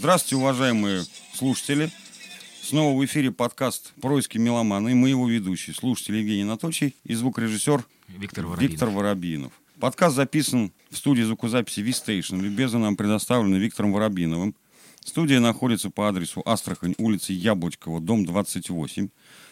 Здравствуйте, 0.00 0.36
уважаемые 0.36 1.04
слушатели. 1.34 1.90
Снова 2.62 2.98
в 2.98 3.04
эфире 3.04 3.30
подкаст 3.30 3.92
«Происки 4.00 4.38
меломана» 4.38 4.88
и 4.88 4.94
мы 4.94 5.10
его 5.10 5.28
ведущие, 5.28 5.76
слушатель 5.76 6.16
Евгений 6.16 6.44
Анатольевич 6.44 6.94
и 7.04 7.14
звукорежиссер 7.14 7.84
Виктор 8.08 8.46
Воробьев. 8.46 8.70
Виктор 8.70 8.88
Воробьинов. 8.88 9.52
Подкаст 9.78 10.16
записан 10.16 10.72
в 10.88 10.96
студии 10.96 11.20
звукозаписи 11.20 11.80
V-Station. 11.80 12.40
Любезно 12.40 12.78
нам 12.78 12.96
предоставлено 12.96 13.58
Виктором 13.58 13.92
Воробьиновым. 13.92 14.54
Студия 15.04 15.38
находится 15.38 15.90
по 15.90 16.08
адресу 16.08 16.40
Астрахань, 16.46 16.94
улица 16.96 17.34
Яблочкова, 17.34 18.00
дом 18.00 18.24
28, 18.24 19.10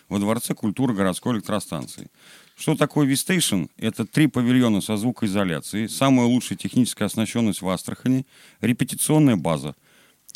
во 0.08 0.18
Дворце 0.18 0.54
культуры 0.54 0.94
городской 0.94 1.34
электростанции. 1.34 2.08
Что 2.56 2.74
такое 2.74 3.06
V-Station? 3.06 3.68
Это 3.76 4.06
три 4.06 4.28
павильона 4.28 4.80
со 4.80 4.96
звукоизоляцией, 4.96 5.90
самая 5.90 6.26
лучшая 6.26 6.56
техническая 6.56 7.04
оснащенность 7.04 7.60
в 7.60 7.68
Астрахани, 7.68 8.24
репетиционная 8.62 9.36
база. 9.36 9.74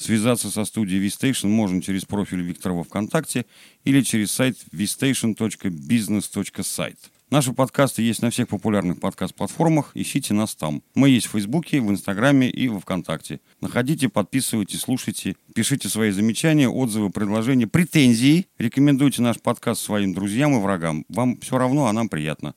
Связаться 0.02 0.50
со 0.50 0.64
студией 0.64 1.00
V-Station 1.00 1.46
можно 1.46 1.80
через 1.80 2.04
профиль 2.04 2.42
Виктора 2.42 2.74
во 2.74 2.82
ВКонтакте 2.82 3.46
или 3.84 4.00
через 4.00 4.32
сайт 4.32 4.56
vstation.business.site. 4.72 6.98
Наши 7.30 7.52
подкасты 7.52 8.02
есть 8.02 8.20
на 8.20 8.30
всех 8.30 8.48
популярных 8.48 8.98
подкаст-платформах. 8.98 9.92
Ищите 9.94 10.34
нас 10.34 10.56
там. 10.56 10.82
Мы 10.96 11.10
есть 11.10 11.28
в 11.28 11.30
Фейсбуке, 11.30 11.80
в 11.80 11.88
Инстаграме 11.88 12.50
и 12.50 12.66
во 12.66 12.80
Вконтакте. 12.80 13.38
Находите, 13.60 14.08
подписывайтесь, 14.08 14.80
слушайте, 14.80 15.36
пишите 15.54 15.88
свои 15.88 16.10
замечания, 16.10 16.68
отзывы, 16.68 17.10
предложения, 17.10 17.68
претензии. 17.68 18.48
Рекомендуйте 18.58 19.22
наш 19.22 19.40
подкаст 19.40 19.82
своим 19.82 20.14
друзьям 20.14 20.56
и 20.56 20.60
врагам. 20.60 21.04
Вам 21.10 21.38
все 21.38 21.58
равно, 21.58 21.86
а 21.86 21.92
нам 21.92 22.08
приятно. 22.08 22.56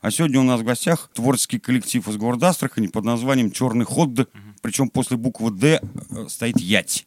А 0.00 0.10
сегодня 0.10 0.40
у 0.40 0.44
нас 0.44 0.60
в 0.60 0.64
гостях 0.64 1.08
творческий 1.14 1.60
коллектив 1.60 2.08
из 2.08 2.16
города 2.16 2.48
Астрахани 2.48 2.88
под 2.88 3.04
названием 3.04 3.52
«Черный 3.52 3.84
ход». 3.84 4.28
Причем 4.60 4.88
после 4.88 5.16
буквы 5.16 5.50
«Д» 5.50 5.80
э, 6.10 6.28
стоит 6.28 6.58
«ять». 6.60 7.06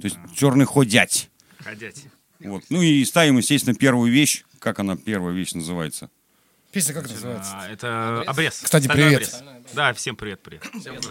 То 0.00 0.04
есть 0.04 0.16
«Черный 0.34 0.64
ходять». 0.64 1.30
Ходять. 1.58 2.04
Вот. 2.40 2.64
Ну 2.68 2.82
и 2.82 3.04
ставим, 3.04 3.38
естественно, 3.38 3.74
первую 3.74 4.12
вещь. 4.12 4.44
Как 4.58 4.78
она, 4.78 4.96
первая 4.96 5.34
вещь 5.34 5.54
называется? 5.54 6.10
Песня 6.72 6.94
как 6.94 7.08
называется? 7.08 7.52
А, 7.54 7.68
это 7.68 8.22
обрез. 8.26 8.60
Кстати, 8.62 8.84
Стальной 8.84 9.06
привет. 9.10 9.34
обрез. 9.34 9.44
Да, 9.74 9.92
всем 9.92 10.16
привет, 10.16 10.42
привет. 10.42 10.64
Стальной 10.80 11.02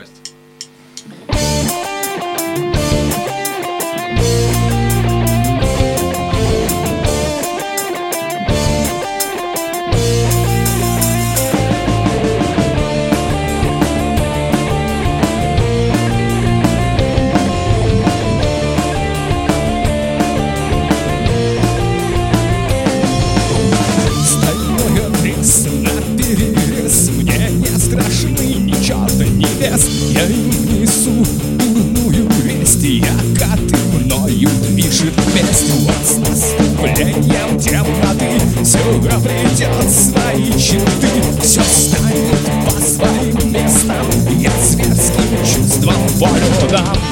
вес 29.64 29.88
Я 30.12 30.26
им 30.26 30.50
несу 30.82 31.12
дурную 31.58 32.30
весть 32.44 32.84
Якоты 32.84 33.76
мною 33.94 34.50
движет 34.68 35.18
месть 35.34 35.72
Вот 35.80 35.96
с 36.04 36.18
наступлением 36.18 37.60
темноты 37.60 38.64
Все 38.64 38.80
обретет 38.80 39.90
свои 39.90 40.48
черты. 40.60 41.08
Все 41.42 41.62
станет 41.62 42.66
по 42.66 42.72
своим 42.82 43.54
местам. 43.54 44.06
Я 44.40 44.52
зверским 44.62 45.38
чувством 45.46 46.08
волю 46.18 46.70
дам 46.70 47.03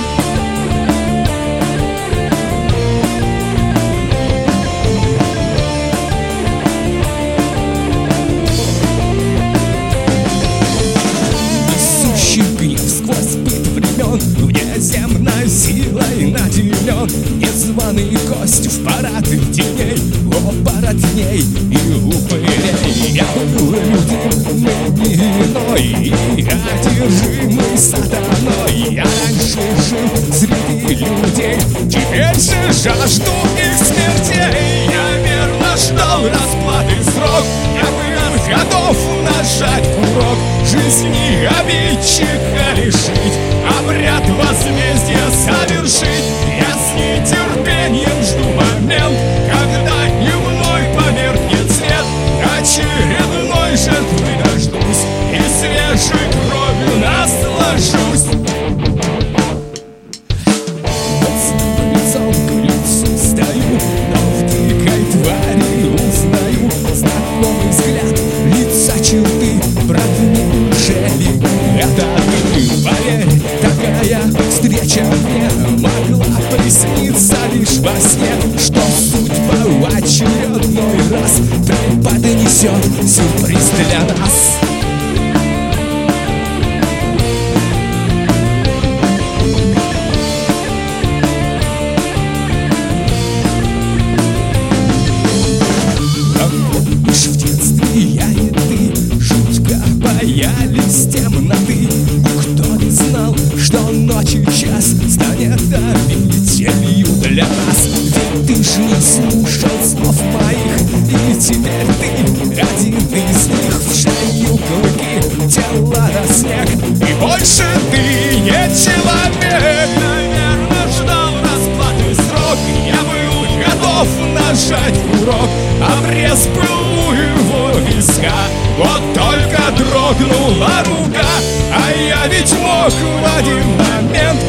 Ведь 108.62 108.68
ты 108.68 108.74
ж 108.74 108.78
не 108.78 109.02
слушал 109.02 109.70
слов 109.84 110.22
моих 110.34 110.82
И 111.10 111.40
теперь 111.40 111.88
ты 112.00 112.62
один 112.62 112.98
из 112.98 113.48
них. 113.48 113.74
В 113.74 113.96
шею 113.96 114.56
клыки, 114.56 115.50
тело 115.50 116.08
на 116.08 116.32
снег. 116.32 116.70
И 116.70 117.14
больше 117.20 117.66
ты 117.90 118.40
не 118.40 118.52
человек. 118.52 119.90
Наверное, 119.98 120.88
ждал 120.96 121.34
расплаты 121.42 122.14
срок. 122.14 122.60
Я 122.86 123.02
был 123.02 123.48
готов 123.66 124.08
нажать 124.36 125.00
курок. 125.12 125.50
Обрез 125.98 126.48
был 126.48 127.14
его 127.14 127.80
виска. 127.80 128.32
Вот 128.78 129.02
только 129.16 129.72
дрогнула 129.76 130.84
рука. 130.86 131.26
А 131.74 131.92
я 132.00 132.28
ведь 132.28 132.54
мог 132.60 132.92
в 132.92 133.38
один 133.40 133.66
момент 133.78 134.40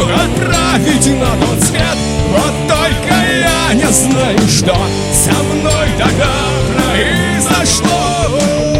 Отправить 0.00 1.06
на 1.18 1.36
тот 1.46 1.62
свет 1.62 1.98
Вот 2.30 2.54
только 2.68 3.14
я 3.14 3.74
не 3.74 3.92
знаю, 3.92 4.38
что 4.48 4.74
Со 5.12 5.32
мной 5.42 5.88
тогда 5.98 6.32
произошло 6.74 8.79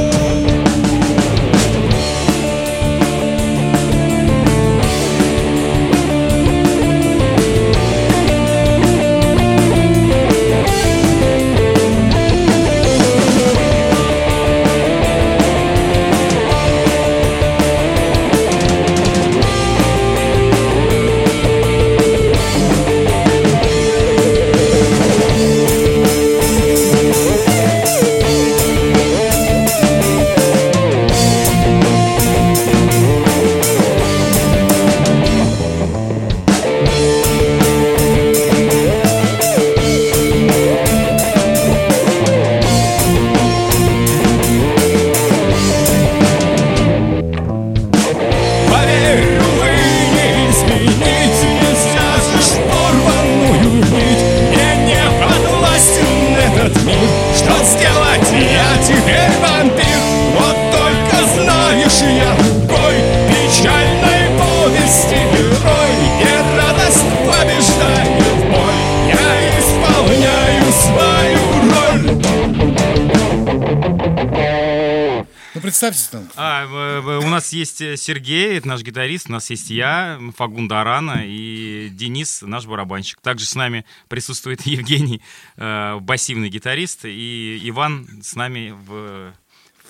представьтесь 75.80 76.08
там. 76.08 76.28
А, 76.36 77.18
у 77.24 77.28
нас 77.28 77.52
есть 77.52 77.80
э, 77.80 77.96
Сергей, 77.96 78.58
это 78.58 78.68
наш 78.68 78.82
гитарист, 78.82 79.28
у 79.28 79.32
нас 79.32 79.48
есть 79.50 79.70
я, 79.70 80.20
Фагунда 80.36 80.82
Арана 80.82 81.22
и 81.24 81.88
Денис, 81.90 82.42
наш 82.42 82.66
барабанщик. 82.66 83.20
Также 83.20 83.46
с 83.46 83.54
нами 83.54 83.86
присутствует 84.08 84.60
Евгений, 84.66 85.22
э, 85.56 85.96
басивный 86.00 86.50
гитарист, 86.50 87.04
и 87.04 87.58
Иван 87.64 88.20
с 88.22 88.34
нами 88.34 88.70
в, 88.72 89.32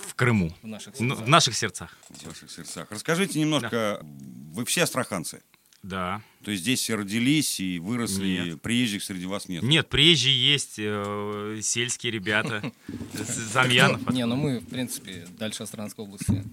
в 0.09 0.15
Крыму. 0.15 0.55
В 0.63 0.67
наших 0.69 0.95
Ну, 1.01 1.09
сердцах. 1.11 1.27
в 1.27 1.29
наших 1.29 1.57
сердцах. 1.57 1.97
В 2.09 2.27
ваших 2.27 2.51
сердцах. 2.51 2.87
Расскажите 2.91 3.41
немножко, 3.41 4.01
вы 4.03 4.65
все 4.67 4.85
астраханцы? 4.85 5.43
Да. 5.83 6.23
То 6.45 6.51
есть 6.51 6.63
здесь 6.63 6.81
все 6.81 6.95
родились 6.95 7.61
и 7.61 7.79
выросли, 7.79 8.51
Нет. 8.51 8.63
приезжих 8.63 9.03
среди 9.03 9.27
вас 9.27 9.49
нет? 9.49 9.63
Нет, 9.63 9.89
приезжие 9.89 10.53
есть, 10.53 10.75
э, 10.79 11.61
сельские 11.63 12.13
ребята, 12.13 12.73
Замьянов. 13.15 14.11
Не, 14.11 14.27
ну 14.27 14.37
мы, 14.37 14.61
в 14.61 14.67
принципе, 14.67 15.27
дальше 15.39 15.63
Астранской 15.63 16.05
области. 16.05 16.45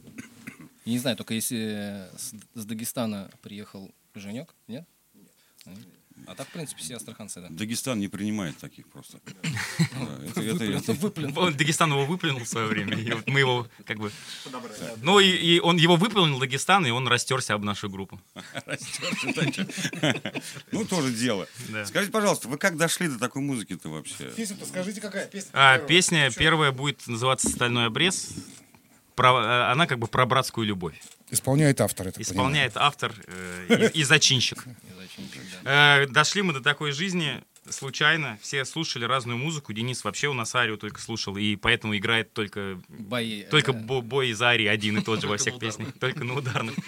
Я 0.86 0.92
не 0.92 1.00
знаю, 1.00 1.18
только 1.18 1.34
если 1.34 2.08
с, 2.18 2.34
с 2.54 2.66
Дагестана 2.66 3.30
приехал 3.42 3.92
Женек, 4.16 4.54
нет? 4.68 4.86
Нет. 5.66 5.78
А 6.26 6.36
так, 6.36 6.48
в 6.48 6.52
принципе, 6.52 6.82
все 6.82 6.96
астраханцы, 6.96 7.42
да. 7.42 7.48
Дагестан 7.50 8.00
не 8.00 8.08
принимает 8.08 8.58
таких 8.58 8.88
просто. 8.88 9.20
Он 11.36 11.56
Дагестан 11.56 11.92
его 11.92 12.06
выплюнул 12.06 12.42
в 12.42 12.48
свое 12.48 12.68
время, 12.68 12.98
и 12.98 13.12
вот 13.12 13.28
мы 13.28 13.40
его 13.40 13.68
как 13.86 13.98
бы... 13.98 14.12
Ну, 15.02 15.20
и, 15.20 15.60
он 15.60 15.78
его 15.78 15.96
выплюнул, 15.96 16.40
Дагестан, 16.40 16.86
и 16.86 16.90
он 16.90 17.08
растерся 17.08 17.54
об 17.54 17.64
нашу 17.64 17.90
группу. 17.90 18.20
Ну, 20.72 20.86
тоже 20.86 21.14
дело. 21.14 21.48
Скажите, 21.86 22.12
пожалуйста, 22.12 22.48
вы 22.48 22.58
как 22.58 22.78
дошли 22.78 23.08
до 23.08 23.18
такой 23.18 23.42
музыки-то 23.42 23.90
вообще? 23.90 24.32
Песню-то 24.36 24.66
скажите, 24.66 25.02
какая 25.02 25.28
песня? 25.28 25.50
А, 25.54 25.80
песня 25.80 26.32
первая 26.32 26.72
будет 26.72 27.08
называться 27.08 27.50
«Стальной 27.50 27.88
обрез». 27.88 28.34
Э, 29.18 29.72
она 29.72 29.88
как 29.88 30.00
бы 30.00 30.08
про 30.08 30.26
братскую 30.26 30.68
любовь. 30.68 31.00
Исполняет 31.30 31.82
автор, 31.82 32.12
так 32.12 32.22
Исполняет 32.22 32.78
автор 32.78 33.14
э, 33.28 33.90
и, 33.94 34.00
и 34.00 34.04
зачинщик. 34.04 34.66
Э, 35.64 36.06
дошли 36.08 36.44
мы 36.44 36.54
до 36.54 36.62
такой 36.62 36.92
жизни 36.92 37.44
случайно. 37.70 38.38
Все 38.42 38.64
слушали 38.66 39.06
разную 39.06 39.38
музыку. 39.38 39.74
Денис 39.74 40.04
вообще 40.04 40.28
у 40.28 40.34
нас 40.34 40.54
Арию 40.56 40.78
только 40.78 41.02
слушал, 41.02 41.38
и 41.38 41.56
поэтому 41.56 41.98
играет 41.98 42.34
только 42.34 42.80
Бои. 42.88 43.44
Только 43.44 43.72
э, 43.72 43.76
бо- 43.76 44.02
бой 44.02 44.30
из 44.30 44.42
Арии 44.42 44.68
один 44.68 44.98
и 45.00 45.02
тот 45.02 45.22
же 45.22 45.28
во 45.28 45.38
всех 45.38 45.60
песнях. 45.60 45.94
Только 46.00 46.24
на 46.24 46.36
ударных. 46.36 46.76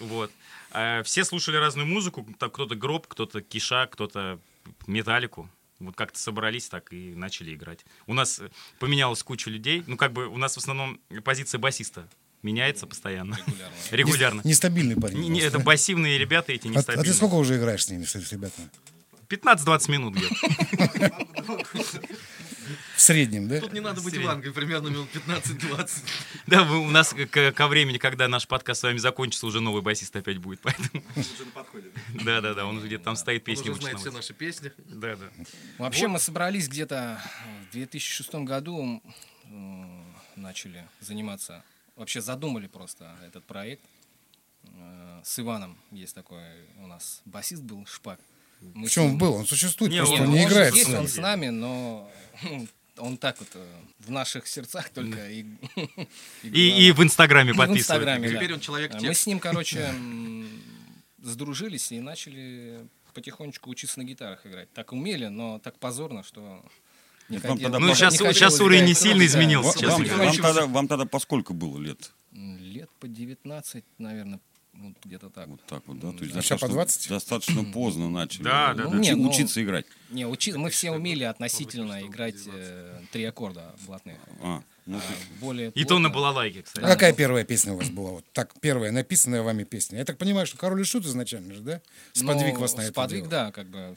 Вот. 0.00 0.32
А 0.72 1.02
Все 1.02 1.24
слушали 1.24 1.56
разную 1.56 1.86
музыку. 1.86 2.26
Так 2.38 2.52
Кто-то 2.54 2.74
гроб, 2.74 3.06
кто-то 3.06 3.40
киша, 3.42 3.86
кто-то 3.86 4.40
металлику. 4.86 5.48
Вот 5.78 5.96
как-то 5.96 6.18
собрались 6.18 6.68
так 6.68 6.92
и 6.92 7.14
начали 7.14 7.54
играть. 7.54 7.84
У 8.06 8.14
нас 8.14 8.38
э, 8.38 8.50
поменялась 8.78 9.22
куча 9.22 9.50
людей. 9.50 9.82
Ну, 9.86 9.96
как 9.96 10.12
бы 10.12 10.26
у 10.26 10.36
нас 10.36 10.54
в 10.54 10.58
основном 10.58 11.00
позиция 11.24 11.58
басиста 11.58 12.08
меняется 12.42 12.86
постоянно. 12.86 13.38
Регулярно. 13.46 13.74
Регулярно. 13.90 14.40
Нестабильный 14.44 14.96
парень. 14.96 15.18
Не-. 15.28 15.40
Это 15.40 15.58
басивные 15.58 16.18
ребята 16.18 16.52
эти 16.52 16.66
А, 16.66 16.70
а 16.70 16.74
нестабильные. 16.74 17.04
ты 17.04 17.14
сколько 17.14 17.34
уже 17.34 17.56
играешь 17.56 17.84
с 17.84 17.90
ними, 17.90 18.04
с, 18.04 18.14
с 18.14 18.32
ребятами? 18.32 18.68
15-20 19.28 19.90
минут 19.90 20.14
где-то. 20.14 21.12
В 22.96 23.00
среднем, 23.00 23.48
да? 23.48 23.60
Тут 23.60 23.72
не 23.72 23.80
надо 23.80 24.00
быть. 24.00 24.14
Ивангой, 24.14 24.52
примерно 24.52 24.88
минут 24.88 25.08
15-20. 25.14 25.90
Да, 26.46 26.62
у 26.62 26.90
нас 26.90 27.14
ко 27.30 27.66
времени, 27.66 27.98
когда 27.98 28.28
наш 28.28 28.46
подкаст 28.46 28.80
с 28.80 28.82
вами 28.84 28.98
закончится, 28.98 29.46
уже 29.46 29.60
новый 29.60 29.82
басист 29.82 30.14
опять 30.14 30.38
будет. 30.38 30.60
Поэтому... 30.60 31.02
Да, 32.24 32.40
да, 32.40 32.54
да, 32.54 32.66
он 32.66 32.78
уже 32.78 32.86
где-то 32.86 33.04
там 33.04 33.16
стоит, 33.16 33.42
Он 33.42 33.46
песни 33.46 33.70
уже 33.70 33.80
знает 33.80 33.98
все 33.98 34.10
наши 34.10 34.34
песни. 34.34 34.72
Да, 34.78 35.16
да. 35.16 35.26
Вообще 35.78 36.08
мы 36.08 36.18
собрались 36.18 36.68
где-то 36.68 37.20
в 37.68 37.72
2006 37.72 38.34
году, 38.34 39.02
начали 40.36 40.86
заниматься, 41.00 41.64
вообще 42.00 42.20
задумали 42.20 42.66
просто 42.66 43.14
этот 43.26 43.44
проект. 43.44 43.84
Э, 44.64 45.20
С 45.24 45.38
Иваном 45.38 45.78
есть 45.92 46.14
такой 46.14 46.42
у 46.78 46.86
нас 46.86 47.20
басист 47.26 47.62
был, 47.62 47.86
Шпак. 47.86 48.18
Мы 48.60 48.88
он 48.96 49.08
ним- 49.08 49.18
был, 49.18 49.34
он 49.34 49.46
существует, 49.46 49.92
Не, 49.92 49.98
просто 49.98 50.16
он- 50.16 50.20
он 50.28 50.30
не 50.34 50.44
он 50.44 50.48
играет. 50.50 50.74
Есть 50.74 50.86
с 50.86 50.88
он 50.88 50.94
нами. 50.96 51.06
с 51.06 51.16
нами, 51.16 51.48
но 51.48 52.10
он 52.98 53.16
так 53.16 53.38
вот 53.38 53.48
э, 53.54 53.66
в 54.00 54.10
наших 54.10 54.46
сердцах 54.46 54.90
только 54.90 55.30
и, 55.30 55.46
И, 56.42 56.88
и 56.88 56.92
в 56.92 57.02
Инстаграме 57.02 57.50
И 57.50 57.52
в. 57.54 57.60
Инстаграме, 57.60 58.28
да. 58.28 58.34
Теперь 58.36 58.52
он 58.54 58.60
человек 58.60 58.92
Мы 58.94 59.00
текст. 59.00 59.22
с 59.22 59.26
ним, 59.26 59.38
короче, 59.38 59.94
сдружились 61.18 61.92
и 61.92 62.00
начали 62.00 62.86
потихонечку 63.14 63.70
учиться 63.70 63.98
на 63.98 64.04
гитарах 64.04 64.46
играть. 64.46 64.70
Так 64.72 64.92
умели, 64.92 65.26
но 65.26 65.58
так 65.58 65.78
позорно, 65.78 66.22
что 66.22 66.64
Нет, 67.30 67.44
вам 67.44 67.58
тогда 67.58 67.78
Ну, 67.78 67.88
Не 67.88 67.94
сейчас, 67.94 68.16
сейчас 68.16 68.60
уровень 68.60 68.84
не 68.84 68.94
сильно 68.94 69.20
да. 69.20 69.26
изменился, 69.26 69.68
Вам, 69.86 70.02
честно 70.04 70.16
вам- 70.16 70.26
вам 70.26 70.36
тогда, 70.36 70.66
вам 70.66 70.88
тогда 70.88 71.04
по 71.06 71.18
сколько 71.20 71.52
было 71.54 71.78
лет? 71.78 72.12
Лет 72.32 72.90
по 73.00 73.08
19, 73.08 73.84
наверное, 73.98 74.40
вот 74.74 74.92
где-то 75.04 75.30
так. 75.30 75.46
Вот 75.48 75.60
так 75.66 75.82
вот, 75.86 75.98
да? 75.98 76.12
То 76.12 76.24
есть 76.24 76.36
А 76.36 76.42
ща 76.42 76.56
по 76.56 76.66
достаточно- 76.68 76.74
20? 76.74 77.08
Достаточно 77.08 77.64
поздно 77.72 78.08
начали 78.10 78.42
Да, 78.44 78.74
да, 78.74 78.86
да. 78.86 78.96
Не, 78.96 79.14
ну- 79.14 79.28
учиться 79.30 79.62
играть. 79.62 79.84
Не, 80.10 80.26
учи... 80.26 80.52
мы 80.52 80.70
все 80.70 80.90
умели 80.90 81.24
относительно 81.24 82.00
играть 82.06 82.36
э, 82.46 83.00
три 83.12 83.24
аккорда 83.24 83.74
блатных. 83.86 84.16
А, 84.42 84.62
ну, 84.86 84.98
А 84.98 85.00
более 85.40 85.70
И 85.72 85.84
то 85.84 85.98
на 85.98 86.08
плотно- 86.08 86.14
балалайке, 86.14 86.60
А 86.60 86.62
кстати. 86.62 86.84
какая 86.86 87.12
первая 87.12 87.44
песня 87.44 87.72
у 87.74 87.76
вас 87.76 87.90
была? 87.90 88.10
Вот 88.12 88.24
так, 88.32 88.54
первая 88.60 88.90
написанная 88.92 89.42
вами 89.42 89.64
песня. 89.64 89.98
Я 89.98 90.04
так 90.04 90.18
понимаю, 90.18 90.46
что 90.46 90.56
Король 90.56 90.80
и 90.80 90.84
Шут 90.84 91.04
изначально 91.04 91.54
же, 91.54 91.60
да? 91.60 91.80
Сподвиг 92.12 92.54
Ну, 92.54 92.60
вас 92.60 92.76
на 92.76 92.82
это 92.82 92.90
Сподвиг, 92.92 93.20
дело. 93.22 93.30
да, 93.30 93.52
как 93.52 93.68
бы 93.68 93.94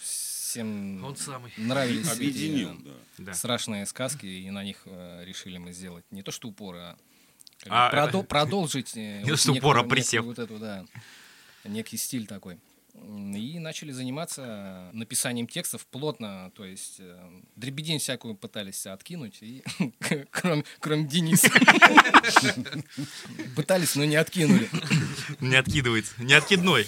всем 0.54 1.04
Он 1.04 1.16
самый. 1.16 1.51
нравились 1.58 2.06
эти, 2.06 2.16
объединил, 2.16 2.74
э, 2.86 2.92
да. 3.18 3.34
Страшные 3.34 3.86
сказки, 3.88 4.25
и 4.27 4.50
на 4.51 4.63
них 4.63 4.84
э, 4.86 5.24
решили 5.25 5.58
мы 5.58 5.74
сделать 5.74 6.06
не 6.12 6.22
то 6.22 6.32
что 6.32 6.48
упор, 6.50 6.75
а, 6.75 6.98
А, 7.68 7.89
продо- 7.92 8.24
продолжить 8.24 8.96
э, 8.96 9.22
Не 9.24 9.30
то, 9.32 9.36
что 9.38 9.54
упор, 9.54 9.77
а 9.80 9.84
присев. 9.84 10.24
вот 10.25 10.38
эту, 10.38 10.60
да, 10.60 10.86
некий 11.63 11.98
стиль 11.98 12.27
такой. 12.27 12.60
И 13.05 13.60
начали 13.60 13.91
заниматься 13.91 14.89
написанием 14.93 15.48
текстов 15.48 15.86
плотно, 15.88 16.51
то 16.55 16.65
есть 16.65 16.98
э, 17.00 17.41
дребедень 17.55 18.00
всякую 18.00 18.36
пытались 18.36 18.86
откинуть, 18.86 19.39
и 19.41 19.63
кроме, 20.31 20.63
кроме 20.79 21.05
Дениса. 21.05 21.50
Пытались, 23.55 23.95
но 23.95 24.05
не 24.05 24.15
откинули. 24.15 24.69
Не 25.41 25.55
откидывается. 25.55 26.13
Не 26.24 26.33
откидной. 26.33 26.88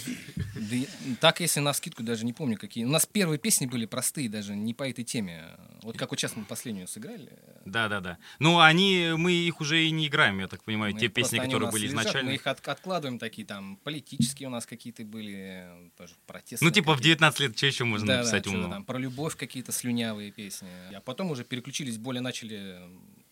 Да 0.54 0.76
так, 1.20 1.40
если 1.40 1.60
на 1.60 1.72
скидку, 1.72 2.02
даже 2.02 2.24
не 2.24 2.32
помню, 2.32 2.56
какие. 2.56 2.84
У 2.84 2.88
нас 2.88 3.06
первые 3.06 3.38
песни 3.38 3.66
были 3.66 3.86
простые, 3.86 4.28
даже 4.28 4.56
не 4.56 4.74
по 4.74 4.88
этой 4.88 5.04
теме. 5.04 5.44
Вот 5.82 5.96
как 5.96 6.10
вот 6.10 6.18
сейчас 6.18 6.34
мы 6.36 6.44
последнюю 6.44 6.88
сыграли. 6.88 7.32
Да, 7.64 7.88
да, 7.88 8.00
да. 8.00 8.18
Ну, 8.38 8.60
они, 8.60 9.12
мы 9.16 9.32
их 9.32 9.60
уже 9.60 9.84
и 9.84 9.90
не 9.90 10.08
играем, 10.08 10.40
я 10.40 10.48
так 10.48 10.62
понимаю, 10.64 10.94
мы 10.94 11.00
те 11.00 11.08
песни, 11.08 11.38
которые 11.38 11.70
были 11.70 11.84
лежат, 11.84 12.00
изначально. 12.00 12.30
Мы 12.30 12.34
их 12.36 12.46
от- 12.46 12.66
откладываем 12.66 13.18
такие 13.18 13.46
там, 13.46 13.76
политические 13.76 14.48
у 14.48 14.50
нас 14.50 14.66
какие-то 14.66 15.04
были, 15.04 15.68
тоже 16.06 16.18
протестные. 16.26 16.68
Ну, 16.68 16.74
типа 16.74 16.92
в 16.94 16.96
какие-то. 16.98 17.20
19 17.20 17.40
лет 17.40 17.56
что 17.56 17.66
еще 17.66 17.84
можно 17.84 18.06
Да, 18.06 18.12
да, 18.12 18.18
написать 18.18 18.42
что-то 18.42 18.56
умного? 18.56 18.74
там 18.74 18.84
про 18.84 18.98
любовь 18.98 19.36
какие-то 19.36 19.72
слюнявые 19.72 20.30
песни. 20.30 20.68
А 20.94 21.00
потом 21.00 21.30
уже 21.30 21.44
переключились, 21.44 21.98
более 21.98 22.20
начали 22.20 22.78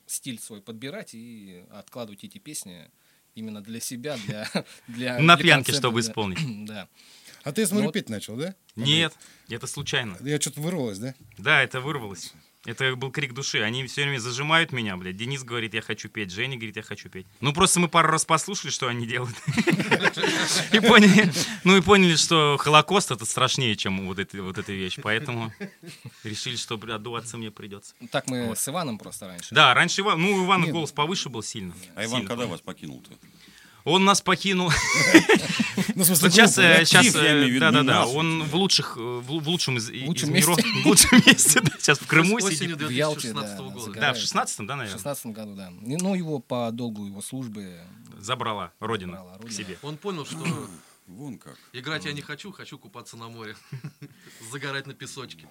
стиль 0.06 0.38
свой 0.38 0.60
подбирать 0.60 1.14
и 1.14 1.64
откладывать 1.70 2.24
эти 2.24 2.38
песни 2.38 2.90
именно 3.34 3.60
для 3.62 3.80
себя, 3.80 4.16
для... 4.26 4.48
для 4.88 5.18
На 5.18 5.36
для 5.36 5.44
пьянке, 5.44 5.72
концерта, 5.72 5.78
чтобы 5.80 6.02
да. 6.02 6.08
исполнить. 6.08 6.38
Да. 6.66 6.88
А 7.42 7.52
ты, 7.52 7.60
я 7.62 7.66
смотрю, 7.66 7.86
Ну, 7.86 7.92
петь 7.92 8.08
начал, 8.08 8.36
да? 8.36 8.54
Нет, 8.74 9.12
это 9.50 9.66
случайно. 9.66 10.16
Я 10.20 10.40
что-то 10.40 10.62
вырвалось, 10.62 10.98
да? 10.98 11.14
Да, 11.36 11.62
это 11.62 11.80
вырвалось. 11.82 12.32
Это 12.64 12.96
был 12.96 13.10
крик 13.10 13.34
души. 13.34 13.60
Они 13.60 13.86
все 13.86 14.02
время 14.02 14.18
зажимают 14.18 14.72
меня, 14.72 14.96
блядь. 14.96 15.16
Денис 15.16 15.42
говорит, 15.42 15.74
я 15.74 15.82
хочу 15.82 16.08
петь. 16.08 16.30
Женя 16.30 16.56
говорит, 16.56 16.76
я 16.76 16.82
хочу 16.82 17.10
петь. 17.10 17.26
Ну, 17.40 17.52
просто 17.52 17.78
мы 17.78 17.88
пару 17.88 18.08
раз 18.08 18.24
послушали, 18.24 18.70
что 18.70 18.88
они 18.88 19.06
делают. 19.06 19.34
И 20.72 20.80
поняли, 20.80 21.30
ну 21.64 21.76
и 21.76 21.82
поняли, 21.82 22.16
что 22.16 22.56
Холокост 22.58 23.10
это 23.10 23.26
страшнее, 23.26 23.76
чем 23.76 24.06
вот 24.06 24.18
эта, 24.18 24.42
вот 24.42 24.56
эта 24.56 24.72
вещь. 24.72 24.98
Поэтому 25.02 25.52
решили, 26.22 26.56
что 26.56 26.76
отдуваться 26.76 27.36
мне 27.36 27.50
придется. 27.50 27.94
Так 28.10 28.28
мы 28.28 28.54
с 28.56 28.68
Иваном 28.68 28.98
просто 28.98 29.26
раньше. 29.26 29.54
Да, 29.54 29.74
раньше 29.74 30.00
Иван, 30.00 30.20
ну, 30.20 30.34
у 30.34 30.46
Ивана 30.46 30.66
голос 30.68 30.92
повыше 30.92 31.28
был 31.28 31.42
сильно. 31.42 31.74
А 31.94 32.04
Иван 32.04 32.20
Сильно. 32.20 32.28
когда 32.28 32.46
вас 32.46 32.60
покинул-то? 32.60 33.10
Он 33.84 34.04
нас 34.04 34.20
покинул. 34.22 34.70
Ну, 35.94 36.02
в 36.02 36.06
смысле, 36.06 36.30
Сейчас, 36.30 36.54
да? 36.56 36.84
сейчас, 36.84 37.06
в 37.06 37.58
да, 37.60 37.70
да, 37.70 37.82
да. 37.82 38.06
Он 38.06 38.42
в 38.42 38.54
лучших, 38.56 38.96
э, 38.96 39.00
в 39.00 39.22
в 39.40 39.48
лучшем 39.48 39.76
из, 39.76 39.90
из 39.90 40.06
лучшем 40.08 40.32
миров, 40.32 40.56
месте. 40.56 40.82
в 40.82 40.86
лучшем 40.86 41.22
месте, 41.26 41.60
да, 41.60 41.70
сейчас 41.78 41.98
в 41.98 42.06
Крыму 42.06 42.40
сидит. 42.40 42.76
В 42.80 42.88
Ялте, 42.88 43.32
2016 43.32 43.56
да, 43.56 43.62
года. 43.62 44.00
Да, 44.00 44.12
в 44.14 44.16
16-м, 44.16 44.66
да, 44.66 44.74
В 44.74 44.76
наверное, 44.78 44.96
16 44.98 45.26
году, 45.26 45.54
да. 45.54 45.70
Ну, 45.70 46.14
его 46.14 46.38
по 46.38 46.70
долгу 46.72 47.06
его 47.06 47.20
службы 47.20 47.78
забрала 48.18 48.72
Родина 48.80 49.18
Забрала 49.18 49.38
к 49.38 49.42
Родина. 49.42 49.56
себе. 49.56 49.78
Он 49.82 49.96
понял, 49.96 50.24
что 50.24 50.38
Вон 51.06 51.38
как. 51.38 51.58
играть 51.72 52.06
я 52.06 52.12
не 52.12 52.22
хочу, 52.22 52.50
хочу 52.52 52.78
купаться 52.78 53.16
на 53.16 53.28
море. 53.28 53.56
Загорать 54.50 54.86
на 54.86 54.94
песочке. 54.94 55.46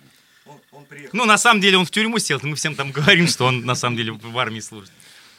Ну, 1.14 1.26
на 1.26 1.38
самом 1.38 1.62
деле 1.62 1.78
он 1.78 1.86
в 1.86 1.92
тюрьму 1.92 2.20
сел, 2.20 2.40
мы 2.44 2.56
всем 2.56 2.76
там 2.76 2.92
говорим, 2.92 3.28
что 3.28 3.46
он 3.46 3.62
на 3.66 3.76
самом 3.76 3.96
деле 3.96 4.12
в 4.12 4.38
армии 4.38 4.60
служит. 4.60 4.92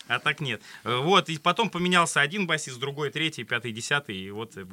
А 0.06 0.18
так 0.18 0.40
нет. 0.40 0.60
Э, 0.84 0.96
Вот, 0.98 1.28
и 1.30 1.38
потом 1.38 1.70
поменялся 1.70 2.20
один 2.20 2.46
басист, 2.46 2.78
другой, 2.78 3.10
третий, 3.10 3.44
пятый, 3.44 3.72
десятый, 3.72 4.14
и 4.16 4.30
вот 4.30 4.52
э, 4.56 4.66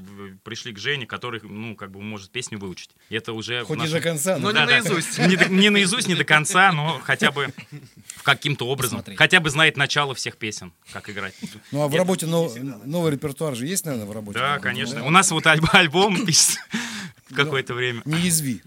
пришли 0.43 0.73
к 0.73 0.77
Жене, 0.77 1.05
который, 1.05 1.39
ну, 1.41 1.75
как 1.75 1.91
бы 1.91 2.01
может 2.01 2.31
песню 2.31 2.59
выучить. 2.59 2.89
И 3.09 3.15
это 3.15 3.31
уже... 3.31 3.63
Хоть 3.63 3.77
не 3.77 3.83
нашем- 3.83 3.97
до 3.97 4.01
конца, 4.01 4.37
но... 4.37 4.39
Но 4.39 4.47
не 4.51 4.53
Да, 4.55 4.65
да. 4.65 4.71
наизусть. 4.73 5.17
Не, 5.19 5.35
до- 5.37 5.47
не 5.49 5.69
наизусть, 5.69 6.07
не 6.09 6.15
до 6.15 6.25
конца, 6.25 6.71
но 6.73 6.99
хотя 7.03 7.31
бы 7.31 7.53
каким-то 8.23 8.67
образом. 8.67 8.97
Посмотреть. 8.97 9.17
Хотя 9.17 9.39
бы 9.39 9.49
знает 9.49 9.77
начало 9.77 10.13
всех 10.15 10.35
песен, 10.37 10.73
как 10.91 11.09
играть. 11.09 11.33
Ну 11.71 11.81
а 11.83 11.87
в 11.87 11.95
работе 11.95 12.25
нов- 12.25 12.55
новый 12.85 13.11
репертуар 13.13 13.55
же 13.55 13.65
есть, 13.67 13.85
наверное, 13.85 14.07
в 14.07 14.11
работе? 14.11 14.37
Да, 14.39 14.59
конечно. 14.59 15.05
У 15.05 15.09
нас 15.11 15.31
вот 15.31 15.45
альб- 15.45 15.69
альбом 15.71 16.25
пишется 16.25 16.59
в 17.29 17.35
какое-то 17.35 17.73
время. 17.73 18.01
Не 18.03 18.19
язви. 18.19 18.61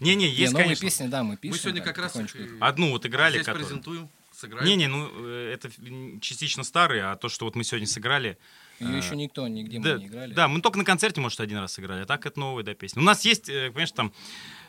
Не-не, 0.00 0.14
Не, 0.26 0.28
есть, 0.28 0.52
новые 0.52 0.64
конечно. 0.66 0.86
песни, 0.86 1.06
да, 1.06 1.22
мы 1.22 1.36
пишем. 1.36 1.54
Мы 1.54 1.58
сегодня 1.58 1.82
как 1.82 1.98
раз 1.98 2.16
и 2.16 2.20
Одну 2.60 2.90
вот 2.90 3.06
играли, 3.06 3.38
которую- 3.38 3.64
презентуем, 3.64 4.08
сыграем. 4.40 4.66
Не-не, 4.66 4.88
ну 4.88 5.08
э, 5.12 5.52
это 5.54 5.70
частично 6.20 6.64
старые, 6.64 7.04
а 7.04 7.16
то, 7.16 7.28
что 7.28 7.44
вот 7.44 7.54
мы 7.56 7.64
сегодня 7.64 7.86
сыграли, 7.86 8.38
Ее 8.80 8.96
еще 8.96 9.14
никто 9.16 9.46
нигде 9.46 9.78
мы 9.78 9.84
да, 9.84 9.98
не 9.98 10.06
играли. 10.06 10.34
да, 10.34 10.48
мы 10.48 10.60
только 10.60 10.78
на 10.78 10.84
концерте, 10.84 11.20
может, 11.20 11.40
один 11.40 11.58
раз 11.58 11.72
сыграли, 11.74 12.02
а 12.02 12.06
так 12.06 12.24
это 12.26 12.40
новая, 12.40 12.64
да, 12.64 12.74
песня. 12.74 13.02
У 13.02 13.04
нас 13.04 13.24
есть, 13.24 13.48
э, 13.48 13.68
понимаешь, 13.68 13.92
там, 13.92 14.12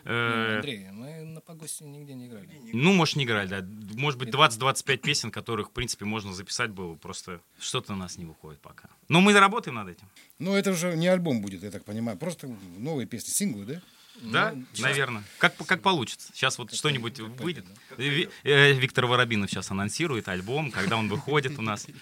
Ну, 0.03 0.11
э, 0.11 0.55
Андрей, 0.57 0.87
мы 0.91 1.23
на 1.23 1.41
погосте 1.41 1.85
нигде 1.85 2.13
не 2.13 2.27
играли. 2.27 2.49
ну, 2.73 2.93
может, 2.93 3.15
не 3.15 3.23
играли, 3.23 3.47
да, 3.47 3.65
может 3.95 4.19
быть, 4.19 4.29
20-25 4.29 4.97
песен, 4.97 5.31
которых, 5.31 5.69
в 5.69 5.71
принципе, 5.71 6.05
можно 6.05 6.33
записать 6.33 6.71
было, 6.71 6.95
просто 6.95 7.39
что-то 7.59 7.93
у 7.93 7.95
нас 7.95 8.17
не 8.17 8.25
выходит 8.25 8.59
пока. 8.61 8.89
Но 9.07 9.21
мы 9.21 9.33
работаем 9.33 9.75
над 9.75 9.89
этим. 9.89 10.07
Ну 10.39 10.55
это 10.55 10.71
уже 10.71 10.95
не 10.95 11.07
альбом 11.07 11.41
будет, 11.41 11.63
я 11.63 11.71
так 11.71 11.85
понимаю. 11.85 12.17
Просто 12.17 12.47
новые 12.77 13.07
песни, 13.07 13.29
синглы, 13.29 13.65
да? 13.65 13.81
Да, 14.21 14.51
Ну, 14.51 14.65
наверное. 14.77 15.23
Как, 15.37 15.55
как 15.65 15.81
получится. 15.81 16.29
Сейчас 16.33 16.57
вот 16.57 16.73
что-нибудь 16.73 17.19
выйдет. 17.19 17.65
Ви- 17.97 18.29
э, 18.43 18.71
Виктор 18.73 19.05
Воробинов 19.05 19.49
сейчас 19.49 19.71
анонсирует 19.71 20.27
альбом, 20.27 20.71
когда 20.71 20.97
он 20.97 21.09
выходит 21.09 21.57
у 21.57 21.61
нас. 21.61 21.87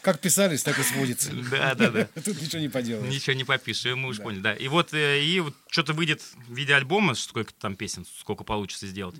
Как 0.00 0.20
писались, 0.20 0.62
так 0.62 0.78
и 0.78 0.82
сводится. 0.82 1.32
Да, 1.50 1.74
да, 1.74 1.90
да. 1.90 2.04
Тут 2.24 2.40
ничего 2.40 2.60
не 2.60 2.68
поделаешь. 2.68 3.12
Ничего 3.12 3.34
не 3.34 3.44
попишешь, 3.44 3.94
мы 3.96 4.08
уж 4.08 4.18
поняли, 4.18 4.40
да. 4.40 4.54
И 4.54 4.68
вот, 4.68 4.94
э, 4.94 5.22
и 5.22 5.40
вот 5.40 5.54
что-то 5.68 5.92
выйдет 5.92 6.22
в 6.46 6.54
виде 6.54 6.72
альбома, 6.74 7.14
сколько 7.14 7.52
там 7.52 7.74
песен, 7.74 8.06
сколько 8.18 8.44
получится 8.44 8.86
сделать. 8.86 9.16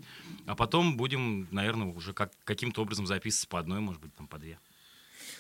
А 0.46 0.54
потом 0.54 0.96
будем, 0.96 1.48
наверное, 1.50 1.88
уже 1.88 2.12
как, 2.12 2.32
каким-то 2.44 2.80
образом 2.82 3.06
записывать 3.06 3.48
по 3.48 3.58
одной, 3.58 3.80
может 3.80 4.00
быть, 4.00 4.14
там 4.14 4.28
по 4.28 4.38
две. 4.38 4.58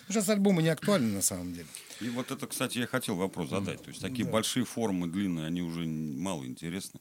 Сейчас 0.08 0.28
альбомы 0.28 0.62
не 0.62 0.68
актуальны 0.68 1.12
на 1.14 1.22
самом 1.22 1.52
деле. 1.52 1.66
И 2.00 2.08
вот 2.08 2.30
это, 2.30 2.46
кстати, 2.46 2.78
я 2.78 2.86
хотел 2.86 3.16
вопрос 3.16 3.50
задать. 3.50 3.82
То 3.82 3.90
есть 3.90 4.00
такие 4.00 4.26
большие 4.26 4.64
формы, 4.64 5.06
длинные, 5.06 5.46
они 5.46 5.62
уже 5.62 5.86
мало 5.86 6.46
интересны. 6.46 7.00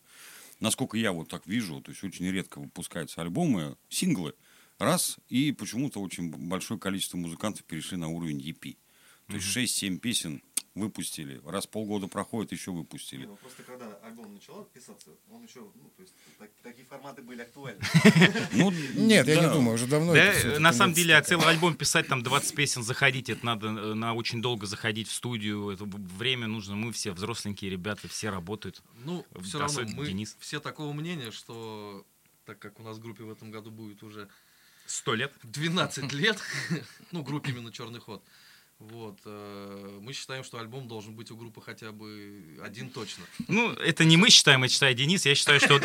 Насколько 0.60 0.98
я 0.98 1.12
вот 1.12 1.30
так 1.30 1.46
вижу, 1.46 1.82
то 1.82 1.92
есть 1.92 2.04
очень 2.04 2.30
редко 2.30 2.60
выпускаются 2.60 3.22
альбомы, 3.22 3.78
синглы, 3.90 4.34
раз, 4.80 5.18
и 5.30 5.52
почему-то 5.52 6.02
очень 6.02 6.32
большое 6.32 6.80
количество 6.80 7.18
музыкантов 7.18 7.64
перешли 7.64 7.98
на 7.98 8.08
уровень 8.08 8.40
EP. 8.40 8.76
То 9.28 9.36
есть 9.36 9.56
6-7 9.56 9.98
песен 9.98 10.42
выпустили, 10.78 11.42
раз 11.44 11.66
полгода 11.66 12.08
проходит, 12.08 12.52
еще 12.52 12.72
выпустили. 12.72 13.26
Ну, 13.26 13.36
просто 13.38 13.64
когда 13.64 13.98
альбом 14.04 14.34
начал 14.34 14.64
писаться, 14.66 15.10
он 15.32 15.44
еще, 15.44 15.60
ну, 15.60 15.92
то 15.96 16.04
есть, 16.04 16.14
так- 16.38 16.52
такие 16.62 16.86
форматы 16.86 17.24
были 17.24 17.42
актуальны. 17.42 17.82
Ну, 18.54 18.72
Нет, 18.96 19.28
я 19.28 19.42
не 19.42 19.52
думаю, 19.52 19.76
уже 19.76 19.88
давно 19.88 20.14
на 20.60 20.74
самом 20.74 20.94
деле, 20.94 21.16
а 21.18 21.22
целый 21.24 21.48
альбом 21.48 21.76
писать, 21.76 22.08
там 22.08 22.22
20 22.24 22.56
песен 22.56 22.84
заходить, 22.84 23.30
это 23.30 23.46
надо 23.46 23.68
э, 23.68 23.94
на 23.96 24.14
очень 24.14 24.42
долго 24.42 24.66
заходить 24.68 25.08
в 25.08 25.14
студию, 25.14 25.70
это 25.70 25.86
время 25.86 26.48
нужно, 26.48 26.76
мы 26.76 26.92
все 26.92 27.12
взросленькие 27.12 27.72
ребята, 27.72 28.08
все 28.08 28.30
работают. 28.30 28.82
Ну, 29.04 29.26
все 29.42 29.60
равно 29.60 29.82
мы 29.96 30.26
все 30.40 30.60
такого 30.60 30.94
мнения, 30.94 31.32
что 31.32 32.06
так 32.46 32.60
как 32.60 32.80
у 32.80 32.84
нас 32.84 32.98
в 32.98 33.02
группе 33.02 33.24
в 33.24 33.32
этом 33.32 33.52
году 33.52 33.72
будет 33.72 34.04
уже 34.04 34.30
Сто 34.86 35.16
лет. 35.16 35.34
12 35.44 36.14
лет, 36.14 36.40
ну, 37.12 37.22
группе 37.22 37.52
именно 37.52 37.74
Черный 37.74 38.00
ход, 38.00 38.24
вот, 38.80 39.18
э, 39.26 40.00
мы 40.02 40.14
считаем, 40.14 40.44
что 40.44 40.60
альбом 40.60 40.88
должен 40.88 41.16
быть 41.16 41.32
у 41.32 41.36
группы 41.36 41.62
хотя 41.62 41.92
бы 41.92 42.60
один 42.64 42.92
точно. 42.92 43.24
Ну, 43.48 43.72
это 43.72 44.06
не 44.06 44.18
мы 44.18 44.30
считаем, 44.30 44.64
это 44.64 44.72
считает 44.72 44.98
Денис. 44.98 45.26
Я 45.26 45.34
считаю, 45.34 45.60
что 45.60 45.82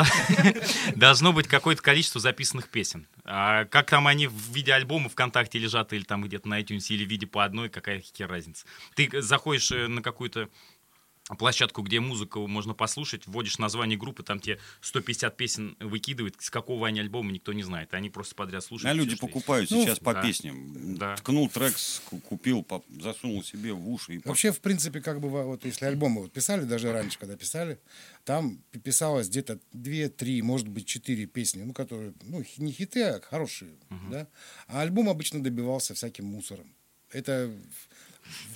должно 0.96 1.32
быть 1.32 1.48
какое-то 1.48 1.80
количество 1.80 2.20
записанных 2.20 2.68
песен. 2.68 3.06
А 3.24 3.64
как 3.64 3.88
там 3.88 4.06
они 4.06 4.26
в 4.26 4.52
виде 4.52 4.74
альбома 4.74 5.08
ВКонтакте 5.08 5.58
лежат 5.58 5.94
или 5.94 6.02
там 6.02 6.22
где-то 6.22 6.46
на 6.48 6.60
iTunes 6.60 6.86
или 6.90 7.06
в 7.06 7.08
виде 7.08 7.26
по 7.26 7.44
одной, 7.44 7.70
какая 7.70 8.02
хер 8.02 8.28
разница. 8.28 8.66
Ты 8.94 9.22
заходишь 9.22 9.72
э, 9.72 9.86
на 9.88 10.02
какую-то 10.02 10.50
площадку, 11.38 11.82
где 11.82 12.00
музыку 12.00 12.46
можно 12.46 12.74
послушать, 12.74 13.26
вводишь 13.26 13.58
название 13.58 13.96
группы, 13.96 14.22
там 14.22 14.40
тебе 14.40 14.58
150 14.80 15.36
песен 15.36 15.76
выкидывает, 15.80 16.34
с 16.40 16.50
какого 16.50 16.88
они 16.88 17.00
альбома 17.00 17.30
никто 17.32 17.52
не 17.52 17.62
знает. 17.62 17.94
Они 17.94 18.10
просто 18.10 18.34
подряд 18.34 18.64
слушают. 18.64 18.90
А 18.90 18.94
люди 18.94 19.14
что 19.14 19.24
есть. 19.26 19.32
покупают 19.34 19.70
Ну, 19.70 19.84
сейчас 19.84 19.98
по 20.00 20.14
да. 20.14 20.22
песням. 20.22 20.96
Да. 20.96 21.14
Ткнул 21.16 21.48
трек, 21.48 21.74
купил, 22.28 22.66
засунул 23.00 23.42
себе 23.44 23.72
в 23.72 23.88
уши. 23.88 24.16
И 24.16 24.18
по- 24.18 24.30
Вообще, 24.30 24.50
в 24.52 24.60
принципе, 24.60 25.00
как 25.00 25.20
бы, 25.20 25.30
во- 25.30 25.44
вот 25.44 25.64
если 25.64 25.84
альбомы 25.86 26.22
вот 26.22 26.32
писали, 26.32 26.64
даже 26.64 26.92
раньше, 26.92 27.18
когда 27.18 27.36
писали, 27.36 27.78
там 28.24 28.58
писалось 28.82 29.28
где-то 29.28 29.60
две, 29.72 30.08
три, 30.08 30.42
может 30.42 30.68
быть, 30.68 30.86
четыре 30.86 31.26
песни, 31.26 31.62
ну, 31.62 31.72
которые, 31.72 32.14
ну, 32.22 32.44
не 32.58 32.72
хиты, 32.72 33.02
а 33.04 33.20
хорошие, 33.20 33.70
да. 34.10 34.26
А 34.66 34.80
альбом 34.82 35.08
обычно 35.08 35.42
добивался 35.42 35.94
всяким 35.94 36.26
мусором. 36.26 36.74
Это 37.10 37.54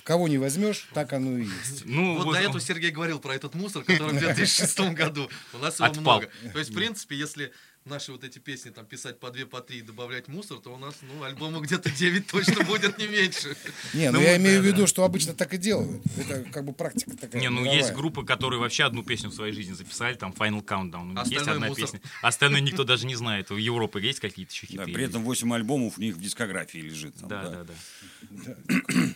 кого 0.03 0.27
не 0.27 0.37
возьмешь, 0.37 0.87
так 0.93 1.13
оно 1.13 1.37
и 1.37 1.45
есть. 1.45 1.85
Ну, 1.85 2.15
вот 2.15 2.25
вот 2.25 2.33
до 2.33 2.39
этого 2.39 2.59
Сергей 2.59 2.91
говорил 2.91 3.19
про 3.19 3.35
этот 3.35 3.55
мусор, 3.55 3.83
который 3.83 4.13
в 4.13 4.19
2006 4.19 4.79
году. 4.93 5.29
У 5.53 5.57
нас 5.57 5.75
его 5.79 5.85
Отпал. 5.85 6.01
много. 6.01 6.29
То 6.53 6.59
есть, 6.59 6.71
в 6.71 6.73
принципе, 6.73 7.15
если 7.17 7.51
наши 7.87 8.11
вот 8.11 8.23
эти 8.23 8.39
песни 8.39 8.69
там 8.69 8.85
писать 8.85 9.19
по 9.19 9.31
две, 9.31 9.45
по 9.45 9.61
три 9.61 9.79
и 9.79 9.81
добавлять 9.81 10.27
мусор, 10.27 10.59
то 10.59 10.73
у 10.73 10.77
нас, 10.77 10.95
ну, 11.01 11.23
альбома 11.23 11.59
где-то 11.59 11.89
9 11.89 12.27
точно 12.27 12.63
будет 12.63 12.97
не 12.97 13.07
меньше. 13.07 13.55
Не, 13.93 14.11
ну, 14.11 14.19
Ну, 14.19 14.25
я 14.25 14.37
имею 14.37 14.61
в 14.61 14.65
виду, 14.65 14.87
что 14.87 15.03
обычно 15.03 15.33
так 15.33 15.53
и 15.53 15.57
делают. 15.57 16.01
Это 16.17 16.43
как 16.51 16.65
бы 16.65 16.73
практика 16.73 17.15
такая. 17.17 17.41
Не, 17.41 17.49
ну 17.49 17.63
есть 17.63 17.93
группы, 17.93 18.25
которые 18.25 18.59
вообще 18.59 18.83
одну 18.83 19.03
песню 19.03 19.29
в 19.29 19.33
своей 19.33 19.53
жизни 19.53 19.73
записали, 19.73 20.15
там 20.15 20.33
Final 20.37 20.63
Countdown. 20.63 21.09
У 21.09 21.13
них 21.13 21.27
есть 21.27 21.47
одна 21.47 21.73
песня. 21.73 22.01
Остальное 22.21 22.61
никто 22.61 22.83
даже 22.83 23.05
не 23.05 23.15
знает. 23.15 23.51
У 23.51 23.55
Европы 23.55 24.01
есть 24.01 24.19
какие-то 24.19 24.53
еще 24.53 24.67
хиты? 24.67 24.85
Да, 24.85 24.91
при 24.91 25.03
этом 25.03 25.23
8 25.23 25.53
альбомов 25.53 25.97
у 25.97 26.01
них 26.01 26.15
в 26.15 26.21
дискографии 26.21 26.79
лежит. 26.79 27.15
Да, 27.21 27.49
да. 27.49 27.63
да. 27.63 27.73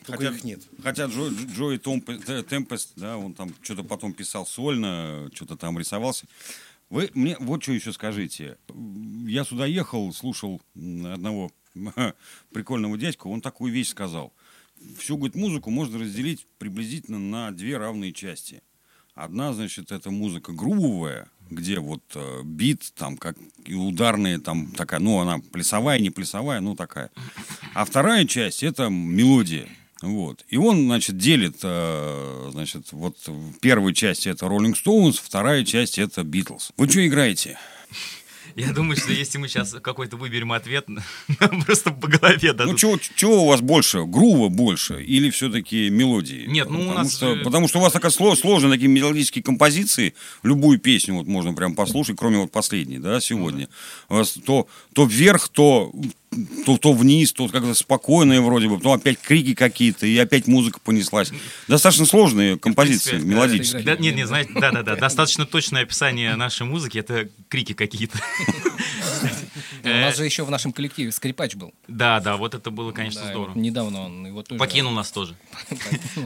Только 0.05 0.25
их 0.25 0.43
нет. 0.43 0.61
Хотя 0.83 1.05
Джо, 1.05 1.29
Джои 1.55 1.77
Темпест, 1.77 2.93
да, 2.95 3.17
он 3.17 3.33
там 3.33 3.53
что-то 3.61 3.83
потом 3.83 4.13
писал 4.13 4.45
сольно, 4.45 5.29
что-то 5.33 5.55
там 5.55 5.77
рисовался. 5.77 6.25
Вы 6.91 7.09
мне 7.13 7.37
вот 7.39 7.63
что 7.63 7.71
еще 7.71 7.93
скажите. 7.93 8.57
Я 9.25 9.45
сюда 9.45 9.65
ехал, 9.65 10.11
слушал 10.11 10.61
одного 10.75 11.49
прикольного 12.51 12.97
дядьку, 12.97 13.31
он 13.31 13.39
такую 13.39 13.71
вещь 13.71 13.87
сказал. 13.87 14.33
Всю, 14.97 15.15
говорит, 15.15 15.35
музыку 15.35 15.69
можно 15.69 15.99
разделить 15.99 16.45
приблизительно 16.57 17.17
на 17.17 17.51
две 17.51 17.77
равные 17.77 18.11
части. 18.11 18.61
Одна, 19.13 19.53
значит, 19.53 19.93
это 19.93 20.11
музыка 20.11 20.51
грувовая, 20.51 21.29
где 21.49 21.79
вот 21.79 22.03
э, 22.15 22.41
бит, 22.43 22.91
там, 22.95 23.15
как 23.17 23.37
и 23.63 23.73
ударные, 23.73 24.39
там, 24.39 24.71
такая, 24.71 24.99
ну, 24.99 25.19
она 25.19 25.39
плясовая, 25.39 25.99
не 25.99 26.09
плясовая, 26.09 26.59
ну, 26.59 26.75
такая. 26.75 27.09
А 27.73 27.85
вторая 27.85 28.25
часть— 28.25 28.63
это 28.63 28.89
мелодия. 28.89 29.69
Вот. 30.01 30.43
И 30.49 30.57
он, 30.57 30.85
значит, 30.85 31.17
делит, 31.17 31.57
э, 31.63 32.49
значит, 32.51 32.87
вот 32.91 33.17
в 33.27 33.59
первой 33.59 33.93
части 33.93 34.29
это 34.29 34.45
Rolling 34.47 34.73
Stones, 34.73 35.19
вторая 35.21 35.63
часть 35.63 35.99
это 35.99 36.21
Beatles. 36.21 36.71
Вы 36.77 36.89
что 36.89 37.05
играете? 37.05 37.57
Я 38.57 38.73
думаю, 38.73 38.97
что 38.97 39.13
если 39.13 39.37
мы 39.37 39.47
сейчас 39.47 39.73
какой-то 39.81 40.17
выберем 40.17 40.51
ответ, 40.51 40.85
нам 41.39 41.63
просто 41.63 41.91
по 41.91 42.07
голове 42.07 42.51
Ну, 42.51 42.53
дадут. 42.53 42.79
чего, 42.79 42.99
чего 43.15 43.43
у 43.43 43.47
вас 43.47 43.61
больше? 43.61 44.03
Грува 44.03 44.49
больше 44.49 45.01
или 45.01 45.29
все-таки 45.29 45.89
мелодии? 45.89 46.47
Нет, 46.47 46.69
ну, 46.69 46.79
у 46.79 46.81
потому 46.87 46.97
нас, 47.03 47.15
Что, 47.15 47.35
потому 47.43 47.67
что 47.69 47.79
у 47.79 47.81
вас 47.81 47.93
такая 47.93 48.11
сло- 48.11 48.35
сложная 48.35 48.71
такие 48.71 48.89
мелодические 48.89 49.41
композиции. 49.43 50.15
Любую 50.43 50.79
песню 50.79 51.13
вот 51.15 51.27
можно 51.27 51.53
прям 51.53 51.75
послушать, 51.75 52.17
кроме 52.17 52.39
вот 52.39 52.51
последней, 52.51 52.97
да, 52.97 53.21
сегодня. 53.21 53.69
У 54.09 54.15
вас 54.15 54.31
то, 54.31 54.67
то 54.93 55.05
вверх, 55.05 55.47
то, 55.47 55.93
то, 56.65 56.77
то 56.77 56.93
вниз, 56.93 57.33
то 57.33 57.49
как-то 57.49 57.73
спокойные 57.73 58.39
вроде 58.39 58.69
бы, 58.69 58.79
то 58.79 58.93
опять 58.93 59.19
крики 59.19 59.53
какие-то, 59.53 60.05
и 60.05 60.17
опять 60.17 60.47
музыка 60.47 60.79
понеслась. 60.79 61.31
Достаточно 61.67 62.05
сложные 62.05 62.57
композиции 62.57 63.11
принципе, 63.11 63.33
мелодические. 63.33 63.83
Да, 63.83 63.97
нет, 63.97 64.15
нет, 64.15 64.27
знаете, 64.27 64.51
да, 64.55 64.71
да, 64.71 64.81
да. 64.81 64.95
Достаточно 64.95 65.45
точное 65.45 65.83
описание 65.83 66.35
нашей 66.35 66.65
музыки 66.65 66.97
это 66.97 67.29
крики 67.49 67.73
какие-то. 67.73 68.17
У 69.83 69.87
нас 69.87 70.17
же 70.17 70.25
еще 70.25 70.43
в 70.43 70.49
нашем 70.51 70.71
коллективе 70.73 71.11
скрипач 71.11 71.55
был. 71.55 71.73
Да, 71.87 72.19
да, 72.19 72.37
вот 72.37 72.53
это 72.53 72.71
было, 72.71 72.91
конечно, 72.91 73.25
здорово. 73.25 73.57
недавно 73.57 74.05
он 74.05 74.25
его 74.27 74.43
тоже... 74.43 74.59
Покинул 74.59 74.91
нас 74.91 75.11
тоже. 75.11 75.35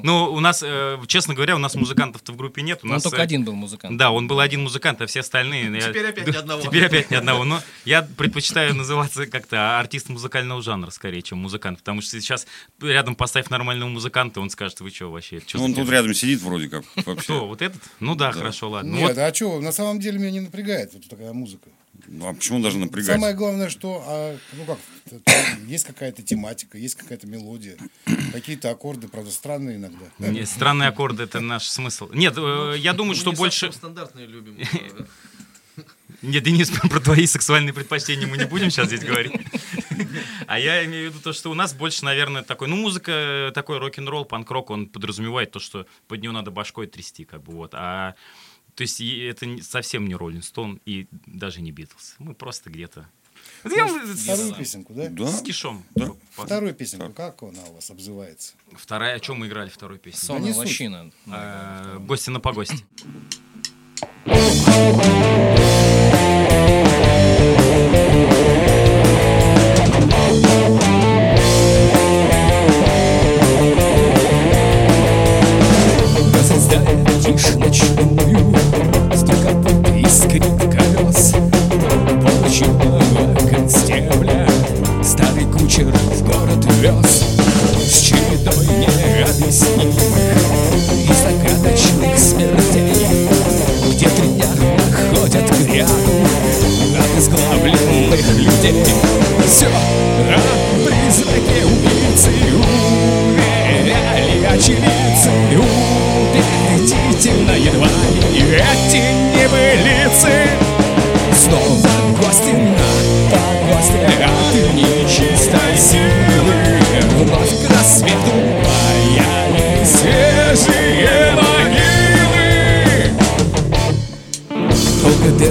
Ну, 0.04 0.26
у 0.32 0.40
нас, 0.40 0.64
э, 0.66 1.00
честно 1.08 1.34
говоря, 1.34 1.56
у 1.56 1.60
нас 1.60 1.76
музыкантов-то 1.76 2.32
в 2.32 2.36
группе 2.38 2.62
нет. 2.62 2.80
У 2.84 2.88
Он 2.88 2.94
нас, 2.94 3.04
только 3.04 3.18
э, 3.18 3.22
один 3.22 3.44
был 3.44 3.54
музыкант. 3.54 3.98
Да, 3.98 4.12
он 4.12 4.28
был 4.28 4.40
один 4.40 4.64
музыкант, 4.64 5.02
а 5.02 5.08
все 5.08 5.22
остальные... 5.22 5.72
я- 5.74 5.90
Теперь 5.90 6.08
опять 6.08 6.28
ни 6.28 6.36
одного. 6.36 6.62
Теперь 6.66 6.86
опять 6.86 7.12
ни 7.12 7.16
одного. 7.16 7.44
Но 7.44 7.62
я 7.86 8.02
предпочитаю 8.02 8.76
называться 8.76 9.26
как-то 9.28 9.80
артист 9.80 10.10
музыкального 10.10 10.62
жанра, 10.62 10.90
скорее, 10.92 11.22
чем 11.22 11.40
музыкант. 11.40 11.80
Потому 11.80 12.02
что 12.02 12.20
сейчас 12.20 12.48
рядом 12.82 13.16
поставь 13.16 13.50
нормального 13.50 13.90
музыканта, 13.90 14.42
он 14.42 14.50
скажет, 14.50 14.80
вы 14.82 14.90
что 14.92 15.12
вообще? 15.12 15.42
Чё 15.46 15.60
Он 15.60 15.74
тут 15.74 15.84
дел?» 15.86 15.92
рядом 15.94 16.14
сидит 16.14 16.42
вроде 16.42 16.70
как. 16.70 16.84
Кто, 17.20 17.48
вот 17.48 17.62
этот? 17.62 17.82
Ну 18.00 18.16
да, 18.16 18.32
хорошо, 18.32 18.70
ладно. 18.70 18.92
Ну 18.92 18.98
Нет, 18.98 19.18
а 19.18 19.34
что, 19.34 19.60
на 19.60 19.72
самом 19.72 20.00
деле 20.00 20.20
меня 20.20 20.32
не 20.32 20.40
напрягает 20.42 20.94
вот 20.94 21.08
такая 21.08 21.34
музыка. 21.34 21.70
Ну, 22.08 22.28
а 22.28 22.34
почему 22.34 22.62
даже 22.62 22.78
напрягать? 22.78 23.16
Самое 23.16 23.34
главное, 23.34 23.70
что, 23.70 24.04
а, 24.06 24.38
ну 24.54 24.66
как, 24.66 24.78
есть 25.68 25.86
какая-то 25.86 26.22
тематика, 26.24 26.78
есть 26.78 26.96
какая-то 26.96 27.28
мелодия, 27.28 27.78
какие-то 28.32 28.70
аккорды, 28.70 29.08
правда, 29.08 29.32
странные 29.32 29.78
иногда. 29.78 30.06
Не, 30.20 30.46
Странные 30.46 30.90
аккорды 30.90 31.24
это 31.24 31.40
наш 31.40 31.68
смысл. 31.68 32.10
Нет, 32.14 32.36
э, 32.38 32.76
я 32.78 32.94
думаю, 32.94 33.16
что 33.16 33.32
больше. 33.32 33.72
стандартные 33.72 34.28
любим. 34.28 34.58
э, 34.60 35.06
Нет, 36.22 36.44
Денис, 36.44 36.70
про 36.90 37.00
твои 37.00 37.26
сексуальные 37.26 37.74
предпочтения 37.74 38.28
мы 38.28 38.38
не 38.38 38.46
будем 38.46 38.70
сейчас 38.70 38.88
здесь 38.88 39.04
говорить. 39.04 39.34
А 40.48 40.60
я 40.60 40.86
имею 40.86 41.10
в 41.10 41.14
виду 41.14 41.24
то, 41.24 41.34
что 41.34 41.50
у 41.50 41.54
нас 41.56 41.74
больше, 41.74 42.06
наверное, 42.06 42.44
такой, 42.44 42.68
ну, 42.68 42.76
музыка, 42.76 43.52
такой 43.56 43.80
рок-н-ролл, 43.80 44.26
панк-рок, 44.26 44.70
он 44.70 44.88
подразумевает 44.88 45.52
то, 45.52 45.60
что 45.60 45.88
под 46.08 46.22
него 46.22 46.34
надо 46.34 46.52
башкой 46.52 46.86
трясти, 46.88 47.26
как 47.26 47.42
бы 47.42 47.54
вот. 47.54 47.72
А 47.74 48.14
то 48.76 48.82
есть 48.82 49.00
это 49.02 49.48
совсем 49.64 50.08
не 50.08 50.16
Роллинг 50.16 50.44
Стоун 50.44 50.80
и 50.86 51.08
даже 51.26 51.62
не 51.62 51.72
Битлз. 51.72 52.16
Мы 52.20 52.34
просто 52.36 52.70
где-то... 52.70 53.08
С- 53.64 54.24
Вторую 54.24 54.54
песенку, 54.56 54.94
да? 54.94 55.08
Да. 55.10 55.28
С 55.28 55.42
кишом. 55.42 55.84
Да. 55.96 56.12
По- 56.36 56.46
Вторую 56.46 56.74
песенку, 56.74 57.12
как 57.14 57.42
она 57.44 57.64
у 57.70 57.74
вас 57.76 57.90
обзывается? 57.90 58.54
Вторая, 58.74 59.16
о 59.16 59.20
чем 59.20 59.38
мы 59.40 59.48
играли 59.48 59.70
вторую 59.70 60.00
песню? 60.00 60.20
Сонная 60.26 60.54
лощина. 60.54 61.12
Э, 61.28 61.98
Гости 62.00 62.30
на 62.30 62.40
погости. 62.40 62.84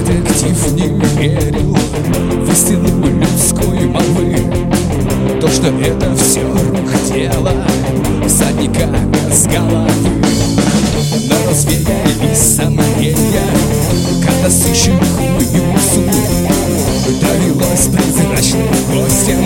детектив 0.05 0.73
не 0.75 0.89
верил 1.19 1.77
в 2.45 2.53
истину 2.53 2.89
людской 3.07 3.87
молвы 3.87 4.37
То, 5.41 5.49
что 5.49 5.69
это 5.69 6.15
все 6.17 6.43
рук 6.43 6.91
дело 7.13 7.53
всадника 8.27 8.87
без 9.13 9.47
головы. 9.47 9.91
Но 11.29 11.51
развеялись 11.51 12.39
сомнения, 12.39 13.17
когда 14.25 14.51
сыщику 14.51 15.23
Юсу 15.41 16.03
Довелось 17.21 17.87
призрачным 17.87 18.69
гостем 18.91 19.45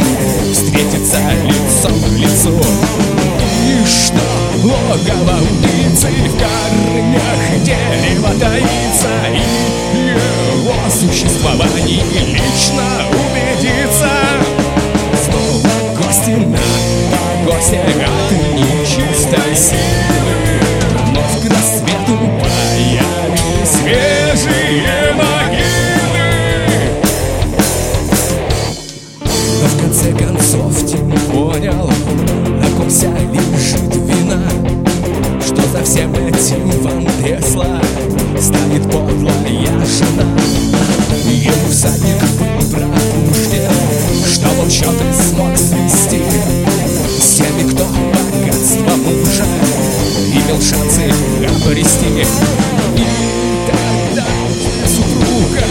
встретиться 0.52 1.18
лицом 1.44 1.92
к 2.00 2.18
лицу 2.18 3.27
И 3.68 3.84
что 3.84 4.16
логово 4.64 5.40
убийцы 5.42 6.08
в 6.08 6.38
корнях 6.38 7.62
дерева 7.62 8.30
таится 8.40 9.10
И 9.30 10.08
его 10.08 10.74
существовании 10.88 12.02
лично 12.32 12.88
убедиться 13.12 14.10
Снова 15.22 15.96
гости 15.98 16.30
на 16.30 16.58
погосте 17.44 17.80
от 17.82 18.54
нечистой 18.54 19.54
силы 19.54 20.60
Вновь 21.04 21.42
к 21.42 21.50
рассвету 21.50 22.18
появились 22.40 24.17
вся 32.88 33.08
лежит 33.10 33.94
вина 33.96 34.42
Что 35.40 35.62
за 35.72 35.84
всем 35.84 36.12
этим 36.14 36.70
Ван 36.82 37.06
Тесла 37.22 37.80
станет 38.40 38.82
подлая 38.84 39.84
жена. 39.84 40.24
Ему 41.24 41.70
всадник 41.70 42.20
был 42.38 42.70
пробужден, 42.70 43.70
что 44.26 44.48
он 44.60 44.70
счеты 44.70 45.04
смог 45.12 45.56
свести. 45.56 46.22
С 47.20 47.36
теми, 47.36 47.68
кто 47.70 47.84
богатство 47.84 48.96
мужа 48.96 49.44
имел 50.32 50.60
шансы 50.60 51.10
обрести. 51.44 52.06
И 52.96 53.06
тогда 53.66 54.26
супруга 54.86 55.64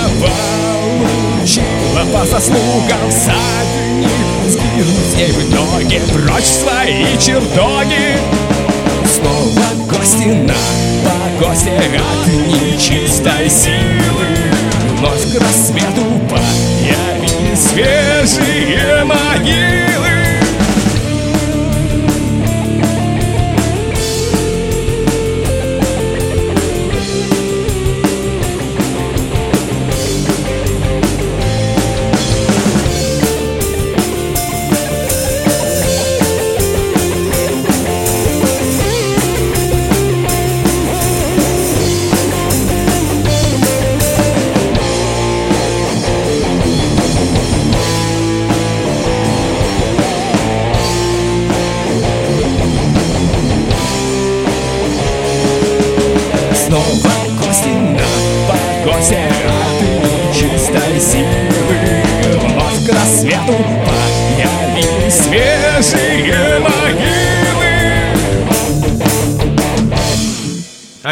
получила 1.97 2.19
по 2.19 2.25
заслугам 2.25 3.09
всадник 3.09 4.09
Сгинул 4.47 4.97
с 5.11 5.15
ней 5.15 5.31
в 5.31 5.49
итоге 5.49 5.99
прочь 6.13 6.43
свои 6.43 7.17
чертоги. 7.19 8.17
Снова 9.05 9.89
гости 9.89 10.27
на 10.27 10.53
погосте 11.03 11.71
от 11.71 12.27
нечистой 12.27 13.49
силы. 13.49 14.37
Вновь 14.97 15.33
к 15.33 15.41
рассвету 15.41 16.05
появились 16.29 17.59
свежие 17.59 19.03
могилы 19.03 20.16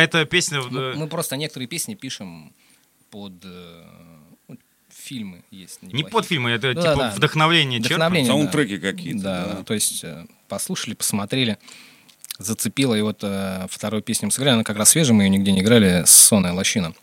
эта 0.05 0.25
песня... 0.25 0.61
Мы, 0.61 0.79
э, 0.79 0.93
мы 0.95 1.07
просто 1.07 1.35
некоторые 1.37 1.67
песни 1.67 1.95
пишем 1.95 2.53
под 3.11 3.33
э, 3.43 3.83
ну, 4.47 4.57
фильмы 4.89 5.43
есть. 5.51 5.81
Не 5.81 5.87
неплохие. 5.89 6.11
под 6.11 6.25
фильмы, 6.25 6.49
это 6.51 6.67
Ну 6.67 6.81
типа 6.81 6.95
да, 6.95 6.95
да. 6.95 7.11
вдохновление. 7.11 7.79
Вдохновление, 7.79 8.31
да. 8.31 8.37
Саундтреки 8.37 8.77
какие-то. 8.77 9.19
Да, 9.23 9.45
да. 9.57 9.63
то 9.63 9.73
есть 9.73 10.03
э, 10.03 10.25
послушали, 10.47 10.93
посмотрели, 10.95 11.57
зацепило. 12.39 12.95
И 12.95 13.01
вот 13.01 13.19
э, 13.23 13.67
вторую 13.69 14.01
песню 14.01 14.27
мы 14.27 14.31
сыграли, 14.31 14.55
она 14.55 14.63
как 14.63 14.77
раз 14.77 14.89
свежая, 14.89 15.13
мы 15.15 15.23
ее 15.23 15.29
нигде 15.29 15.51
не 15.51 15.61
играли, 15.61 16.03
«Сонная 16.05 16.53
лощина». 16.53 16.93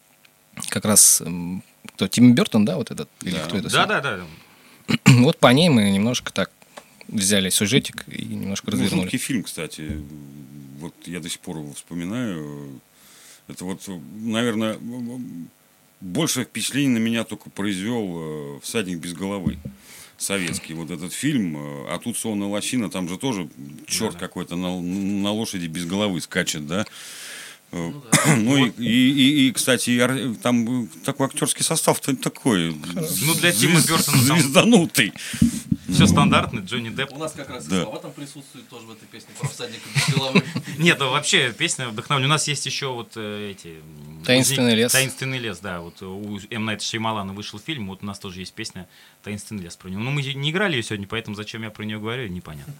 Как 0.68 0.84
раз, 0.84 1.22
кто, 1.94 2.08
Тим 2.08 2.34
Бертон, 2.34 2.64
да, 2.64 2.76
вот 2.76 2.90
этот? 2.90 3.08
Или 3.22 3.36
кто 3.38 3.56
это? 3.56 3.70
Да, 3.70 3.86
да, 3.86 4.00
да. 4.00 4.20
Вот 5.22 5.38
по 5.38 5.48
ней 5.52 5.68
мы 5.70 5.90
немножко 5.90 6.32
так 6.32 6.50
взяли 7.08 7.48
сюжетик 7.50 8.04
и 8.08 8.24
немножко 8.24 8.70
Ну, 8.70 8.72
развернули. 8.76 9.02
жуткий 9.04 9.18
фильм, 9.18 9.42
кстати. 9.44 9.98
Вот 10.78 10.94
я 11.06 11.20
до 11.20 11.28
сих 11.28 11.40
пор 11.40 11.58
его 11.58 11.72
вспоминаю. 11.72 12.80
Это 13.52 13.64
вот, 13.64 13.88
наверное, 14.20 14.78
больше 16.00 16.44
впечатлений 16.44 16.88
на 16.88 16.98
меня 16.98 17.24
только 17.24 17.50
произвел 17.50 18.56
э, 18.56 18.60
«Всадник 18.62 18.98
без 18.98 19.12
головы». 19.12 19.58
Советский 20.18 20.74
вот 20.74 20.90
этот 20.90 21.12
фильм. 21.12 21.56
э, 21.56 21.86
А 21.88 21.98
тут 21.98 22.16
«Сонная 22.16 22.48
лощина», 22.48 22.90
там 22.90 23.08
же 23.08 23.18
тоже 23.18 23.48
черт 23.86 24.16
какой-то 24.16 24.56
на, 24.56 24.80
на 24.80 25.32
лошади 25.32 25.66
без 25.66 25.84
головы 25.84 26.20
скачет, 26.20 26.66
да? 26.66 26.84
Э, 27.72 27.92
Ну, 28.36 28.66
и, 28.66 28.70
и, 28.78 29.10
и- 29.10 29.48
и, 29.48 29.52
кстати, 29.52 30.34
там 30.42 30.84
э, 30.84 30.86
такой 31.04 31.26
актерский 31.26 31.64
состав 31.64 32.00
такой. 32.00 32.74
Ну, 32.94 33.34
для 33.34 33.52
Тима 33.52 33.80
Бёртона 33.80 34.16
там- 34.28 34.38
Звезданутый. 34.38 35.12
Все 35.88 36.06
стандартно, 36.06 36.60
Джонни 36.60 36.88
Депп. 36.90 37.12
У 37.12 37.18
нас 37.18 37.32
как 37.32 37.50
раз 37.50 37.66
и 37.66 37.70
Да. 37.70 37.82
слова 37.82 37.98
там 37.98 38.12
присутствуют 38.12 38.68
тоже 38.68 38.86
в 38.86 38.92
этой 38.92 39.06
песне 39.06 39.28
про 39.38 39.48
всадника 39.48 39.82
без 39.94 40.14
головы. 40.14 40.42
Нет, 40.78 40.96
ну, 41.00 41.10
вообще 41.10 41.52
песня 41.52 41.88
вдохновлена. 41.88 42.28
У 42.28 42.30
нас 42.30 42.46
есть 42.48 42.64
еще 42.66 42.88
вот 42.92 43.12
э, 43.16 43.50
эти... 43.50 43.76
«Таинственный 44.24 44.74
лес». 44.74 44.92
Таинственный 44.92 45.38
лес, 45.38 45.58
да. 45.58 45.80
Вот 45.80 46.00
у 46.02 46.38
М. 46.50 46.64
Найта 46.64 46.84
Шеймалана 46.84 47.32
вышел 47.32 47.58
фильм, 47.58 47.88
вот 47.88 48.02
у 48.02 48.06
нас 48.06 48.18
тоже 48.18 48.40
есть 48.40 48.54
песня 48.54 48.88
«Таинственный 49.22 49.64
лес» 49.64 49.76
про 49.76 49.88
него. 49.88 50.00
Но 50.00 50.10
мы 50.12 50.22
не 50.22 50.50
играли 50.50 50.76
ее 50.76 50.82
сегодня, 50.82 51.06
поэтому 51.06 51.34
зачем 51.36 51.62
я 51.62 51.70
про 51.70 51.82
нее 51.84 51.98
говорю, 51.98 52.28
непонятно. 52.28 52.74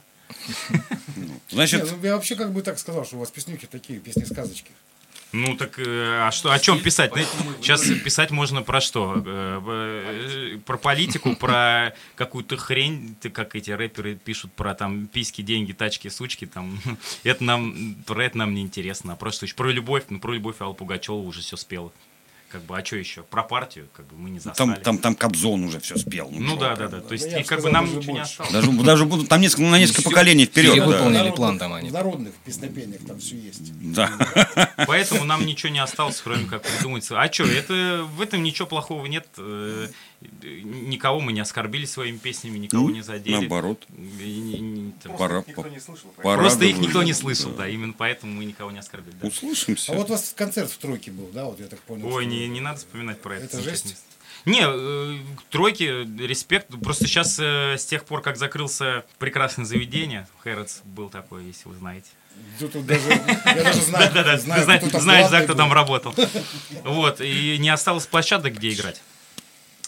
Значит, 1.50 1.84
Не, 1.84 1.90
ну, 1.90 1.96
я 2.02 2.14
вообще 2.14 2.36
как 2.36 2.52
бы 2.52 2.62
так 2.62 2.78
сказал, 2.78 3.04
что 3.04 3.16
у 3.16 3.18
вас 3.18 3.30
песнюхи 3.30 3.66
такие, 3.66 3.98
песни-сказочки. 3.98 4.70
Ну 5.32 5.56
так, 5.56 5.78
э, 5.78 6.20
а 6.26 6.30
что, 6.30 6.52
о 6.52 6.58
чем 6.58 6.78
писать? 6.80 7.12
Сейчас 7.60 7.82
писать 8.04 8.30
можно 8.30 8.62
про 8.62 8.80
что? 8.80 9.22
Э, 9.24 9.60
э, 9.66 10.58
Про 10.66 10.76
политику, 10.76 11.34
про 11.34 11.94
какую-то 12.16 12.56
хрень, 12.58 13.16
ты 13.20 13.30
как 13.30 13.56
эти 13.56 13.70
рэперы 13.70 14.14
пишут 14.14 14.52
про 14.52 14.74
там 14.74 15.06
письки, 15.06 15.40
деньги, 15.40 15.72
тачки, 15.72 16.08
сучки, 16.08 16.46
там. 16.46 16.78
Это 17.24 17.42
нам, 17.44 17.96
про 18.06 18.24
это 18.24 18.38
нам 18.38 18.54
не 18.54 18.60
интересно. 18.62 19.14
А 19.14 19.16
просто 19.16 19.46
еще 19.46 19.54
про 19.54 19.70
любовь, 19.70 20.04
ну 20.10 20.20
про 20.20 20.34
любовь 20.34 20.56
Алла 20.60 20.74
Пугачева 20.74 21.16
уже 21.16 21.40
все 21.40 21.56
спела. 21.56 21.92
Как 22.52 22.62
бы, 22.64 22.76
а 22.78 22.84
что 22.84 22.96
еще? 22.96 23.22
Про 23.22 23.44
партию, 23.44 23.88
как 23.94 24.06
бы 24.08 24.14
мы 24.18 24.28
не 24.28 24.38
застали. 24.38 24.74
там, 24.74 24.82
там, 24.82 24.98
там 24.98 25.14
Кобзон 25.14 25.64
уже 25.64 25.80
все 25.80 25.96
спел. 25.96 26.28
Ну 26.30 26.52
чё 26.52 26.60
да, 26.60 26.76
да, 26.76 26.88
да. 26.88 27.00
То 27.00 27.14
есть, 27.14 27.32
я 27.32 27.40
и 27.40 27.44
как 27.44 27.62
бы 27.62 27.70
нам 27.70 27.86
даже 27.86 27.96
ничего 27.96 28.12
не 28.12 28.20
осталось. 28.20 28.52
Даже, 28.52 28.70
даже 28.72 29.04
будут 29.06 29.30
там 29.30 29.40
несколько, 29.40 29.62
на 29.62 29.78
несколько 29.78 30.02
поколений 30.02 30.44
вперед. 30.44 30.76
Да. 30.76 31.22
Или 31.22 31.30
план 31.30 31.58
там 31.58 31.72
они. 31.72 31.88
В 31.88 31.92
народных 31.94 32.34
песнопениях 32.44 33.00
там 33.06 33.18
все 33.18 33.36
есть. 33.38 33.72
Да. 33.94 34.10
Поэтому 34.86 35.24
нам 35.24 35.44
ничего 35.46 35.72
не 35.72 35.78
осталось, 35.78 36.20
кроме 36.22 36.46
как 36.46 36.62
придумать. 36.62 37.06
А 37.10 37.32
что, 37.32 37.44
это 37.44 38.06
в 38.16 38.20
этом 38.20 38.42
ничего 38.42 38.66
плохого 38.68 39.06
нет. 39.06 39.26
э, 39.38 39.88
Никого 40.42 41.18
мы 41.20 41.32
не 41.32 41.40
оскорбили 41.40 41.84
своими 41.84 42.16
песнями, 42.16 42.56
никого 42.58 42.90
не 42.90 43.02
задели. 43.02 43.34
Наоборот. 43.40 43.84
И 43.90 44.40
не- 44.40 44.58
не- 44.60 44.92
там, 45.02 45.16
Пора, 45.16 45.42
Просто 45.42 45.50
никто 45.50 45.68
не 45.68 45.80
слышал. 45.80 46.10
Просто 46.22 46.64
их 46.64 46.78
никто 46.78 47.02
не 47.02 47.12
слышал, 47.12 47.50
да, 47.52 47.68
именно 47.68 47.92
поэтому 47.92 48.32
мы 48.34 48.44
никого 48.44 48.70
не 48.70 48.78
оскорбили. 48.78 49.16
да. 49.20 49.26
Услышимся. 49.28 49.92
А 49.92 49.96
вот 49.96 50.08
у 50.10 50.12
вас 50.12 50.32
концерт 50.36 50.70
в 50.70 50.78
тройке 50.78 51.10
был, 51.10 51.28
да, 51.32 51.44
вот 51.46 51.58
я 51.60 51.66
так 51.66 51.80
понял. 51.80 52.06
Ой, 52.06 52.26
не, 52.26 52.46
не 52.48 52.60
надо 52.60 52.78
вспоминать 52.78 53.20
про 53.20 53.36
это. 53.36 53.44
Это 53.46 53.60
жесть? 53.62 53.96
Не, 54.44 54.62
э, 54.64 55.18
тройки, 55.50 56.06
респект. 56.24 56.68
Просто 56.82 57.06
сейчас, 57.06 57.38
с 57.38 57.84
тех 57.86 58.04
пор, 58.04 58.22
как 58.22 58.36
закрылся 58.36 59.04
прекрасное 59.18 59.64
заведение, 59.64 60.26
Хэротс 60.42 60.80
был 60.84 61.10
такой, 61.10 61.44
если 61.44 61.68
вы 61.68 61.74
знаете. 61.76 62.08
Да 62.60 62.68
тут 62.68 62.86
даже, 62.86 63.08
я 63.10 63.62
даже 63.64 63.80
знаю, 63.80 64.12
Да-да-да, 64.12 64.38
знаю, 64.38 64.60
ты 64.60 64.64
зна- 64.64 64.78
кто 64.88 65.00
знаешь, 65.00 65.30
да, 65.30 65.40
кто 65.42 65.52
был. 65.54 65.58
там 65.58 65.72
работал. 65.72 66.14
Вот, 66.84 67.20
и 67.20 67.56
не 67.58 67.70
осталось 67.70 68.06
площадок, 68.06 68.54
где 68.54 68.72
играть. 68.72 69.00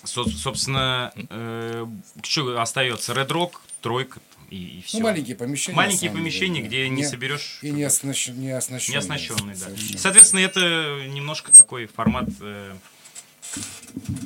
Со- 0.02 0.28
собственно, 0.28 1.12
э, 1.30 1.86
что 2.22 2.60
остается? 2.60 3.12
Red 3.12 3.28
Rock, 3.28 3.52
тройка 3.80 4.18
и, 4.50 4.82
все. 4.86 4.98
Ну, 4.98 5.04
маленькие 5.04 5.36
помещения. 5.36 5.76
Маленькие 5.76 6.10
помещения, 6.10 6.62
деле, 6.62 6.68
где 6.68 6.82
да. 6.84 6.88
не 6.94 7.04
соберешь... 7.04 7.58
И 7.62 7.70
не, 7.70 7.82
оснащ- 7.84 8.32
не 8.32 8.50
оснащенные. 8.50 8.94
Не 8.94 8.98
оснащенный, 8.98 9.54
да. 9.54 9.60
совершенно. 9.66 9.98
Соответственно, 9.98 10.40
это 10.40 11.06
немножко 11.08 11.52
такой 11.52 11.86
формат 11.86 12.26
э, 12.40 12.74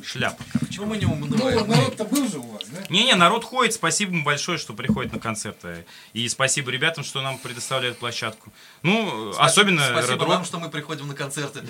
шляпа, 0.04 0.42
короче. 0.52 0.80
Ну, 0.80 0.86
мы 0.86 0.96
не 0.96 1.04
Ну, 1.06 1.14
вот 1.14 1.30
унываем. 1.32 1.68
народ-то 1.68 2.04
был 2.04 2.28
же 2.28 2.38
у 2.38 2.42
вас, 2.52 2.62
да? 2.72 2.78
Не-не, 2.88 3.14
народ 3.14 3.44
ходит, 3.44 3.74
спасибо 3.74 4.12
им 4.12 4.24
большое, 4.24 4.56
что 4.58 4.72
приходит 4.72 5.12
на 5.12 5.18
концерты. 5.18 5.84
И 6.14 6.26
спасибо 6.28 6.70
ребятам, 6.70 7.04
что 7.04 7.20
нам 7.20 7.38
предоставляют 7.38 7.98
площадку. 7.98 8.50
Ну, 8.82 9.32
особенно 9.38 9.82
Спасибо 9.90 10.24
Red 10.24 10.26
вам, 10.26 10.42
Rock. 10.42 10.46
что 10.46 10.58
мы 10.58 10.70
приходим 10.70 11.08
на 11.08 11.14
концерты. 11.14 11.60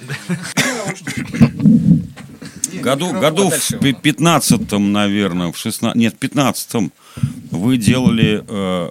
Году, 2.82 3.12
году 3.12 3.50
в 3.50 3.78
пи- 3.80 3.92
15-м, 3.92 4.92
наверное, 4.92 5.50
в 5.52 5.56
16 5.58 5.96
нет, 5.96 6.14
в 6.14 6.18
15-м 6.22 6.92
вы 7.50 7.76
делали, 7.76 8.44
э, 8.46 8.90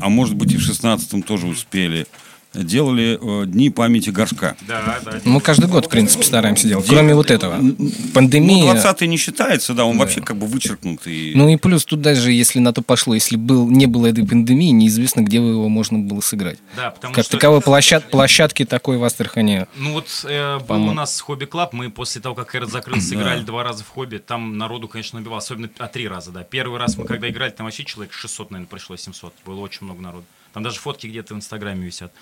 а 0.00 0.08
может 0.08 0.34
быть 0.34 0.52
и 0.52 0.56
в 0.56 0.60
16-м 0.68 1.22
тоже 1.22 1.46
успели, 1.46 2.06
делали 2.54 3.18
э, 3.20 3.46
Дни 3.46 3.70
памяти 3.70 4.10
горшка. 4.10 4.56
Да, 4.66 4.98
да. 5.04 5.20
Мы 5.24 5.40
каждый 5.40 5.68
год, 5.68 5.86
в 5.86 5.88
принципе, 5.88 6.24
стараемся 6.24 6.66
делать. 6.66 6.86
Кроме 6.88 7.14
вот 7.14 7.30
этого. 7.30 7.56
Ну, 7.56 7.76
Пандемия. 8.12 8.74
20-й 8.74 9.06
не 9.06 9.16
считается, 9.16 9.74
да, 9.74 9.84
он 9.84 9.98
вообще 9.98 10.20
как 10.20 10.36
бы 10.36 10.46
вычеркнутый. 10.46 11.32
Ну 11.34 11.48
и 11.48 11.56
плюс 11.56 11.84
тут 11.84 12.00
даже, 12.00 12.32
если 12.32 12.58
на 12.58 12.72
то 12.72 12.82
пошло, 12.82 13.14
если 13.14 13.36
был, 13.36 13.68
не 13.68 13.86
было 13.86 14.06
этой 14.06 14.26
пандемии, 14.26 14.70
неизвестно, 14.70 15.20
где 15.20 15.36
его 15.38 15.68
можно 15.68 15.98
было 15.98 16.20
сыграть. 16.20 16.58
Да, 16.76 16.90
потому 16.90 17.14
Как 17.14 17.24
что... 17.24 17.36
таковой 17.36 17.60
площад, 17.60 18.10
площадки 18.10 18.64
такой 18.64 18.98
в 18.98 19.04
Астрахани. 19.04 19.66
Ну 19.76 19.92
вот 19.92 20.06
э, 20.24 20.58
был 20.58 20.66
По-моему. 20.66 20.90
у 20.90 20.94
нас 20.94 21.20
хобби 21.20 21.44
клаб, 21.44 21.72
мы 21.72 21.90
после 21.90 22.20
того, 22.20 22.34
как 22.34 22.54
Эрот 22.54 22.70
закрылся, 22.70 23.14
играли 23.14 23.42
два 23.42 23.62
раза 23.62 23.84
в 23.84 23.88
хобби, 23.88 24.18
там 24.18 24.58
народу, 24.58 24.88
конечно, 24.88 25.18
набивало, 25.18 25.38
особенно 25.38 25.70
а 25.78 25.86
три 25.86 26.08
раза, 26.08 26.30
да. 26.30 26.42
Первый 26.42 26.78
раз 26.78 26.96
мы 26.96 27.04
когда 27.04 27.28
играли, 27.28 27.50
там 27.50 27.66
вообще 27.66 27.84
человек 27.84 28.12
600, 28.12 28.50
наверное, 28.50 28.70
пришло, 28.70 28.96
700, 28.96 29.32
было 29.46 29.60
очень 29.60 29.84
много 29.84 30.00
народу. 30.00 30.24
Там 30.52 30.62
даже 30.62 30.78
фотки 30.80 31.06
где-то 31.06 31.34
в 31.34 31.36
Инстаграме 31.36 31.86
висят. 31.86 32.12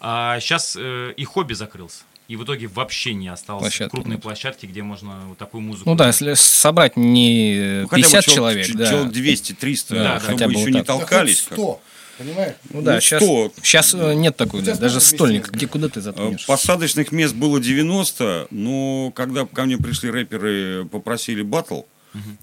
А 0.00 0.38
сейчас 0.40 0.76
э, 0.78 1.12
и 1.16 1.24
хобби 1.24 1.54
закрылся. 1.54 2.02
И 2.28 2.36
в 2.36 2.44
итоге 2.44 2.66
вообще 2.66 3.14
не 3.14 3.28
осталось 3.28 3.62
Площадки 3.62 3.90
крупной 3.90 4.16
нет. 4.16 4.22
площадки, 4.22 4.66
где 4.66 4.82
можно 4.82 5.18
вот 5.28 5.38
такую 5.38 5.62
музыку. 5.62 5.88
Ну 5.88 5.96
да, 5.96 6.08
если 6.08 6.34
собрать 6.34 6.96
не 6.96 7.80
Ну, 7.82 7.88
хотя 7.88 7.96
бы 8.02 8.02
50 8.02 8.24
чел- 8.24 8.34
человек, 8.34 8.66
ч- 8.66 8.74
да. 8.74 8.90
человек 8.90 9.12
200-300, 9.12 9.94
Да, 9.94 10.18
чтобы 10.20 10.32
хотя 10.32 10.46
бы 10.46 10.52
еще 10.52 10.60
вот 10.60 10.66
не 10.68 10.72
так. 10.74 10.86
Да 10.86 10.92
толкались. 10.98 11.42
как. 11.42 11.54
100, 11.58 11.80
понимаешь? 12.18 12.54
Ну 12.70 12.82
да, 12.82 12.94
Ну, 12.96 13.00
сейчас, 13.00 13.22
100. 13.22 13.52
сейчас 13.62 13.94
нет 13.94 14.36
такой, 14.36 14.60
да, 14.60 14.66
Сейчас 14.66 14.78
даже 14.78 15.00
стольник, 15.00 15.50
где 15.50 15.66
куда 15.66 15.88
ты 15.88 16.00
Э, 16.00 16.02
заткнешь. 16.02 16.44
Посадочных 16.46 17.12
мест 17.12 17.34
было 17.34 17.60
90, 17.60 18.46
но 18.50 19.10
когда 19.16 19.46
ко 19.46 19.64
мне 19.64 19.78
пришли 19.78 20.10
рэперы, 20.10 20.84
попросили 20.84 21.40
батл, 21.40 21.82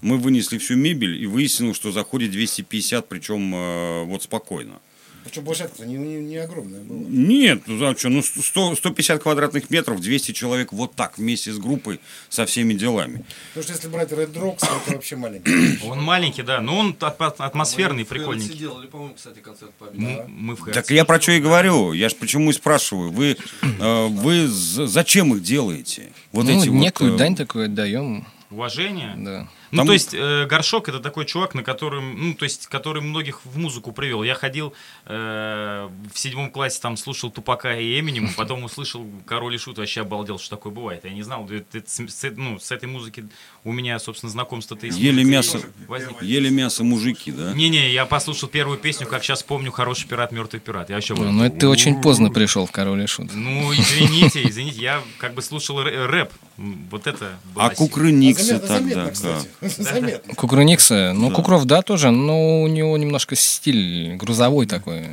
мы 0.02 0.17
вынесли 0.17 0.58
всю 0.58 0.76
мебель 0.78 1.21
и 1.21 1.28
выяснилось, 1.28 1.76
что 1.76 1.91
заходит 1.91 2.32
250, 2.32 3.08
причем 3.08 3.54
э, 3.54 4.04
вот 4.06 4.24
спокойно. 4.24 4.80
Причем 5.26 5.44
площадка-то 5.44 5.88
не, 5.88 5.96
не, 5.96 6.18
не 6.18 6.38
огромная 6.38 6.82
была. 6.82 7.00
Нет, 7.10 7.64
ну 7.66 7.80
за 7.80 7.98
что, 7.98 8.10
ну 8.10 8.22
100, 8.22 8.76
150 8.76 9.24
квадратных 9.24 9.72
метров, 9.72 10.00
200 10.00 10.34
человек 10.34 10.72
вот 10.72 10.94
так 10.94 11.18
вместе 11.18 11.52
с 11.52 11.58
группой 11.58 12.00
со 12.30 12.46
всеми 12.46 12.76
делами. 12.76 13.26
Потому 13.56 13.64
что 13.64 13.74
если 13.74 13.88
брать 13.88 14.12
Red 14.12 14.34
Rocks, 14.34 14.60
то 14.60 14.80
это 14.86 14.94
вообще 14.94 15.16
маленький. 15.16 15.80
Он 15.84 16.00
маленький, 16.02 16.44
да, 16.44 16.62
но 16.62 16.78
он 16.78 16.96
атмосферный, 17.00 18.00
Мы 18.00 18.06
в 18.06 18.08
прикольненький. 18.08 18.50
Фернсе 18.50 18.60
делали, 18.60 18.86
по-моему, 18.86 19.16
кстати, 19.16 19.40
концерт 19.40 19.72
памяти. 19.74 19.98
Мы, 19.98 20.26
мы 20.28 20.56
в 20.56 20.72
Так 20.72 20.92
я 20.92 21.06
про 21.06 21.20
что 21.20 21.32
и 21.32 21.40
говорю. 21.40 21.94
Я 21.94 22.10
же 22.10 22.16
почему 22.16 22.52
и 22.52 22.54
спрашиваю. 22.54 23.12
Вы, 23.12 23.36
э, 23.64 24.08
вы 24.08 24.48
за- 24.48 24.86
зачем 24.86 25.34
их 25.34 25.42
делаете? 25.42 26.12
Вот 26.34 26.46
ну, 26.46 26.52
эти 26.62 26.70
вот, 26.70 26.76
некую 26.80 27.16
э, 27.16 27.18
дань 27.18 27.36
такую 27.36 27.66
отдаем, 27.66 28.28
Уважение. 28.52 29.16
да. 29.18 29.48
Ну, 29.76 29.80
Там- 29.82 29.88
то 29.88 29.94
есть, 29.94 30.14
э, 30.14 30.46
Горшок 30.46 30.90
это 30.90 31.00
такой 31.00 31.26
чувак, 31.26 31.54
на 31.56 31.64
котором, 31.64 32.16
ну, 32.30 32.34
то 32.34 32.44
есть, 32.46 32.68
который 32.68 33.02
многих 33.02 33.42
в 33.46 33.58
музыку 33.58 33.92
привел. 33.92 34.24
Я 34.24 34.34
ходил 34.36 34.74
э, 35.06 35.90
в 36.14 36.18
седьмом 36.20 36.52
классе, 36.52 36.80
там 36.82 36.98
слушал 36.98 37.32
Тупака 37.32 37.78
и 37.78 38.00
Эминема, 38.00 38.30
потом 38.38 38.64
услышал 38.64 39.06
Король 39.26 39.56
и 39.56 39.58
Шут, 39.58 39.78
вообще 39.78 40.02
обалдел, 40.02 40.40
что 40.40 40.52
такое 40.56 40.72
бывает. 40.74 41.06
Я 41.06 41.12
не 41.12 41.24
знал, 41.24 41.46
это- 41.50 41.78
это 41.78 41.90
с, 41.90 42.32
ну, 42.36 42.60
с 42.60 42.72
этой 42.72 42.86
музыки 42.88 43.26
у 43.64 43.72
меня, 43.72 44.00
собственно, 44.00 44.32
знакомство-то 44.32 44.90
с 44.90 44.96
Ели 44.96 45.24
музыкой 45.24 45.32
мясо, 45.32 45.60
возникло. 45.88 46.24
ели 46.24 46.50
мясо 46.50 46.84
мужики, 46.84 47.32
да? 47.32 47.54
Не-не, 47.54 47.92
я 47.92 48.06
послушал 48.06 48.50
первую 48.50 48.78
песню, 48.78 49.08
как 49.08 49.24
сейчас 49.24 49.44
помню, 49.44 49.72
«Хороший 49.72 50.08
пират, 50.08 50.32
мертвый 50.32 50.60
пират». 50.62 50.90
Я 50.90 50.96
вообще 50.96 51.14
Ну, 51.16 51.24
вот- 51.24 51.32
но 51.32 51.46
это 51.46 51.58
ты 51.60 51.68
очень 51.68 52.02
поздно 52.02 52.30
пришел 52.32 52.66
в 52.66 52.72
Король 52.72 53.04
и 53.04 53.08
Шут. 53.08 53.34
Ну, 53.34 53.74
извините, 53.74 54.48
извините, 54.48 54.82
я 54.82 55.02
как 55.18 55.34
бы 55.34 55.42
слушал 55.42 55.80
рэ- 55.82 56.06
рэп. 56.06 56.32
Вот 56.58 57.08
это 57.08 57.38
А. 57.56 57.70
Кукрыниксы 57.72 58.60
тогда 58.60 59.10
кстати. 59.12 59.50
Заметно. 59.78 60.34
Кукруникса, 60.36 61.13
ну, 61.15 61.32
Кукров, 61.32 61.65
да, 61.65 61.82
тоже, 61.82 62.12
но 62.12 62.62
у 62.62 62.67
него 62.67 62.97
немножко 62.97 63.36
стиль 63.36 64.15
грузовой 64.15 64.65
такой. 64.65 65.08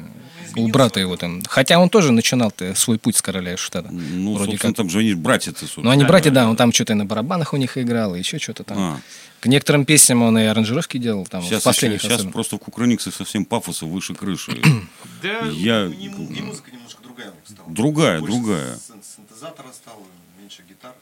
У 0.55 0.69
брата 0.69 1.01
его 1.01 1.17
там. 1.17 1.43
Хотя 1.49 1.79
он 1.79 1.89
тоже 1.89 2.13
начинал-то 2.13 2.75
свой 2.75 2.99
путь 2.99 3.17
с 3.17 3.23
короля 3.23 3.57
шута. 3.57 3.87
Ну, 3.91 4.35
Вроде 4.35 4.51
собственно, 4.53 4.73
как. 4.73 4.77
там 4.77 4.91
же 4.91 4.99
они 4.99 5.15
братья-то. 5.15 5.65
Ну, 5.79 5.89
они 5.89 6.03
Да, 6.03 6.09
братья, 6.09 6.31
да, 6.31 6.43
да, 6.43 6.51
он 6.51 6.57
там 6.57 6.75
что-то 6.75 6.93
и 6.93 6.97
на 6.97 7.07
барабанах 7.07 7.55
у 7.55 7.57
них 7.57 7.79
играл, 7.79 8.15
и 8.15 8.19
еще 8.19 8.39
что-то 8.39 8.63
там. 8.65 8.79
А, 8.79 9.01
К 9.41 9.47
некоторым 9.47 9.87
песням 9.87 10.21
он 10.23 10.37
и 10.39 10.43
аранжировки 10.45 10.99
делал, 10.99 11.25
там, 11.25 11.43
сейчас, 11.43 11.63
в 11.63 11.65
последних 11.65 12.01
еще- 12.01 12.09
сейчас 12.09 12.17
особенно. 12.19 12.33
просто 12.35 12.57
в 12.57 12.59
Кукрыниксах 12.59 13.15
совсем 13.15 13.47
пафоса 13.47 13.87
выше 13.87 14.15
крыши. 14.15 14.53
Да, 15.23 15.47
Я... 15.53 15.85
Ну, 15.85 15.93
и, 15.93 16.05
и 16.05 16.43
музыка 16.43 16.71
немножко 16.71 17.01
другая 17.03 17.33
стала. 17.49 17.71
Другая, 17.71 18.21
Больше 18.21 18.35
другая. 18.37 18.77
син- 18.77 18.97
синтезатора 19.17 19.69
стало, 19.73 20.03
меньше 20.39 20.63
гитар. 20.69 20.93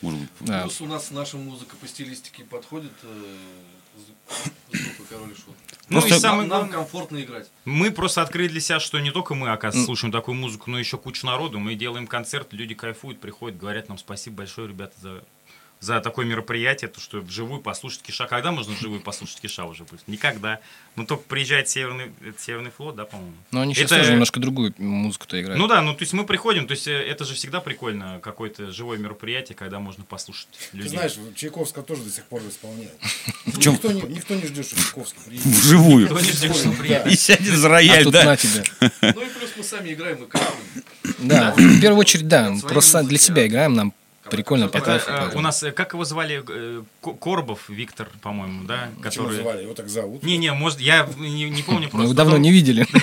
Может 0.00 0.20
быть, 0.20 0.30
Да. 0.40 0.62
Плюс 0.62 0.80
у 0.80 0.86
нас 0.86 1.10
наша 1.10 1.36
музыка 1.36 1.76
по 1.76 1.88
стилистике 1.88 2.44
подходит 2.44 2.92
э, 3.02 3.34
Король 5.08 5.30
и 5.32 5.34
Шут. 5.34 5.56
Ну 5.88 6.00
Просто- 6.00 6.16
и 6.16 6.18
самое 6.20 6.46
Нам, 6.48 6.68
комфортно 6.70 7.20
играть. 7.22 7.48
мы 7.64 7.90
просто 7.90 8.22
открыли 8.22 8.48
для 8.48 8.60
себя, 8.60 8.78
что 8.78 8.98
не 9.00 9.10
только 9.10 9.34
мы, 9.34 9.50
оказывается, 9.50 9.86
слушаем 9.86 10.12
такую 10.12 10.34
музыку, 10.36 10.70
но 10.70 10.78
еще 10.78 10.98
куча 10.98 11.24
народу. 11.26 11.58
Мы 11.58 11.74
делаем 11.74 12.06
концерт, 12.06 12.52
люди 12.52 12.74
кайфуют, 12.74 13.20
приходят, 13.20 13.58
говорят 13.58 13.88
нам 13.88 13.98
спасибо 13.98 14.36
большое, 14.36 14.68
ребята, 14.68 14.94
за 15.00 15.24
за 15.80 16.00
такое 16.00 16.26
мероприятие, 16.26 16.88
то, 16.88 17.00
что 17.00 17.20
вживую 17.20 17.60
послушать 17.60 18.02
Киша. 18.02 18.26
Когда 18.26 18.50
можно 18.50 18.74
вживую 18.74 19.00
послушать 19.00 19.40
Киша 19.40 19.64
уже? 19.64 19.84
будет? 19.84 20.06
Никогда. 20.08 20.60
Ну, 20.96 21.06
только 21.06 21.22
приезжает 21.24 21.68
Северный, 21.68 22.12
Северный 22.38 22.70
флот, 22.70 22.96
да, 22.96 23.04
по-моему? 23.04 23.34
Но 23.52 23.60
они 23.60 23.74
сейчас 23.74 23.92
Это- 23.92 24.00
тоже 24.00 24.12
немножко 24.12 24.40
другую 24.40 24.74
музыку-то 24.78 25.40
играют. 25.40 25.58
Ну 25.60 25.68
да, 25.68 25.80
ну 25.82 25.94
то 25.94 26.02
есть 26.02 26.12
мы 26.12 26.24
приходим, 26.24 26.66
то 26.66 26.72
есть 26.72 26.88
э, 26.88 26.92
это 26.92 27.24
же 27.24 27.34
всегда 27.34 27.60
прикольно, 27.60 28.18
какое-то 28.20 28.72
живое 28.72 28.98
мероприятие, 28.98 29.54
когда 29.54 29.78
можно 29.78 30.04
послушать 30.04 30.48
Ты 30.72 30.78
людей. 30.78 30.90
знаешь, 30.90 31.16
вот 31.16 31.34
Чайковского 31.36 31.84
тоже 31.84 32.02
до 32.02 32.10
сих 32.10 32.24
пор 32.24 32.42
исполняют. 32.48 32.98
чем? 33.60 33.74
Никто 33.74 33.92
не, 33.92 34.02
никто 34.02 34.34
не 34.34 34.46
ждет, 34.46 34.66
что 34.66 34.76
Чайковский 34.76 35.20
приедет. 35.24 35.46
Вживую. 35.46 36.06
Кто 36.06 36.20
не 36.20 36.30
ждет, 36.30 36.56
что 36.56 36.72
приедет. 36.72 37.06
И 37.06 37.16
сядет 37.16 37.54
за 37.54 37.68
а 37.68 37.70
рояль, 37.70 38.04
тут 38.04 38.12
да. 38.12 38.36
Ну 38.82 39.08
и 39.08 39.28
плюс 39.28 39.50
мы 39.56 39.62
сами 39.62 39.92
играем 39.92 40.24
и 40.24 40.26
кайфуем. 40.26 40.84
Да, 41.18 41.54
в 41.56 41.80
первую 41.80 42.00
очередь, 42.00 42.28
да. 42.28 42.54
Просто 42.62 43.02
для 43.02 43.18
себя 43.18 43.42
а 43.42 43.46
играем, 43.46 43.74
нам 43.74 43.92
прикольно, 44.30 44.68
по 44.68 44.76
Это 44.78 44.86
кайфу. 44.86 45.10
э, 45.10 45.16
поэтому. 45.18 45.38
у 45.38 45.40
нас, 45.42 45.62
э, 45.62 45.72
как 45.72 45.92
его 45.94 46.04
звали, 46.04 46.42
э, 46.48 46.82
Ко- 47.02 47.14
Коробов 47.14 47.68
Виктор, 47.68 48.08
по-моему, 48.22 48.64
да? 48.64 48.90
Почему 49.02 49.24
Который... 49.26 49.36
называли? 49.38 49.62
Его 49.62 49.74
так 49.74 49.88
зовут. 49.88 50.22
Не-не, 50.22 50.52
может, 50.52 50.80
я 50.80 51.08
не, 51.18 51.50
не 51.50 51.62
помню 51.62 51.82
Мы 51.84 51.88
просто. 51.90 52.04
его 52.04 52.14
давно 52.14 52.36
не 52.38 52.52
видели. 52.52 52.86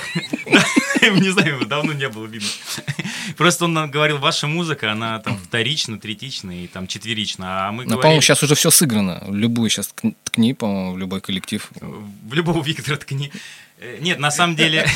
Не 1.22 1.30
знаю, 1.30 1.56
его 1.58 1.66
давно 1.66 1.94
не 1.94 2.10
было 2.10 2.26
видно. 2.26 2.48
Просто 3.38 3.66
он 3.66 3.92
говорил, 3.92 4.18
ваша 4.18 4.48
музыка, 4.48 4.92
она 4.92 5.20
там 5.20 5.38
вторична, 5.38 6.00
третична 6.00 6.64
и 6.64 6.68
там 6.68 6.88
четверична. 6.88 7.68
А 7.68 7.72
мы 7.72 7.84
Но, 7.84 7.90
по-моему, 7.90 8.02
говорили, 8.02 8.22
сейчас 8.22 8.42
уже 8.42 8.56
все 8.56 8.72
сыграно. 8.72 9.24
Любую 9.30 9.70
сейчас 9.70 9.94
ткни, 10.24 10.54
по-моему, 10.56 10.94
в 10.94 10.98
любой 10.98 11.22
коллектив. 11.22 11.70
в 11.80 12.34
любого 12.34 12.64
Виктора 12.64 12.98
ткни. 12.98 13.32
Э, 13.80 13.98
Нет, 14.00 14.20
на 14.20 14.32
самом 14.32 14.56
деле... 14.56 14.88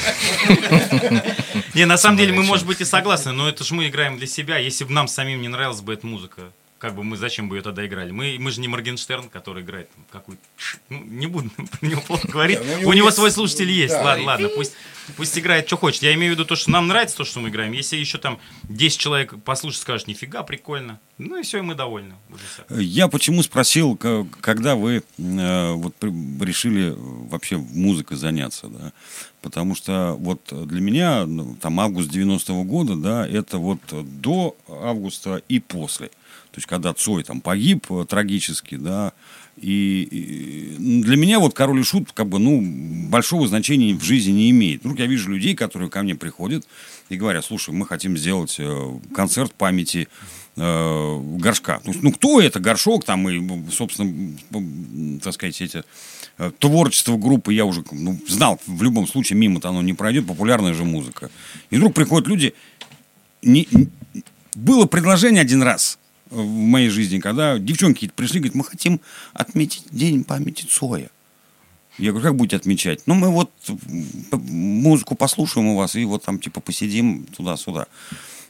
Не, 1.73 1.85
на 1.85 1.97
самом 1.97 2.17
деле 2.17 2.33
мы, 2.33 2.43
может 2.43 2.65
быть, 2.65 2.81
и 2.81 2.85
согласны, 2.85 3.31
но 3.31 3.47
это 3.47 3.63
же 3.63 3.73
мы 3.73 3.87
играем 3.87 4.17
для 4.17 4.27
себя. 4.27 4.57
Если 4.57 4.83
бы 4.83 4.91
нам 4.91 5.07
самим 5.07 5.41
не 5.41 5.47
нравилась 5.47 5.81
бы 5.81 5.93
эта 5.93 6.07
музыка, 6.07 6.51
как 6.79 6.95
бы 6.95 7.03
мы 7.03 7.17
зачем 7.17 7.49
бы 7.49 7.57
ее 7.57 7.61
тогда 7.61 7.85
играли? 7.85 8.11
Мы, 8.11 8.37
мы 8.39 8.51
же 8.51 8.61
не 8.61 8.69
Моргенштерн, 8.69 9.29
который 9.29 9.63
играет 9.63 9.89
там 9.91 10.05
какую-то... 10.09 10.41
Ну, 10.87 11.03
не 11.03 11.27
буду 11.27 11.49
про 11.79 11.85
него 11.85 12.01
плохо 12.01 12.27
говорить. 12.27 12.59
Ну, 12.81 12.89
у 12.89 12.93
него 12.93 13.11
свой 13.11 13.31
слушатель 13.31 13.69
есть. 13.69 13.93
Ладно, 13.93 14.25
ладно, 14.25 14.49
пусть, 14.55 14.73
пусть 15.17 15.37
играет, 15.37 15.67
что 15.67 15.75
хочет. 15.75 16.03
Я 16.03 16.13
имею 16.13 16.31
в 16.31 16.35
виду 16.35 16.45
то, 16.45 16.55
что 16.55 16.71
нам 16.71 16.87
нравится 16.87 17.17
то, 17.17 17.25
что 17.25 17.41
мы 17.41 17.49
играем. 17.49 17.73
Если 17.73 17.97
еще 17.97 18.17
там 18.17 18.39
10 18.63 18.97
человек 18.97 19.33
послушать, 19.43 19.81
скажут, 19.81 20.07
нифига, 20.07 20.41
прикольно. 20.43 20.99
Ну 21.17 21.37
и 21.37 21.43
все, 21.43 21.57
и 21.57 21.61
мы 21.61 21.75
довольны. 21.75 22.15
Я 22.69 23.09
почему 23.09 23.43
спросил, 23.43 23.97
когда 23.97 24.75
вы 24.75 25.03
э, 25.17 25.71
вот 25.73 25.95
решили 26.01 26.93
вообще 26.95 27.57
музыкой 27.57 28.15
заняться, 28.15 28.67
да? 28.67 28.93
Потому 29.41 29.75
что 29.75 30.15
вот 30.17 30.41
для 30.51 30.81
меня 30.81 31.25
ну, 31.25 31.55
там 31.61 31.79
август 31.79 32.09
90-го 32.09 32.63
года, 32.63 32.95
да, 32.95 33.27
это 33.27 33.57
вот 33.57 33.79
до 34.21 34.55
августа 34.67 35.41
и 35.49 35.59
после. 35.59 36.09
То 36.51 36.57
есть 36.57 36.67
когда 36.67 36.93
Цой 36.93 37.23
там 37.23 37.41
погиб 37.41 37.85
э, 37.89 38.05
трагически, 38.07 38.75
да, 38.75 39.13
и, 39.61 40.07
и, 40.09 41.01
для 41.03 41.17
меня 41.17 41.39
вот 41.39 41.53
король 41.53 41.81
и 41.81 41.83
шут 41.83 42.11
как 42.13 42.27
бы 42.27 42.39
ну 42.39 42.61
большого 43.09 43.47
значения 43.47 43.93
в 43.93 44.03
жизни 44.03 44.31
не 44.31 44.49
имеет. 44.51 44.81
Вдруг 44.81 44.99
я 44.99 45.05
вижу 45.05 45.29
людей, 45.29 45.55
которые 45.55 45.89
ко 45.89 46.01
мне 46.01 46.15
приходят 46.15 46.65
и 47.09 47.17
говорят, 47.17 47.45
слушай, 47.45 47.73
мы 47.73 47.85
хотим 47.85 48.17
сделать 48.17 48.55
э, 48.57 48.99
концерт 49.13 49.53
памяти 49.53 50.07
э, 50.55 51.19
горшка. 51.37 51.79
То 51.79 51.91
есть, 51.91 52.01
ну, 52.01 52.11
кто 52.11 52.39
это 52.39 52.59
горшок, 52.59 53.03
там, 53.03 53.27
и, 53.29 53.69
собственно, 53.71 55.19
так 55.21 55.33
сказать, 55.33 55.61
эти 55.61 55.83
э, 56.37 56.51
творчество 56.57 57.17
группы 57.17 57.53
я 57.53 57.65
уже 57.65 57.83
ну, 57.91 58.17
знал, 58.27 58.59
в 58.65 58.81
любом 58.81 59.07
случае 59.07 59.37
мимо-то 59.37 59.69
оно 59.69 59.81
не 59.81 59.93
пройдет, 59.93 60.25
популярная 60.25 60.73
же 60.73 60.85
музыка. 60.85 61.29
И 61.69 61.77
вдруг 61.77 61.93
приходят 61.93 62.27
люди, 62.27 62.53
не- 63.41 63.67
не- 63.71 63.89
было 64.55 64.85
предложение 64.85 65.41
один 65.41 65.63
раз 65.63 65.99
в 66.29 66.45
моей 66.45 66.89
жизни, 66.89 67.19
когда 67.19 67.57
девчонки 67.57 68.11
пришли, 68.15 68.39
говорят, 68.39 68.55
мы 68.55 68.63
хотим 68.63 69.01
отметить 69.33 69.83
день 69.91 70.23
памяти 70.23 70.65
Цоя. 70.65 71.09
Я 71.97 72.11
говорю, 72.11 72.27
как 72.27 72.35
будете 72.35 72.55
отмечать? 72.55 73.01
Ну, 73.07 73.13
мы 73.13 73.29
вот 73.29 73.51
музыку 74.31 75.15
послушаем 75.15 75.67
у 75.67 75.77
вас, 75.77 75.95
и 75.95 76.05
вот 76.05 76.23
там 76.23 76.39
типа 76.39 76.61
посидим 76.61 77.25
туда-сюда. 77.25 77.87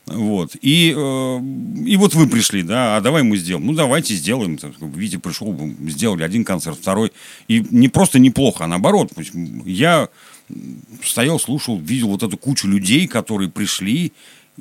Вот. 0.05 0.55
И, 0.61 0.93
э, 0.95 1.39
и 1.85 1.97
вот 1.97 2.15
вы 2.15 2.27
пришли, 2.27 2.63
да, 2.63 2.97
а 2.97 3.01
давай 3.01 3.23
мы 3.23 3.37
сделаем. 3.37 3.65
Ну, 3.65 3.73
давайте 3.73 4.15
сделаем. 4.15 4.57
Витя 4.81 5.17
пришел, 5.17 5.55
сделали 5.87 6.23
один 6.23 6.43
концерт, 6.43 6.77
второй. 6.79 7.11
И 7.47 7.65
не 7.69 7.89
просто 7.89 8.19
неплохо, 8.19 8.65
а 8.65 8.67
наоборот. 8.67 9.11
Я 9.65 10.09
стоял, 11.03 11.39
слушал, 11.39 11.77
видел 11.77 12.09
вот 12.09 12.23
эту 12.23 12.37
кучу 12.37 12.67
людей, 12.67 13.07
которые 13.07 13.49
пришли, 13.49 14.13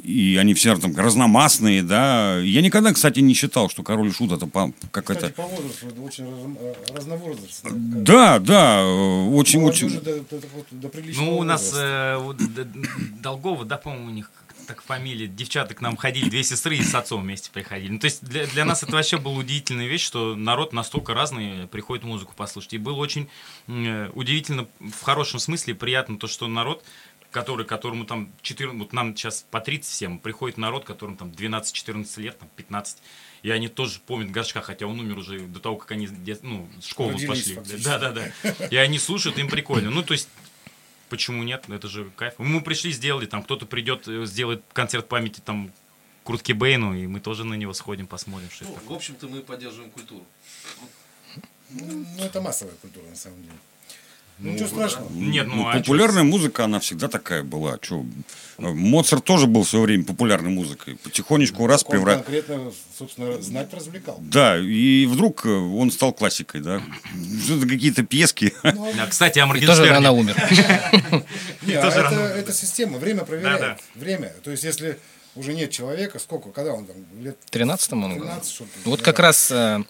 и 0.04 0.36
они 0.36 0.54
все 0.54 0.76
там 0.76 0.96
разномастные, 0.96 1.82
да. 1.82 2.38
Я 2.38 2.62
никогда, 2.62 2.92
кстати, 2.92 3.20
не 3.20 3.34
считал, 3.34 3.68
что 3.70 3.82
король 3.82 4.08
и 4.08 4.12
шут 4.12 4.32
это 4.32 4.46
по- 4.46 4.72
какая-то... 4.90 5.30
Кстати, 5.30 5.34
по 5.34 5.42
возрасту 5.42 5.86
это 5.88 6.00
очень 6.00 6.24
раз- 6.24 6.56
э, 6.60 6.94
разновозрастно. 6.94 7.70
Да, 7.74 8.38
да, 8.38 8.86
очень, 8.86 9.60
Молодежи 9.60 9.86
очень. 9.86 10.00
до, 10.00 10.20
до- 10.20 10.40
до- 10.40 10.88
до 10.88 10.90
Ну, 11.16 11.38
у 11.38 11.42
нас 11.42 11.72
э, 11.76 12.16
вот 12.18 12.36
Долгова, 13.20 13.64
да, 13.64 13.76
по-моему, 13.76 14.06
у 14.06 14.10
них 14.10 14.30
так 14.66 14.82
фамилия. 14.82 15.26
Девчата 15.26 15.72
к 15.74 15.80
нам 15.80 15.96
ходили, 15.96 16.28
две 16.28 16.42
сестры 16.44 16.76
и 16.76 16.82
с 16.82 16.94
отцом 16.94 17.22
вместе 17.22 17.50
приходили. 17.50 17.90
Ну, 17.92 17.98
то 17.98 18.04
есть 18.04 18.22
для, 18.22 18.46
для 18.46 18.64
нас 18.66 18.82
это 18.82 18.92
вообще 18.92 19.16
была 19.16 19.36
удивительная 19.36 19.86
вещь, 19.86 20.02
что 20.02 20.34
народ 20.36 20.74
настолько 20.74 21.14
разный 21.14 21.66
приходит 21.68 22.04
музыку 22.04 22.34
послушать. 22.36 22.74
И 22.74 22.78
было 22.78 22.96
очень 22.96 23.28
э, 23.66 24.10
удивительно, 24.14 24.66
в 24.78 25.00
хорошем 25.02 25.40
смысле, 25.40 25.74
приятно 25.74 26.18
то, 26.18 26.26
что 26.26 26.46
народ, 26.48 26.84
который, 27.30 27.66
которому 27.66 28.04
там 28.04 28.32
14, 28.42 28.78
вот 28.78 28.92
нам 28.92 29.16
сейчас 29.16 29.44
по 29.50 29.60
30 29.60 29.90
всем, 29.90 30.18
приходит 30.18 30.56
народ, 30.58 30.84
которому 30.84 31.16
там 31.16 31.30
12-14 31.30 32.20
лет, 32.20 32.38
там 32.38 32.48
15, 32.56 32.98
и 33.42 33.50
они 33.50 33.68
тоже 33.68 34.00
помнят 34.00 34.30
Горшка, 34.30 34.60
хотя 34.60 34.86
он 34.86 34.98
умер 34.98 35.18
уже 35.18 35.40
до 35.40 35.60
того, 35.60 35.76
как 35.76 35.92
они 35.92 36.08
ну, 36.42 36.68
в 36.80 36.86
школу 36.86 37.10
Родились 37.10 37.28
пошли. 37.28 37.54
фактически. 37.54 37.84
Да, 37.84 37.98
да, 37.98 38.12
да. 38.12 38.66
И 38.70 38.76
они 38.76 38.98
слушают, 38.98 39.38
им 39.38 39.48
прикольно. 39.48 39.90
Ну, 39.90 40.02
то 40.02 40.12
есть 40.12 40.28
Почему 41.08 41.42
нет? 41.42 41.64
Ну, 41.68 41.74
Это 41.74 41.88
же 41.88 42.10
кайф. 42.16 42.34
Мы 42.38 42.60
пришли, 42.60 42.92
сделали, 42.92 43.26
там 43.26 43.42
кто-то 43.42 43.66
придет, 43.66 44.06
э, 44.08 44.26
сделает 44.26 44.62
концерт 44.72 45.08
памяти 45.08 45.40
там 45.40 45.72
Крутке 46.24 46.52
Бейну, 46.52 46.94
и 46.94 47.06
мы 47.06 47.20
тоже 47.20 47.44
на 47.44 47.54
него 47.54 47.72
сходим, 47.72 48.06
посмотрим, 48.06 48.50
что 48.50 48.64
Ну, 48.64 48.72
это 48.76 48.84
в 48.84 48.92
общем-то, 48.92 49.28
мы 49.28 49.40
поддерживаем 49.40 49.90
культуру. 49.90 50.26
Ну, 51.70 52.04
это 52.18 52.40
массовая 52.40 52.74
культура, 52.74 53.06
на 53.06 53.16
самом 53.16 53.42
деле. 53.42 53.54
Ну, 54.40 54.52
ничего 54.52 54.68
страшного. 54.68 55.10
Нет, 55.12 55.46
ну, 55.48 55.56
Ну, 55.56 55.68
а 55.68 55.78
популярная 55.78 56.22
музыка, 56.22 56.64
она 56.64 56.78
всегда 56.78 57.08
такая 57.08 57.42
была. 57.42 57.78
Э, 57.90 57.96
Моцарт 58.58 59.24
тоже 59.24 59.46
был 59.46 59.64
в 59.64 59.68
свое 59.68 59.84
время 59.86 60.04
популярной 60.04 60.50
музыкой. 60.50 60.96
Потихонечку 60.96 61.66
раз 61.66 61.82
Он 61.84 61.90
превратил. 61.90 62.22
конкретно, 62.22 62.72
собственно, 62.96 63.40
знать 63.42 63.72
развлекал. 63.74 64.18
Да, 64.20 64.56
и 64.56 65.06
вдруг 65.06 65.44
э, 65.44 65.48
он 65.48 65.90
стал 65.90 66.12
классикой, 66.12 66.60
да. 66.60 66.80
Что-то 67.44 67.66
какие-то 67.66 68.04
пески. 68.04 68.52
Ну, 68.62 68.92
Да, 68.96 69.06
кстати, 69.06 69.40
о 69.40 69.46
И 69.56 69.66
тоже 69.66 69.86
рано 69.86 70.12
Моргенштерне. 70.12 71.00
умер. 71.10 71.24
Не, 71.62 71.74
а 71.74 72.36
это, 72.36 72.52
система, 72.52 72.98
время 72.98 73.24
проверяет. 73.24 73.80
Время. 73.96 74.32
То 74.44 74.52
есть, 74.52 74.62
если 74.62 74.98
уже 75.38 75.54
нет 75.54 75.70
человека, 75.70 76.18
сколько, 76.18 76.50
когда 76.50 76.72
он 76.72 76.84
там, 76.86 76.96
лет 77.20 77.36
В 77.46 77.50
13-м 77.54 78.04
он 78.04 78.14
был. 78.14 78.22
13, 78.24 78.50
что-то. 78.52 78.70
Вот 78.84 78.98
я- 79.00 79.04
как 79.04 79.18
раз 79.20 79.50
э, 79.50 79.82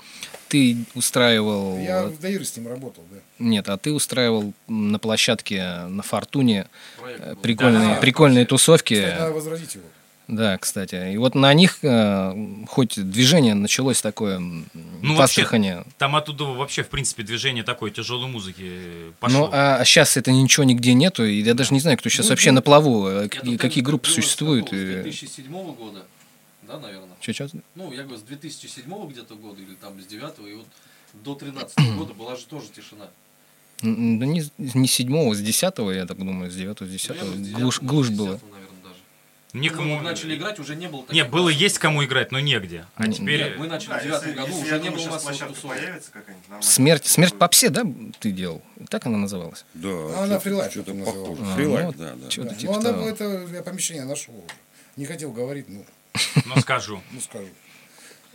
ты 0.48 0.76
устраивал... 0.94 1.78
Я 1.78 2.04
в 2.04 2.20
Даире 2.20 2.44
с 2.44 2.56
ним 2.56 2.68
работал, 2.68 3.04
да. 3.10 3.18
Нет, 3.38 3.68
а 3.68 3.76
ты 3.78 3.92
устраивал 3.92 4.52
на 4.66 4.98
площадке 4.98 5.62
на 5.88 6.02
Фортуне 6.02 6.66
Проект 7.00 7.20
э, 7.20 7.34
прикольные, 7.42 7.94
Да. 7.94 8.00
прикольные 8.00 8.46
тусовки. 8.46 8.94
Кстати, 8.94 9.18
надо 9.18 9.32
возродить 9.32 9.74
его. 9.74 9.84
Да, 10.28 10.58
кстати. 10.58 11.12
И 11.12 11.16
вот 11.16 11.34
на 11.34 11.54
них 11.54 11.78
э, 11.82 12.34
хоть 12.68 13.00
движение 13.10 13.54
началось 13.54 14.02
такое 14.02 14.38
Ну, 14.38 14.64
в 15.14 15.16
вообще, 15.16 15.22
Астрахани. 15.42 15.84
Там 15.96 16.14
оттуда 16.16 16.44
вообще, 16.44 16.82
в 16.82 16.88
принципе, 16.88 17.22
движение 17.22 17.64
такой 17.64 17.90
тяжелой 17.90 18.28
музыки 18.28 18.62
э, 18.62 19.12
пошло. 19.20 19.46
Ну, 19.46 19.50
а 19.52 19.82
сейчас 19.86 20.18
это 20.18 20.30
ничего 20.30 20.64
нигде 20.64 20.92
нету, 20.92 21.24
и 21.24 21.40
я 21.40 21.54
даже 21.54 21.72
не 21.72 21.80
знаю, 21.80 21.96
кто 21.96 22.10
сейчас 22.10 22.26
Ну, 22.26 22.30
вообще 22.32 22.50
ну, 22.50 22.56
на 22.56 22.62
плаву, 22.62 23.08
э, 23.08 23.24
Это 23.26 23.56
какие, 23.56 23.82
группы 23.82 24.04
было 24.06 24.12
с 24.12 24.14
существуют. 24.16 24.66
какого? 24.66 24.80
С 24.80 24.84
и- 24.84 25.02
2007 25.02 25.72
года, 25.74 26.02
да, 26.66 26.78
наверное? 26.78 27.16
Чё, 27.20 27.32
чё? 27.32 27.48
Ну, 27.74 27.90
я 27.92 28.02
говорю, 28.02 28.18
с 28.18 28.22
2007 28.22 29.06
где-то 29.08 29.34
года 29.34 29.62
или 29.62 29.74
там 29.80 29.98
с 29.98 30.04
9 30.06 30.46
и 30.46 30.54
вот 30.56 30.66
до 31.24 31.36
13 31.36 31.74
года 31.96 32.12
была 32.12 32.36
же 32.36 32.44
тоже 32.44 32.66
тишина. 32.76 33.06
Да 33.80 34.26
не, 34.26 34.42
с- 34.42 34.50
не 34.58 34.86
с 34.88 34.92
седьмого, 34.92 35.34
с 35.34 35.40
десятого, 35.40 35.90
я 35.90 36.04
так 36.04 36.18
думаю, 36.18 36.50
с 36.50 36.54
девятого, 36.54 36.86
с 36.86 36.90
десятого. 36.92 37.30
Наверное, 37.30 37.44
с 37.46 37.52
Глушь, 37.54 37.78
9, 37.78 37.88
глушь 37.90 38.08
было. 38.10 38.32
10, 38.34 38.42
наверное, 38.52 38.67
даже. 39.52 39.62
Некому... 39.64 39.96
Мы 39.96 40.02
начали 40.02 40.34
играть, 40.36 40.58
уже 40.58 40.76
не 40.76 40.88
было 40.88 41.02
таких 41.02 41.14
Не, 41.14 41.24
было 41.28 41.48
есть 41.48 41.78
кому 41.78 42.04
играть, 42.04 42.32
но 42.32 42.40
негде. 42.40 42.86
А 42.96 43.04
Ну, 43.06 43.12
теперь... 43.12 43.38
Нет, 43.40 43.58
мы 43.58 43.66
начали 43.66 43.90
Да, 43.90 43.98
в 43.98 44.02
девятом 44.02 44.34
году, 44.34 44.48
если, 44.48 44.62
уже 44.62 44.74
я 44.74 44.78
не 44.80 44.88
думаю, 44.90 45.08
было 45.08 45.18
площадка 45.18 45.54
тусовок. 45.54 45.76
появится 45.76 46.10
какая-нибудь. 46.12 46.64
Смерть, 46.64 47.06
смерть 47.06 47.32
то- 47.32 47.38
попсе, 47.38 47.68
да, 47.70 47.82
ты 48.20 48.30
делал? 48.30 48.62
Так 48.90 49.06
она 49.06 49.18
называлась? 49.18 49.64
Да, 49.74 49.88
Ну, 49.88 50.18
она 50.20 50.38
фрилайф 50.38 50.70
что-то 50.72 50.92
потом 50.92 51.04
похоже. 51.04 51.42
называлась. 51.42 51.82
А, 51.82 51.86
ну, 51.86 51.92
да, 51.92 52.12
да. 52.22 52.28
чё-то 52.28 52.48
Да. 52.50 52.54
типа 52.56 52.72
Ну, 52.72 52.78
она, 52.80 52.90
того. 52.92 53.08
это 53.08 53.46
я 53.52 53.62
помещение 53.62 54.04
нашел 54.04 54.34
уже. 54.34 54.54
Не 54.96 55.06
хотел 55.06 55.32
говорить, 55.32 55.66
ну, 55.68 55.84
Ну, 56.44 56.60
скажу. 56.60 57.00
ну 57.12 57.20
скажу. 57.20 57.48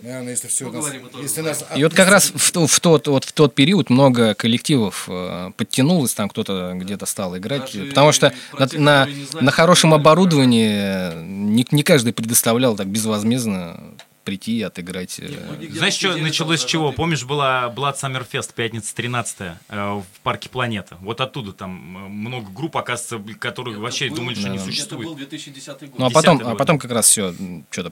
Наверное, 0.02 0.32
если 0.32 0.48
все 0.48 0.70
нас, 0.70 0.86
если 1.22 1.42
нас 1.42 1.66
И 1.76 1.84
вот 1.84 1.94
как 1.94 2.10
раз 2.10 2.32
в, 2.36 2.68
в 2.68 2.80
тот, 2.80 3.08
вот 3.08 3.24
в 3.24 3.32
тот 3.32 3.56
период 3.56 3.90
много 3.90 4.34
коллективов 4.34 5.06
э, 5.08 5.52
подтянулось, 5.56 6.14
там 6.14 6.30
кто-то 6.30 6.74
где-то 6.76 7.06
стал 7.06 7.38
играть, 7.38 7.72
Даже 7.74 7.86
потому 7.86 8.12
что 8.12 8.34
на, 8.54 8.60
на, 8.60 8.68
знают, 9.06 9.34
на 9.34 9.52
хорошем 9.52 9.94
оборудовании 9.94 11.14
не, 11.24 11.66
не 11.70 11.84
каждый 11.84 12.12
предоставлял 12.12 12.76
так 12.76 12.88
безвозмездно 12.88 13.80
прийти 14.24 14.58
и 14.58 14.62
отыграть. 14.62 15.20
э, 15.20 15.30
ну, 15.50 15.56
нигде 15.56 15.78
Знаешь, 15.78 15.94
что 15.94 16.16
началось 16.18 16.62
с 16.62 16.66
чего? 16.66 16.92
Помнишь, 16.92 17.24
была 17.24 17.72
Blood 17.76 17.96
Summer 17.96 18.26
Fest 18.30 18.52
пятница 18.56 18.96
13 18.96 19.38
э, 19.42 19.52
в 19.70 20.20
парке 20.24 20.50
Планета. 20.50 20.98
Вот 21.02 21.22
оттуда 21.22 21.54
там 21.54 22.06
э, 22.06 22.10
много 22.10 22.50
групп, 22.50 22.78
оказывается, 22.78 23.38
которые 23.38 23.76
Это 23.76 23.84
вообще 23.84 24.10
был- 24.10 24.18
думали, 24.18 24.36
что 24.36 24.50
не 24.50 24.58
Да. 24.58 24.64
Это 24.64 24.66
был 24.66 24.72
существует. 24.72 25.18
2010 25.18 25.68
год. 25.82 26.00
Ну 26.00 26.06
а 26.06 26.10
потом, 26.10 26.38
10-й 26.40 26.52
а 26.52 26.56
потом 26.56 26.80
как 26.80 26.92
раз 26.92 27.08
все, 27.08 27.34
что-то 27.70 27.92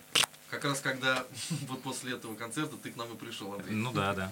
Как 0.51 0.65
раз 0.65 0.81
когда 0.81 1.23
вот 1.67 1.81
после 1.81 2.13
этого 2.13 2.35
концерта 2.35 2.75
ты 2.75 2.91
к 2.91 2.97
нам 2.97 3.07
и 3.13 3.17
пришел, 3.17 3.53
Андрей. 3.53 3.73
Ну 3.73 3.91
да, 3.93 4.13
да. 4.13 4.31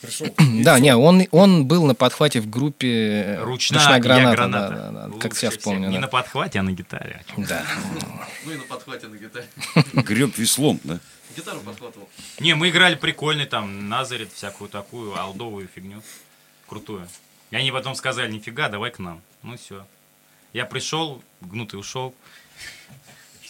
Пришел. 0.00 0.26
Да, 0.64 0.80
не, 0.80 0.96
он, 0.96 1.22
он 1.30 1.66
был 1.66 1.86
на 1.86 1.94
подхвате 1.94 2.40
в 2.40 2.50
группе 2.50 3.38
Ручная, 3.40 3.78
«Ручная 3.78 4.00
граната». 4.00 4.36
граната. 4.36 4.74
Да, 4.74 4.90
да, 4.90 5.08
да, 5.08 5.18
как 5.18 5.36
сейчас 5.36 5.58
помню. 5.58 5.88
Не 5.88 5.96
да. 5.96 6.00
на 6.02 6.08
подхвате, 6.08 6.58
а 6.58 6.62
на 6.62 6.72
гитаре. 6.72 7.24
Да. 7.36 7.64
Ну 8.44 8.52
и 8.52 8.56
на 8.56 8.64
подхвате 8.64 9.06
на 9.06 9.16
гитаре. 9.16 9.46
Греб 9.92 10.36
веслом, 10.36 10.80
да? 10.82 10.98
Гитару 11.36 11.60
подхватывал. 11.60 12.08
Не, 12.40 12.54
мы 12.54 12.70
играли 12.70 12.96
прикольный 12.96 13.46
там, 13.46 13.88
Назарет, 13.88 14.32
всякую 14.32 14.70
такую 14.70 15.16
алдовую 15.20 15.68
фигню. 15.72 16.02
Крутую. 16.66 17.06
И 17.50 17.56
они 17.56 17.70
потом 17.70 17.94
сказали, 17.94 18.32
нифига, 18.32 18.68
давай 18.68 18.90
к 18.90 18.98
нам. 18.98 19.20
Ну 19.42 19.56
все. 19.56 19.86
Я 20.52 20.64
пришел, 20.64 21.22
гнутый 21.42 21.78
ушел. 21.78 22.14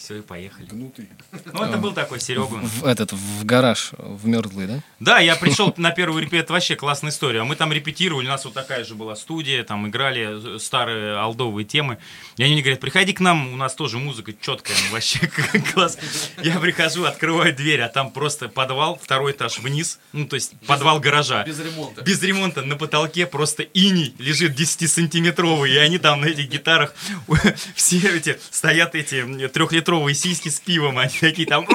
Все, 0.07 0.19
и 0.19 0.21
поехали. 0.21 0.67
Гнутый. 0.67 1.09
Ну, 1.51 1.63
это 1.65 1.77
был 1.77 1.91
такой 1.91 2.21
Серега. 2.21 2.45
В 2.45 2.85
этот, 2.85 3.11
в 3.11 3.43
гараж, 3.43 3.89
в 3.97 4.25
мерзлый, 4.25 4.65
да? 4.65 4.79
Да, 5.01 5.19
я 5.19 5.35
пришел 5.35 5.73
на 5.75 5.91
первую 5.91 6.21
репетицию, 6.21 6.43
это 6.43 6.53
вообще 6.53 6.77
классная 6.77 7.11
история. 7.11 7.41
А 7.41 7.43
Мы 7.43 7.57
там 7.57 7.73
репетировали, 7.73 8.25
у 8.25 8.29
нас 8.29 8.45
вот 8.45 8.53
такая 8.53 8.85
же 8.85 8.95
была 8.95 9.17
студия, 9.17 9.65
там 9.65 9.85
играли 9.85 10.55
э, 10.55 10.59
старые 10.59 11.17
алдовые 11.17 11.65
темы. 11.65 11.97
И 12.37 12.43
они 12.43 12.53
мне 12.53 12.61
говорят, 12.61 12.79
приходи 12.79 13.11
к 13.11 13.19
нам, 13.19 13.51
у 13.51 13.57
нас 13.57 13.75
тоже 13.75 13.97
музыка 13.97 14.31
четкая, 14.31 14.77
ну, 14.85 14.93
вообще 14.93 15.27
класс. 15.73 15.97
Я 16.41 16.57
прихожу, 16.57 17.03
открываю 17.03 17.53
дверь, 17.53 17.81
а 17.81 17.89
там 17.89 18.11
просто 18.11 18.47
подвал, 18.47 18.97
второй 19.03 19.33
этаж 19.33 19.59
вниз, 19.59 19.99
ну, 20.13 20.25
то 20.25 20.35
есть 20.35 20.53
подвал 20.67 21.01
гаража. 21.01 21.43
Без 21.43 21.59
ремонта. 21.59 22.01
Без 22.03 22.23
ремонта 22.23 22.61
на 22.61 22.77
потолке 22.77 23.25
просто 23.25 23.63
иней 23.63 24.15
лежит 24.19 24.57
10-сантиметровый, 24.57 25.71
и 25.71 25.75
они 25.75 25.97
там 25.97 26.21
на 26.21 26.27
этих 26.27 26.47
гитарах 26.47 26.95
все 27.75 27.97
эти 27.97 28.39
стоят 28.51 28.95
эти 28.95 29.49
трехлитровые 29.49 29.96
сиськи 30.13 30.49
с 30.49 30.59
пивом, 30.59 30.97
они 30.97 31.11
такие 31.19 31.47
там 31.47 31.67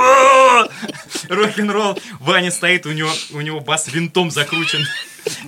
рок-н-ролл. 1.29 1.99
Ваня 2.21 2.51
стоит, 2.51 2.87
у 2.87 2.93
него, 2.93 3.11
у 3.33 3.41
него 3.41 3.61
бас 3.61 3.89
винтом 3.89 4.31
закручен. 4.31 4.87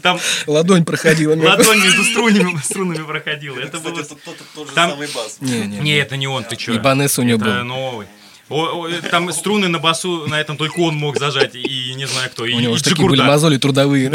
Там 0.03 0.21
Ладонь 0.47 0.85
проходила. 0.85 1.35
ладонь 1.35 1.81
между 1.83 2.05
струнами, 2.05 2.57
струнами 2.63 3.05
проходила. 3.05 3.59
Это 3.59 3.79
Кстати, 3.79 3.93
было... 3.93 4.01
это 4.03 4.15
тот, 4.15 4.37
тот 4.55 4.69
же 4.69 4.75
Там- 4.75 4.91
самый 4.91 5.09
бас. 5.09 5.39
Не, 5.41 5.67
не, 5.67 5.79
Не, 5.79 5.97
это 5.99 6.17
не 6.17 6.29
он, 6.29 6.45
ты 6.45 6.55
чё? 6.57 6.77
Ибанес 6.77 7.19
у 7.19 7.23
него 7.23 7.37
Это 7.45 7.59
был. 7.59 7.65
новый. 7.65 8.07
О, 8.51 8.87
о, 8.87 8.91
там 9.11 9.33
струны 9.33 9.69
на 9.69 9.79
басу, 9.79 10.27
на 10.29 10.39
этом 10.41 10.57
только 10.59 10.79
он 10.81 10.95
мог 10.97 11.19
зажать, 11.19 11.55
и 11.55 11.95
не 11.95 12.07
знаю 12.07 12.31
кто. 12.31 12.45
И, 12.45 12.53
У 12.55 12.61
него 12.61 12.75
и 12.75 12.79
же 12.79 12.85
такие 12.85 13.09
были 13.09 13.23
мозоли 13.23 13.57
трудовые. 13.57 14.13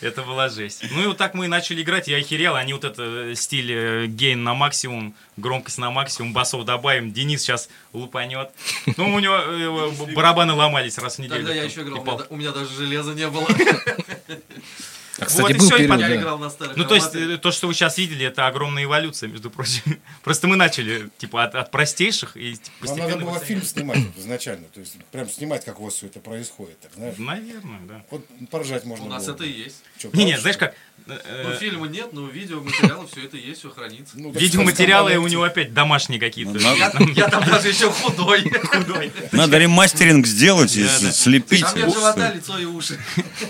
Это 0.00 0.22
была 0.22 0.48
жесть. 0.48 0.84
Ну 0.90 1.02
и 1.02 1.06
вот 1.06 1.16
так 1.16 1.34
мы 1.34 1.46
и 1.46 1.48
начали 1.48 1.82
играть, 1.82 2.08
я 2.08 2.16
охерел, 2.18 2.56
они 2.56 2.72
вот 2.72 2.84
это 2.84 3.02
э, 3.02 3.34
стиль 3.34 3.72
э, 3.72 4.06
гейн 4.06 4.42
на 4.42 4.54
максимум, 4.54 5.14
громкость 5.36 5.78
на 5.78 5.90
максимум, 5.90 6.32
басов 6.32 6.64
добавим, 6.64 7.12
Денис 7.12 7.42
сейчас 7.42 7.68
лупанет. 7.92 8.50
Ну, 8.96 9.14
у 9.14 9.18
него 9.18 9.36
э, 9.36 10.14
барабаны 10.14 10.52
ломались 10.52 10.98
раз 10.98 11.16
в 11.16 11.18
неделю. 11.20 11.38
Тогда 11.38 11.54
я 11.54 11.64
еще 11.64 11.82
играл, 11.82 12.26
у 12.30 12.36
меня 12.36 12.52
даже 12.52 12.74
железа 12.74 13.14
не 13.14 13.28
было. 13.28 13.46
А, 15.18 15.24
кстати, 15.24 15.52
и 15.52 15.58
был 15.58 15.66
всё, 15.66 15.76
и 15.76 15.78
период, 15.80 16.00
Я 16.00 16.08
да. 16.08 16.16
играл 16.16 16.38
на 16.38 16.50
старых 16.50 16.76
Ну, 16.76 16.84
то 16.84 16.94
есть, 16.94 17.14
э, 17.14 17.38
то, 17.38 17.50
что 17.50 17.66
вы 17.66 17.74
сейчас 17.74 17.96
видели, 17.96 18.26
это 18.26 18.46
огромная 18.46 18.84
эволюция, 18.84 19.28
между 19.28 19.50
прочим. 19.50 19.98
Просто 20.22 20.46
мы 20.46 20.56
начали, 20.56 21.08
типа, 21.18 21.44
от, 21.44 21.54
от 21.54 21.70
простейших 21.70 22.36
и 22.36 22.52
типа, 22.56 22.76
постепенно... 22.80 23.08
надо 23.08 23.24
было 23.24 23.38
фильм 23.38 23.62
снимать 23.62 23.98
вот 23.98 24.18
изначально. 24.18 24.66
То 24.68 24.80
есть 24.80 24.96
прям 25.12 25.28
снимать, 25.28 25.64
как 25.64 25.80
у 25.80 25.84
вас 25.84 25.94
все 25.94 26.06
это 26.06 26.20
происходит. 26.20 26.78
Так, 26.80 26.92
знаешь? 26.94 27.14
Наверное, 27.18 27.80
да. 27.88 28.04
Вот 28.10 28.26
поржать 28.50 28.84
можно 28.84 29.06
У 29.06 29.08
нас 29.08 29.26
было 29.26 29.34
это 29.34 29.44
и 29.44 29.50
есть. 29.50 29.82
Не-не, 30.02 30.32
правда, 30.32 30.40
знаешь 30.40 30.58
как, 30.58 30.74
Ну, 31.06 31.14
э, 31.24 31.56
фильма 31.60 31.86
нет, 31.86 32.12
но 32.12 32.26
видеоматериалы, 32.26 33.06
все 33.06 33.24
это 33.26 33.36
есть, 33.36 33.60
все 33.60 33.70
хранится. 33.70 34.14
Ну, 34.18 34.32
видеоматериалы 34.32 35.16
у 35.18 35.28
него 35.28 35.44
опять 35.44 35.72
домашние 35.72 36.18
какие-то. 36.18 36.54
Надо- 36.54 36.76
Я, 37.04 37.12
я 37.14 37.28
там 37.28 37.44
даже 37.44 37.68
еще 37.68 37.90
худой. 37.92 38.42
Худой. 38.50 39.12
Надо 39.30 39.58
ремастеринг 39.58 40.26
сделать 40.26 40.76
и 40.76 40.84
слепить. 40.86 41.60
Там 41.62 41.78
живота, 41.90 42.32
лицо 42.34 42.58
и 42.58 42.64
уши. 42.64 42.98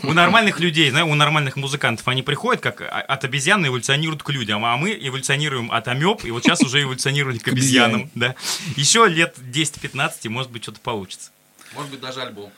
У 0.03 0.12
нормальных 0.12 0.61
людей, 0.61 0.90
знаешь, 0.90 1.07
у 1.07 1.14
нормальных 1.14 1.57
музыкантов, 1.57 2.07
они 2.09 2.23
приходят 2.23 2.61
как 2.62 2.83
а- 2.83 2.87
от 3.01 3.25
обезьян 3.25 3.64
и 3.64 3.69
эволюционируют 3.69 4.23
к 4.23 4.29
людям, 4.31 4.62
а 4.64 4.77
мы 4.77 4.92
эволюционируем 5.01 5.73
от 5.73 5.88
амеб, 5.88 6.25
и 6.25 6.31
вот 6.31 6.42
сейчас 6.45 6.61
уже 6.61 6.83
эволюционировали 6.83 7.38
к 7.38 7.49
обезьянам. 7.49 8.11
Да. 8.14 8.35
Еще 8.77 9.07
лет 9.09 9.35
10-15, 9.38 10.29
может 10.29 10.51
быть, 10.51 10.62
что-то 10.62 10.81
получится. 10.81 11.31
Может 11.75 11.90
быть, 11.90 12.01
даже 12.01 12.21
альбом. 12.21 12.51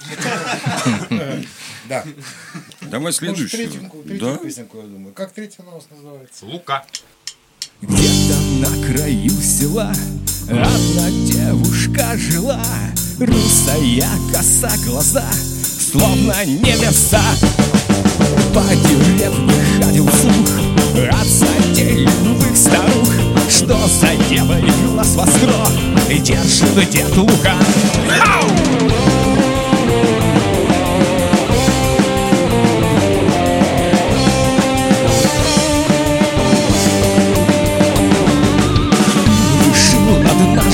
Да. 1.88 2.04
Давай 2.82 3.12
следующую. 3.12 3.48
третью, 3.48 3.90
Да? 4.20 4.36
песенку, 4.38 4.78
я 4.78 4.84
думаю. 4.84 5.14
Как 5.14 5.32
третья 5.32 5.62
у 5.62 5.70
вас 5.74 5.84
называется? 5.90 6.44
Лука. 6.46 6.84
Где-то 7.82 8.40
на 8.60 8.86
краю 8.86 9.30
села 9.42 9.92
Одна 10.48 11.10
девушка 11.10 12.16
жила 12.16 12.58
Русая 13.20 14.08
коса 14.32 14.70
глаза 14.86 15.24
Словно 15.92 16.42
небеса 16.46 17.22
По 18.54 18.64
деревне 18.74 19.62
ходил 19.84 20.08
слух 20.08 20.50
От 21.12 21.26
затейливых 21.26 22.56
старух 22.56 23.12
Что 23.50 23.76
за 23.88 24.16
девой 24.30 24.62
глаз 24.86 25.14
востро 25.14 25.66
Держит 26.08 26.88
дед 26.90 27.14
лука 27.14 27.56
Ау! 28.24 29.35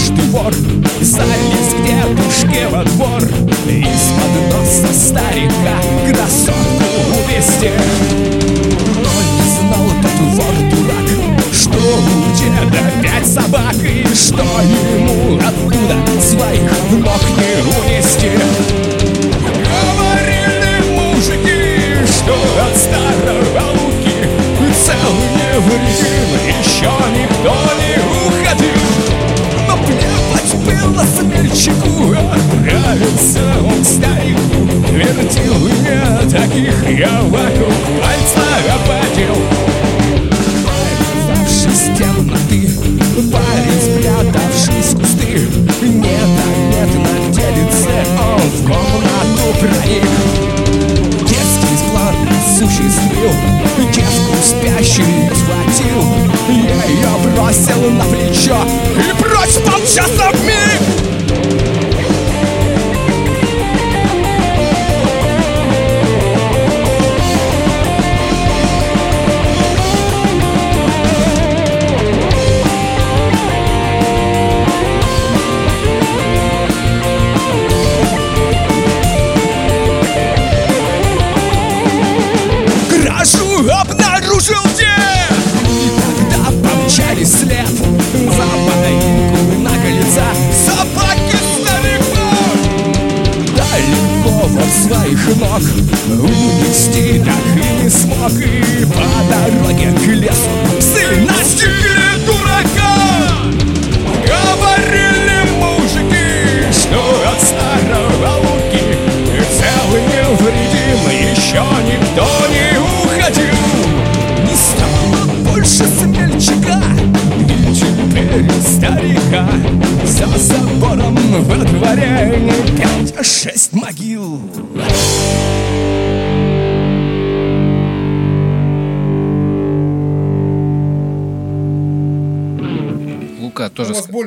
Однажды 0.03 0.23
вор. 0.31 0.53
Залез 1.01 1.75
к 1.75 1.85
дедушке 1.87 2.69
во 2.69 2.85
двор. 2.85 3.23
Из-под 3.67 4.33
носа 4.53 4.93
старика 4.93 5.77
Красотку 6.07 6.89
увести 7.25 7.71
Но 8.97 9.13
не 9.33 9.45
знал 9.49 9.87
тот 10.03 10.19
вор 10.35 10.55
дурак 10.71 11.09
Что 11.53 11.79
у 11.79 12.37
деда 12.37 12.83
пять 13.03 13.27
собак 13.27 13.75
И 13.83 14.05
что 14.15 14.43
ему 14.43 15.39
оттуда 15.39 15.97
Своих 16.21 16.71
ног 16.91 17.23
не 17.39 17.53
унести? 17.63 18.31
Говорили 19.65 20.75
мужики 20.91 21.61
Что 22.07 22.35
от 22.67 22.77
старого 22.77 23.65
луки 23.73 24.17
Цел 24.85 25.15
невредим 25.37 26.29
Еще 26.47 26.93
никто 27.15 27.55
не 27.79 27.93
уходил 28.29 28.52
было 30.73 31.05
смельчаку 31.05 32.13
Отправился 32.13 33.41
он 33.65 33.83
к 33.83 33.87
старику 33.87 34.67
Вертел 34.93 35.59
мне 35.59 36.31
таких 36.31 36.99
я 36.99 37.21
вокруг 37.23 37.75
пальца 38.01 38.47
ободел 38.75 39.37
Вырвавшись 40.65 41.67
из 41.67 41.99
темноты 41.99 42.73
Парень, 43.31 43.81
спрятавшись 43.81 44.95
в 44.95 45.01
кусты. 45.01 45.49
Незаметно 45.83 47.33
делится 47.33 47.95
он 48.19 48.41
в 48.41 48.65
комнату 48.65 49.45
проник. 49.61 50.05
Детский 51.29 51.75
взгляд 51.75 52.17
осуществил 52.41 53.33
Девку 53.93 54.35
спящую 54.43 55.31
схватил. 55.35 56.03
Ее 56.89 57.35
бросил 57.35 57.91
на 57.91 58.05
плечо 58.05 58.57
И 58.97 59.23
прочь 59.23 59.59
помчался 59.65 60.32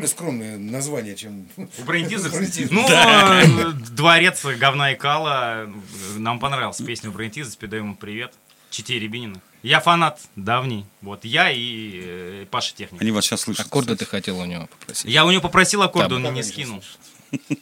более 0.06 0.08
скромное 0.08 0.58
название, 0.58 1.16
чем... 1.16 1.48
У? 1.58 1.68
Брейнтизерс. 1.84 2.70
Ну, 2.70 2.88
э, 2.90 3.72
дворец 3.92 4.46
говна 4.46 4.92
и 4.92 4.96
кала. 4.96 5.70
Нам 6.18 6.40
понравилась 6.40 6.78
песня 6.78 7.10
у 7.10 7.14
Брейнтизерс, 7.14 7.56
передаем 7.56 7.86
ему 7.86 7.96
привет. 7.96 8.34
Чите 8.70 9.00
Рябинина. 9.00 9.42
Я 9.64 9.80
фанат 9.80 10.20
давний. 10.36 10.86
Вот 11.02 11.26
я 11.26 11.50
и 11.50 12.02
э, 12.04 12.46
Паша 12.52 12.76
Техник. 12.76 13.02
Они 13.02 13.12
вас 13.12 13.26
сейчас 13.26 13.42
слышат. 13.42 13.66
Аккорды 13.66 13.96
ты 13.96 14.06
кстати. 14.06 14.24
хотел 14.24 14.40
у 14.40 14.46
него 14.46 14.68
попросить. 14.68 15.06
Я 15.06 15.26
у 15.26 15.32
него 15.32 15.42
попросил 15.42 15.82
аккорды, 15.82 16.10
Там 16.16 16.26
он 16.26 16.32
мне 16.32 16.42
не 16.42 16.44
скинул. 16.44 16.84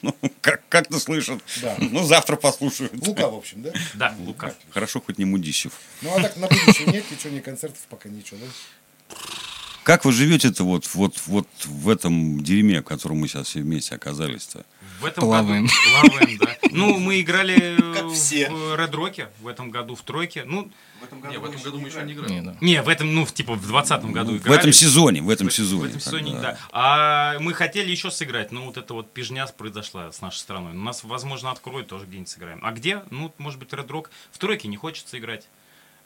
Ну, 0.01 0.15
как- 0.41 0.61
Как-то 0.69 0.99
слышат. 0.99 1.41
Да. 1.61 1.75
Ну, 1.79 2.03
завтра 2.03 2.35
послушают. 2.35 2.93
Лука, 3.07 3.29
в 3.29 3.35
общем, 3.35 3.63
да? 3.63 3.71
Да, 3.93 4.15
Лука. 4.19 4.53
Хорошо, 4.69 5.01
хоть 5.01 5.17
не 5.17 5.25
Мудищев. 5.25 5.71
Ну, 6.01 6.15
а 6.15 6.21
так 6.21 6.35
на 6.37 6.47
будущее 6.47 6.87
нет, 6.87 7.09
ничего, 7.09 7.33
ни 7.33 7.39
концертов 7.39 7.79
пока 7.89 8.09
ничего, 8.09 8.39
да? 8.39 9.17
Как 9.83 10.05
вы 10.05 10.13
живете-то 10.13 10.63
вот, 10.63 10.87
вот, 10.93 11.15
вот 11.27 11.47
в 11.65 11.89
этом 11.89 12.41
дерьме, 12.41 12.79
в 12.81 12.83
котором 12.85 13.17
мы 13.17 13.27
сейчас 13.27 13.47
все 13.47 13.59
вместе 13.61 13.95
оказались-то? 13.95 14.63
В 15.01 15.05
этом 15.05 15.25
Плаваем. 15.25 15.63
году 15.65 16.09
плаваем, 16.09 16.37
да. 16.37 16.57
Ну, 16.71 16.97
мы 16.99 17.19
играли 17.19 17.77
Как 17.93 18.09
все. 18.11 18.49
в 18.49 18.75
Red 18.75 18.91
Rock 18.91 19.27
в 19.41 19.47
этом 19.47 19.69
году, 19.71 19.95
в 19.95 20.01
тройке. 20.01 20.43
Ну, 20.45 20.71
В 21.01 21.03
этом 21.03 21.19
Не, 21.29 21.37
в 21.37 21.43
этом 21.43 21.57
мы 21.57 21.63
году 21.63 21.79
мы 21.81 21.87
еще 21.89 22.01
не 22.03 22.13
играли. 22.13 22.31
Не, 22.31 22.41
да. 22.41 22.55
не, 22.61 22.81
в 22.81 22.87
этом, 22.87 23.13
ну, 23.13 23.25
в- 23.25 23.33
типа 23.33 23.55
в 23.55 23.67
двадцатом 23.67 24.13
году 24.13 24.31
В 24.31 24.37
играли. 24.37 24.59
этом 24.59 24.71
сезоне, 24.71 25.21
в 25.21 25.29
этом 25.29 25.49
В- 25.49 25.53
сезоне. 25.53 25.81
В 25.81 25.85
этом 25.87 25.99
сезоне, 25.99 26.31
тогда. 26.31 26.51
да. 26.53 26.57
А 26.71 27.39
мы 27.39 27.53
хотели 27.53 27.91
еще 27.91 28.09
сыграть, 28.09 28.53
но 28.53 28.65
вот 28.65 28.77
эта 28.77 28.93
вот 28.93 29.11
пижня 29.11 29.45
произошла 29.47 30.11
с 30.13 30.21
нашей 30.21 30.37
стороны. 30.37 30.71
Нас, 30.73 31.03
возможно, 31.03 31.51
откроют, 31.51 31.87
тоже 31.87 32.05
где-нибудь 32.05 32.29
сыграем. 32.29 32.59
А 32.63 32.71
где? 32.71 33.03
Ну, 33.09 33.33
может 33.37 33.59
быть, 33.59 33.69
Red 33.69 33.87
Rock. 33.87 34.05
В 34.31 34.37
тройке 34.37 34.69
не 34.69 34.77
хочется 34.77 35.17
играть. 35.19 35.45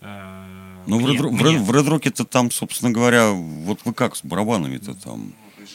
Э, 0.01 0.83
Ну, 0.87 0.99
в 0.99 1.05
Red, 1.05 1.17
Ro- 1.17 1.29
в, 1.29 1.31
мне. 1.33 1.43
Red- 1.57 1.63
в 1.63 1.71
Red 1.71 1.87
Rock-то 1.87 2.25
там, 2.25 2.51
собственно 2.51 2.91
говоря, 2.91 3.31
вот 3.31 3.79
вы 3.85 3.93
как 3.93 4.15
с 4.15 4.23
барабанами-то 4.23 4.93
там? 4.95 5.33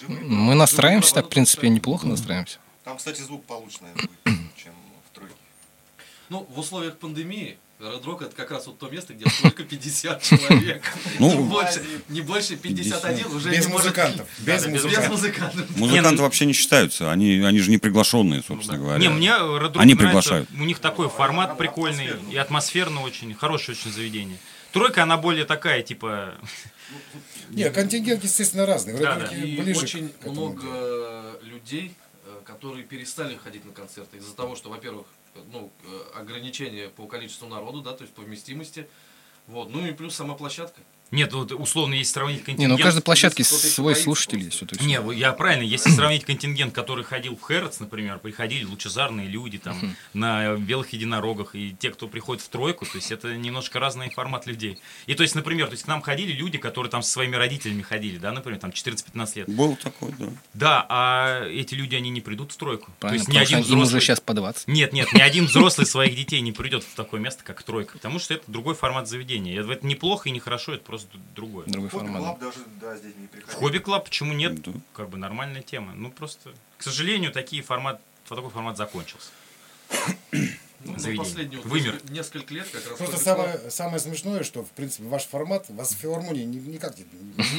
Мы 0.08 0.54
настраиваемся 0.54 1.14
так, 1.14 1.26
в 1.26 1.28
принципе, 1.28 1.68
неплохо 1.68 2.06
настраиваемся. 2.06 2.58
Там, 2.84 2.96
кстати, 2.96 3.20
звук 3.20 3.44
получше, 3.44 3.78
наверное, 3.82 4.08
будет, 4.24 4.38
чем 4.56 4.72
в 5.10 5.14
тройке. 5.14 5.34
Ну, 6.30 6.46
в 6.54 6.58
условиях 6.58 6.96
пандемии 6.98 7.58
Rock 7.82 8.24
это 8.26 8.36
как 8.36 8.50
раз 8.50 8.66
вот 8.66 8.78
то 8.78 8.88
место, 8.88 9.12
где 9.14 9.24
только 9.42 9.64
50 9.64 10.22
человек. 10.22 10.82
Ну, 11.18 11.30
не, 11.36 11.48
больше, 11.48 11.84
не 12.08 12.20
больше 12.20 12.56
51 12.56 13.26
уже 13.34 13.50
Без 13.50 13.66
не 13.66 13.72
может- 13.72 13.86
музыкантов. 13.86 14.28
Без 14.38 14.62
да, 14.62 14.68
без 14.70 14.74
Без 14.74 14.84
музыкантов. 14.84 15.10
музыкантов. 15.10 15.70
Музыканты 15.76 16.10
Не, 16.10 16.16
ну- 16.16 16.22
вообще 16.22 16.46
не 16.46 16.52
считаются, 16.52 17.10
они, 17.10 17.40
они 17.40 17.58
же 17.58 17.70
не 17.70 17.78
приглашенные, 17.78 18.42
собственно 18.46 18.78
говоря. 18.78 18.98
Не, 19.00 19.08
мне 19.08 19.30
Rock 19.30 19.72
Они 19.78 19.94
нравится. 19.94 19.96
приглашают. 19.96 20.48
У 20.58 20.64
них 20.64 20.78
такой 20.78 21.08
формат 21.08 21.58
прикольный 21.58 22.10
и 22.30 22.36
атмосферно 22.36 23.02
очень, 23.02 23.34
хорошее 23.34 23.76
очень 23.78 23.92
заведение. 23.92 24.38
Тройка, 24.72 25.02
она 25.02 25.16
более 25.18 25.44
такая, 25.44 25.82
типа... 25.82 26.34
Не, 27.50 27.68
контингент, 27.70 28.22
естественно, 28.24 28.64
разный. 28.66 28.98
Да, 28.98 29.16
да. 29.16 29.26
И 29.36 29.60
ближе 29.60 29.80
очень 29.80 30.12
много 30.24 30.62
делу. 30.62 31.54
людей, 31.54 31.94
э, 32.24 32.40
которые 32.46 32.84
перестали 32.84 33.36
ходить 33.36 33.64
на 33.66 33.72
концерты 33.72 34.16
из-за 34.18 34.34
того, 34.34 34.56
что, 34.56 34.70
во-первых, 34.70 35.06
ну, 35.52 35.72
э, 35.84 36.18
ограничения 36.18 36.88
по 36.88 37.06
количеству 37.06 37.48
народу, 37.48 37.82
да, 37.82 37.92
то 37.92 38.02
есть 38.02 38.14
по 38.14 38.22
вместимости. 38.22 38.88
Вот. 39.46 39.70
Ну 39.70 39.86
и 39.86 39.92
плюс 39.92 40.14
сама 40.14 40.34
площадка. 40.34 40.80
Нет, 41.12 41.32
вот 41.34 41.52
условно, 41.52 41.92
если 41.94 42.12
сравнить 42.12 42.38
Не, 42.38 42.44
контингент... 42.44 42.68
ну 42.70 42.74
у 42.76 42.82
каждой 42.82 43.02
площадки 43.02 43.42
свой 43.42 43.94
слушатель 43.94 44.40
есть. 44.40 44.62
вот 44.62 44.80
Не, 44.80 44.98
я 45.14 45.32
правильно, 45.32 45.62
если 45.62 45.90
сравнить 45.94 46.24
контингент, 46.24 46.74
который 46.74 47.04
ходил 47.04 47.36
в 47.36 47.42
Хэротс, 47.42 47.80
например, 47.80 48.18
приходили 48.18 48.64
лучезарные 48.64 49.28
люди 49.28 49.58
там 49.58 49.76
на 50.14 50.56
белых 50.56 50.92
единорогах, 50.94 51.54
и 51.54 51.76
те, 51.78 51.90
кто 51.90 52.08
приходит 52.08 52.42
в 52.42 52.48
тройку, 52.48 52.86
то 52.86 52.96
есть 52.96 53.12
это 53.12 53.36
немножко 53.36 53.78
разный 53.78 54.08
формат 54.10 54.46
людей. 54.46 54.78
И 55.06 55.14
то 55.14 55.22
есть, 55.22 55.34
например, 55.34 55.66
то 55.66 55.72
есть 55.72 55.84
к 55.84 55.86
нам 55.86 56.00
ходили 56.00 56.32
люди, 56.32 56.56
которые 56.56 56.90
там 56.90 57.02
со 57.02 57.12
своими 57.12 57.36
родителями 57.36 57.82
ходили, 57.82 58.16
да, 58.16 58.32
например, 58.32 58.58
там 58.58 58.70
14-15 58.70 59.32
лет. 59.36 59.48
Был 59.50 59.76
такой, 59.76 60.14
да. 60.18 60.26
Да, 60.54 60.86
а 60.88 61.46
эти 61.46 61.74
люди, 61.74 61.94
они 61.94 62.08
не 62.08 62.22
придут 62.22 62.52
в 62.52 62.56
тройку. 62.56 62.90
Правильно, 63.00 63.22
то 63.24 63.30
есть 63.30 63.38
ни 63.38 63.42
один 63.42 63.58
им 63.58 63.64
уже 63.64 63.74
взрослый... 63.74 64.00
сейчас 64.00 64.20
по 64.20 64.32
20. 64.32 64.68
Нет, 64.68 64.94
нет, 64.94 65.12
ни 65.12 65.20
один 65.20 65.44
взрослый 65.52 65.86
своих 65.86 66.16
детей 66.16 66.40
не 66.40 66.52
придет 66.52 66.84
в 66.84 66.94
такое 66.94 67.20
место, 67.20 67.44
как 67.44 67.62
тройка, 67.62 67.94
потому 67.94 68.18
что 68.18 68.32
это 68.32 68.44
другой 68.46 68.74
формат 68.74 69.08
заведения. 69.08 69.60
Это, 69.60 69.72
это 69.72 69.86
неплохо 69.86 70.30
и 70.30 70.32
не 70.32 70.40
хорошо, 70.40 70.72
это 70.72 70.84
просто 70.84 71.01
другое. 71.34 71.66
Другой 71.66 71.90
Хобби 71.90 72.06
формат. 72.06 72.38
Даже, 72.38 72.60
да, 72.80 72.96
здесь 72.96 73.14
не 73.16 73.26
приходил. 73.26 73.58
Hobby 73.58 73.78
Club, 73.78 74.04
почему 74.04 74.32
нет? 74.32 74.60
Да. 74.62 74.72
Как 74.94 75.08
бы 75.08 75.18
нормальная 75.18 75.62
тема. 75.62 75.94
Ну 75.94 76.10
просто, 76.10 76.52
к 76.78 76.82
сожалению, 76.82 77.32
такие 77.32 77.62
формат, 77.62 78.00
такой 78.28 78.50
формат 78.50 78.76
закончился. 78.76 79.30
Ну, 80.84 80.92
вот 81.16 81.64
Вымер. 81.64 82.00
несколько- 82.10 82.52
лет 82.54 82.66
как 82.72 82.82
раз. 82.88 82.98
Просто 82.98 83.16
самое, 83.18 83.60
самое 83.70 83.98
смешное, 84.00 84.42
что, 84.42 84.62
в 84.64 84.70
принципе, 84.70 85.04
ваш 85.04 85.22
формат, 85.26 85.64
вас 85.68 85.92
в 85.92 85.98
филармонии 85.98 86.44
ни- 86.44 86.56
никак 86.72 86.94
не... 86.98 87.04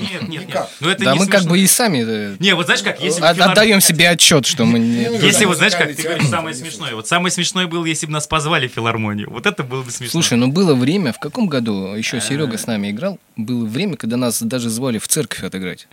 Нет, 0.01 0.21
нет, 0.21 0.29
нет. 0.29 0.47
Никак. 0.47 0.69
Ну 0.81 0.89
это 0.89 1.03
Да 1.05 1.13
не 1.13 1.19
мы 1.19 1.25
как 1.27 1.41
смешно. 1.41 1.49
бы 1.51 1.59
и 1.59 1.67
сами 1.67 2.03
э, 2.05 2.35
Не, 2.39 2.53
вот 2.55 2.65
знаешь 2.65 2.81
как, 2.83 3.01
если 3.01 3.21
от- 3.21 3.39
отдаем 3.39 3.81
себе 3.81 4.09
отчет, 4.09 4.45
что 4.45 4.65
мы 4.65 4.79
не... 4.79 5.07
Ну, 5.09 5.19
Если 5.19 5.45
вот 5.45 5.57
знаешь, 5.57 5.73
как 5.75 5.95
ты 5.95 6.03
говоришь, 6.03 6.27
самое 6.27 6.55
смешное. 6.55 6.95
Вот 6.95 7.07
самое 7.07 7.31
смешное 7.31 7.67
было, 7.67 7.85
если 7.85 8.05
бы 8.05 8.11
нас 8.11 8.27
позвали 8.27 8.67
в 8.67 8.73
филармонию. 8.73 9.29
Вот 9.31 9.45
это 9.45 9.63
было 9.63 9.83
бы 9.83 9.91
смешно. 9.91 10.11
Слушай, 10.11 10.37
ну 10.37 10.47
было 10.49 10.75
время, 10.75 11.13
в 11.13 11.19
каком 11.19 11.47
году 11.47 11.93
еще 11.95 12.19
Серега 12.21 12.57
с 12.57 12.67
нами 12.67 12.91
играл, 12.91 13.19
было 13.35 13.65
время, 13.65 13.95
когда 13.97 14.17
нас 14.17 14.41
даже 14.41 14.69
звали 14.69 14.97
в 14.99 15.07
церковь 15.07 15.43
отыграть. 15.43 15.87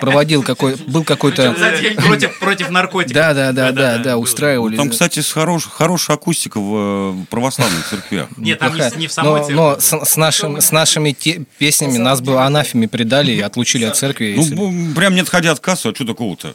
Проводил 0.00 0.42
какой, 0.42 0.76
был 0.76 1.04
какой-то... 1.04 1.54
Против, 1.96 2.38
против 2.38 2.70
наркотиков. 2.70 3.14
Да, 3.14 3.34
да, 3.34 3.52
да, 3.52 3.72
да, 3.72 3.98
да, 3.98 4.16
устраивали. 4.16 4.76
Там, 4.76 4.90
кстати, 4.90 5.20
с 5.20 5.30
хорош, 5.30 5.66
хорошая 5.66 6.16
акустика 6.16 6.58
в 6.58 6.74
э, 6.74 7.24
православных 7.28 7.86
церквях. 7.88 8.28
Нет, 8.36 8.58
там 8.58 8.74
не, 8.96 9.06
в 9.06 9.12
самой 9.12 9.40
церкви. 9.40 9.54
но 9.54 9.78
с, 9.78 10.16
нашим, 10.16 10.60
с 10.60 10.72
нашими 10.72 11.16
песнями 11.58 11.98
нас 11.98 12.20
бы 12.20 12.40
анафеме 12.40 12.88
предали 12.88 13.32
и 13.32 13.40
отлучили 13.40 13.84
от 13.84 13.96
церкви. 13.96 14.34
Ну, 14.36 14.94
прям 14.94 15.14
не 15.14 15.20
отходя 15.20 15.52
от 15.52 15.60
кассы, 15.60 15.88
а 15.88 15.94
что 15.94 16.06
такого-то? 16.06 16.54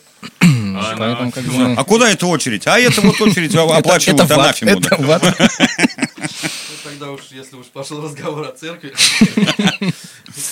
А, 0.76 0.95
Поэтому 0.97 1.26
ну, 1.26 1.32
как 1.32 1.43
бы... 1.43 1.74
А 1.78 1.84
куда 1.84 2.09
эта 2.09 2.26
очередь? 2.26 2.66
А 2.66 2.80
это 2.80 3.01
вот 3.01 3.20
очередь 3.22 3.55
оплачивают 3.55 4.32
анафему. 4.32 4.82
Ну, 6.94 7.00
тогда 7.00 7.12
уж, 7.12 7.32
если 7.32 7.56
уж 7.56 7.68
пошел 7.68 8.04
разговор 8.04 8.48
о 8.48 8.52
церкви, 8.52 8.94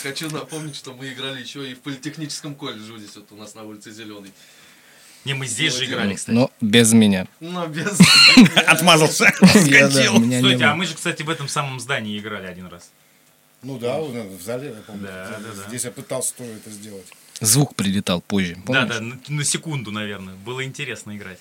хочу 0.03 0.29
напомнить, 0.29 0.75
что 0.75 0.93
мы 0.93 1.11
играли 1.11 1.41
еще 1.41 1.69
и 1.69 1.73
в 1.75 1.81
политехническом 1.81 2.55
колледже 2.55 2.97
здесь 2.97 3.15
вот 3.15 3.31
у 3.31 3.35
нас 3.35 3.55
на 3.55 3.63
улице 3.63 3.91
Зеленый. 3.91 4.31
Не, 5.23 5.35
мы 5.35 5.45
здесь 5.45 5.75
же 5.75 5.85
играли, 5.85 6.15
кстати. 6.15 6.35
Но 6.35 6.51
без 6.61 6.93
меня. 6.93 7.27
Но 7.39 7.67
без... 7.67 7.99
Отмазался. 8.67 9.31
Стойте, 9.43 10.65
а 10.65 10.75
мы 10.75 10.85
же, 10.87 10.95
кстати, 10.95 11.21
в 11.21 11.29
этом 11.29 11.47
самом 11.47 11.79
здании 11.79 12.17
играли 12.17 12.47
один 12.47 12.67
раз. 12.67 12.89
Ну 13.61 13.77
да, 13.77 13.99
в 13.99 14.41
зале, 14.41 14.69
я 14.69 14.81
помню. 14.81 15.03
Да, 15.03 15.39
да, 15.39 15.49
да. 15.55 15.67
Здесь 15.67 15.83
я 15.83 15.91
пытался 15.91 16.33
тоже 16.33 16.53
это 16.53 16.71
сделать. 16.71 17.05
Звук 17.39 17.75
прилетал 17.75 18.21
позже. 18.21 18.55
Да, 18.65 18.87
помнишь? 18.87 19.19
да, 19.27 19.33
на 19.33 19.43
секунду, 19.43 19.91
наверное. 19.91 20.33
Было 20.35 20.63
интересно 20.63 21.15
играть. 21.15 21.37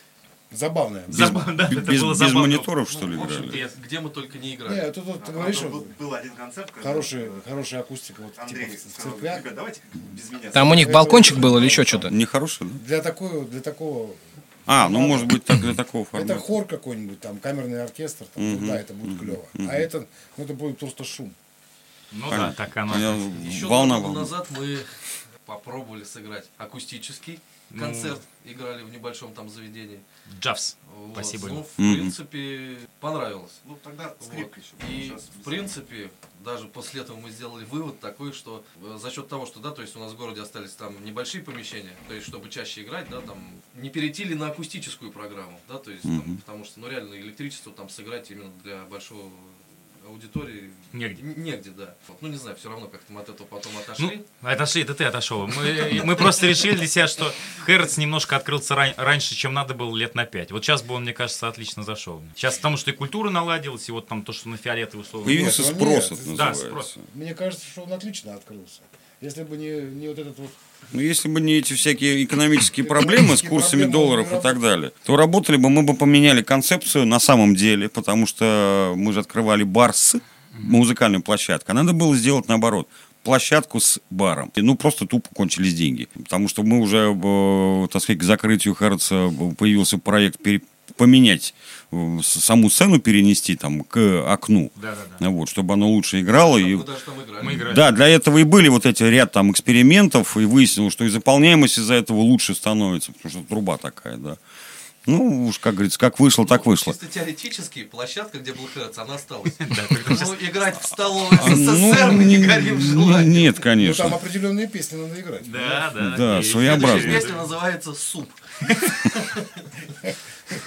Забавное. 0.51 1.05
Забавно, 1.09 1.57
да, 1.57 1.67
это 1.71 1.81
Без, 1.81 2.01
было 2.01 2.11
без 2.11 2.19
забавно. 2.19 2.41
мониторов, 2.41 2.91
что 2.91 3.07
ли, 3.07 3.17
В 3.17 3.23
общем, 3.23 3.45
играли? 3.47 3.71
где, 3.85 4.01
мы 4.01 4.11
только 4.11 4.37
не 4.39 4.57
играли. 4.57 4.91
тут 4.91 5.05
вот, 5.05 5.25
ты 5.25 5.31
А, 5.31 5.35
говоришь, 5.35 5.61
был, 5.63 5.87
был 5.99 6.13
один 6.15 6.33
концерт, 6.35 6.73
хорошая, 6.83 7.31
хорошая 7.47 7.81
акустика 7.81 8.23
вот, 8.23 8.37
Андрей 8.37 8.67
типа, 8.71 8.77
в 8.89 8.93
сказал, 8.93 9.13
церквях. 9.13 9.39
ребят, 9.41 9.55
давайте 9.55 9.81
без 10.13 10.31
меня. 10.31 10.51
Там 10.51 10.71
у 10.71 10.75
них 10.75 10.87
Это 10.89 10.95
балкончик 10.95 11.37
был 11.39 11.57
или 11.59 11.67
еще 11.67 11.85
что-то? 11.85 12.11
Нехороший, 12.11 12.67
да? 12.67 12.79
Для 12.87 13.01
такого, 13.03 13.45
для 13.45 13.61
такого, 13.61 14.11
А, 14.67 14.89
ну 14.89 14.99
может 15.01 15.27
быть 15.29 15.45
так 15.45 15.61
для 15.61 15.73
такого 15.75 16.03
это 16.03 16.11
формата. 16.11 16.39
хор 16.41 16.65
какой-нибудь, 16.67 17.21
там 17.21 17.39
камерный 17.39 17.85
оркестр, 17.85 18.25
там, 18.35 18.43
Мгм. 18.55 18.67
да, 18.67 18.81
это 18.81 18.93
будет 18.93 19.21
клево. 19.21 19.47
А 19.71 19.75
это, 19.75 20.05
ну 20.37 20.45
это 20.45 20.55
будет 20.55 20.79
просто 20.79 21.05
шум. 21.05 21.33
Ну 22.11 22.25
Понятно. 22.29 22.49
да, 22.49 22.53
так 22.55 22.77
оно. 22.77 22.99
Я- 22.99 23.15
Еще 23.49 23.67
волна 23.67 23.97
года 24.01 24.07
волна. 24.07 24.21
назад 24.23 24.49
мы 24.51 24.79
попробовали 25.47 26.03
сыграть 26.03 26.49
акустический 26.59 27.39
Ну. 27.71 27.81
концерт. 27.81 28.21
Играли 28.45 28.83
в 28.83 28.91
небольшом 28.91 29.35
там 29.35 29.49
заведении. 29.51 30.01
Джавс. 30.41 30.77
Вот. 30.97 31.13
Спасибо. 31.13 31.49
Ну, 31.49 31.63
в 31.63 31.79
Мгм. 31.79 31.95
принципе, 31.95 32.79
понравилось. 33.01 33.61
Ну, 33.65 33.79
тогда 33.83 34.09
Вот. 34.09 34.23
скрипка 34.23 34.61
еще. 34.61 34.93
И, 34.93 35.09
Сейчас 35.09 35.25
в 35.39 35.43
принципе, 35.45 36.11
даже 36.43 36.67
после 36.69 37.03
этого 37.03 37.19
мы 37.19 37.31
сделали 37.31 37.65
вывод 37.67 38.01
такой, 38.01 38.33
что 38.33 38.65
э, 38.83 38.99
за 39.01 39.11
счет 39.11 39.29
того, 39.29 39.45
что, 39.47 39.61
да, 39.61 39.71
то 39.73 39.83
есть 39.83 39.95
у 39.95 40.01
нас 40.01 40.13
в 40.13 40.17
городе 40.17 40.41
остались 40.41 40.73
там 40.73 41.05
небольшие 41.05 41.45
помещения, 41.45 41.95
то 42.09 42.15
есть 42.15 42.27
чтобы 42.27 42.49
чаще 42.49 42.83
играть, 42.83 43.11
да, 43.11 43.21
там, 43.21 43.39
не 43.75 43.91
перейти 43.91 44.25
ли 44.25 44.35
на 44.35 44.49
акустическую 44.49 45.13
программу, 45.13 45.61
да, 45.69 45.79
то 45.79 45.91
есть, 45.91 46.03
там, 46.03 46.17
Мгм. 46.17 46.39
потому 46.39 46.65
что, 46.65 46.81
ну, 46.81 46.89
реально, 46.89 47.15
электричество 47.21 47.73
там 47.73 47.89
сыграть 47.91 48.31
именно 48.31 48.51
для 48.65 48.85
большого 48.87 49.31
аудитории 50.11 50.71
Негде. 50.93 51.23
негде, 51.23 51.71
да. 51.71 51.95
Ну, 52.21 52.29
не 52.29 52.37
знаю, 52.37 52.57
все 52.57 52.69
равно 52.69 52.89
как-то 52.89 53.13
мы 53.13 53.21
от 53.21 53.29
этого 53.29 53.47
потом 53.47 53.73
Ну, 53.75 53.81
отошли. 53.81 54.25
отошли, 54.43 54.83
это 54.83 54.95
ты 54.95 55.05
отошел. 55.05 55.47
Мы, 55.47 56.01
мы 56.05 56.17
просто 56.17 56.47
решили 56.47 56.77
для 56.77 56.87
себя, 56.87 57.09
что 57.09 57.33
Хэротс 57.67 57.97
немножко 57.97 58.37
открылся 58.37 58.75
ран- 58.75 58.95
раньше, 58.97 59.35
чем 59.35 59.55
надо 59.55 59.75
было 59.75 59.95
лет 59.97 60.15
на 60.15 60.27
пять. 60.27 60.51
Вот 60.53 60.65
сейчас 60.65 60.83
бы 60.83 60.95
он, 60.95 61.03
мне 61.03 61.13
кажется, 61.13 61.49
отлично 61.49 61.83
зашел. 61.83 62.23
Сейчас 62.35 62.57
потому 62.57 62.77
что 62.77 62.91
и 62.91 62.95
культура 62.95 63.31
наладилась, 63.31 63.89
и 63.89 63.93
вот 63.93 64.09
там 64.09 64.23
то, 64.23 64.33
что 64.33 64.49
на 64.49 64.57
фиолетовый 64.57 65.05
условно. 65.05 65.27
Появился 65.27 65.63
ну 65.63 65.69
спрос, 65.75 66.11
Да, 66.37 66.55
спрос. 66.55 66.97
Мне 67.15 67.35
кажется, 67.35 67.67
что 67.67 67.83
он 67.83 67.93
отлично 67.93 68.35
открылся. 68.35 68.81
Если 69.21 69.43
бы 69.45 69.57
не, 69.57 69.83
не 69.83 70.09
вот 70.09 70.19
этот 70.19 70.39
вот 70.39 70.51
Ну, 70.93 71.01
если 71.01 71.29
бы 71.29 71.41
не 71.41 71.59
эти 71.59 71.75
всякие 71.75 72.25
экономические 72.25 72.85
проблемы 72.85 73.37
с 73.37 73.43
курсами 73.43 73.85
долларов 73.85 74.33
и 74.33 74.41
так 74.41 74.61
далее, 74.61 74.93
то 75.05 75.17
работали 75.17 75.57
бы, 75.57 75.71
мы 75.71 75.83
бы 75.83 75.95
поменяли 75.95 76.43
концепцию 76.43 77.07
на 77.07 77.21
самом 77.21 77.55
деле, 77.55 77.89
потому 77.89 78.27
что 78.27 78.95
мы 78.97 79.13
же 79.13 79.21
открывали 79.21 79.63
бар 79.63 79.95
с 79.95 80.17
музыкальной 80.53 81.21
площадкой. 81.21 81.71
А 81.71 81.75
надо 81.75 81.93
было 81.93 82.17
сделать 82.17 82.49
наоборот 82.49 82.89
площадку 83.23 83.81
с 83.81 84.01
баром. 84.11 84.51
Ну, 84.57 84.77
просто 84.77 85.07
тупо 85.07 85.29
кончились 85.35 85.75
деньги. 85.75 86.09
Потому 86.15 86.49
что 86.49 86.63
мы 86.63 86.81
уже, 86.81 87.15
э, 87.15 87.89
так 87.93 88.03
сказать, 88.03 88.21
к 88.21 88.25
закрытию 88.25 88.75
Хэротса 88.75 89.31
появился 89.59 89.99
проект 89.99 90.41
поменять 90.97 91.55
э, 91.93 92.19
саму 92.23 92.71
сцену, 92.71 93.01
перенести 93.01 93.57
там 93.57 93.85
к 93.85 94.25
окну. 94.27 94.71
Да-да-да. 94.77 95.31
Вот, 95.31 95.49
чтобы 95.49 95.75
оно 95.75 95.89
лучше 95.89 96.21
играло. 96.21 96.59
и... 96.59 96.77
Мы 97.43 97.55
играли. 97.55 97.75
Да, 97.75 97.91
для 97.91 98.09
этого 98.09 98.39
и 98.39 98.45
были 98.45 98.69
вот 98.69 98.87
эти 98.87 99.03
ряд 99.03 99.33
там 99.33 99.51
экспериментов, 99.51 100.37
и 100.37 100.45
выяснилось, 100.45 100.93
что 100.93 101.05
и 101.05 101.09
заполняемость 101.09 101.79
из-за 101.79 101.95
этого 101.95 102.19
лучше 102.19 102.55
становится, 102.55 103.13
потому 103.13 103.31
что 103.31 103.49
труба 103.49 103.77
такая, 103.77 104.17
да. 104.17 104.37
Ну, 105.11 105.47
уж, 105.47 105.59
как 105.59 105.75
говорится, 105.75 105.99
как 105.99 106.19
вышло, 106.21 106.47
так 106.47 106.65
Ну, 106.65 106.71
вышло. 106.71 106.93
Чисто 106.93 107.07
теоретически 107.07 107.85
площадка, 107.85 108.39
где 108.39 108.53
был 108.53 108.69
Хэротс, 108.73 108.99
она 108.99 109.15
осталась. 109.17 109.53
Ну, 109.59 110.35
играть 110.41 110.81
в 110.81 110.87
столовой 110.87 111.37
А, 111.39 111.49
СССР 111.55 112.11
мы 112.13 112.25
не 112.25 112.39
горим 112.39 112.81
желанием. 112.81 113.31
Нет, 113.33 113.55
Ну, 113.57 113.63
там 113.63 113.63
конечно. 113.63 114.05
определенные 114.07 114.67
песни 114.69 114.97
надо 114.97 115.21
играть. 115.21 115.51
Да, 115.51 115.91
да. 115.95 116.17
Да. 116.17 116.43
Следующая 116.43 117.01
песня 117.21 117.37
называется 117.37 117.95
«Суп». 117.95 118.29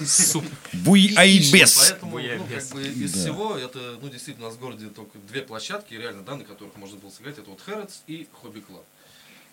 Суп. 0.05 0.45
Буйабес. 0.71 1.89
Поэтому, 1.91 2.19
ну, 2.19 2.45
как 2.45 2.69
бы 2.69 2.83
из 2.87 3.13
всего, 3.13 3.57
это, 3.57 3.97
ну, 4.01 4.09
действительно, 4.09 4.47
у 4.47 4.49
нас 4.49 4.57
в 4.57 4.61
городе 4.61 4.87
только 4.87 5.17
две 5.29 5.41
площадки, 5.41 5.93
реально, 5.93 6.23
да, 6.23 6.35
на 6.35 6.43
которых 6.45 6.75
можно 6.77 6.97
было 6.97 7.09
сыграть. 7.09 7.37
Это 7.37 7.49
вот 7.49 7.59
Harat's 7.65 8.01
и 8.07 8.27
Hobby 8.41 8.61
Club. 8.61 8.83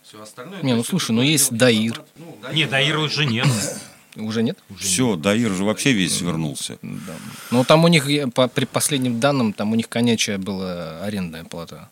Все 0.03 0.23
остальное... 0.23 0.63
Не, 0.63 0.75
ну, 0.75 0.85
слушай, 0.85 1.11
ну, 1.13 1.23
есть 1.23 1.51
мелкий 1.51 1.59
Даир. 1.65 2.03
Ну, 2.17 2.39
Не, 2.53 2.67
Даира 2.67 2.99
да. 2.99 3.03
уже 3.05 3.25
нет. 3.27 3.47
Уже 4.17 4.43
нет? 4.43 4.59
Все, 4.79 5.17
Даир 5.17 5.53
же 5.53 5.65
вообще 5.65 5.93
весь 5.93 6.19
свернулся. 6.19 6.79
Да. 6.83 7.15
Ну, 7.51 7.65
там 7.65 7.85
у 7.85 7.89
них, 7.89 8.09
по, 8.35 8.49
при 8.49 8.65
последним 8.65 9.21
данным, 9.21 9.53
там 9.53 9.73
у 9.73 9.77
них 9.77 9.89
конячая 9.89 10.39
была 10.39 11.01
арендная 11.05 11.45
плата. 11.45 11.89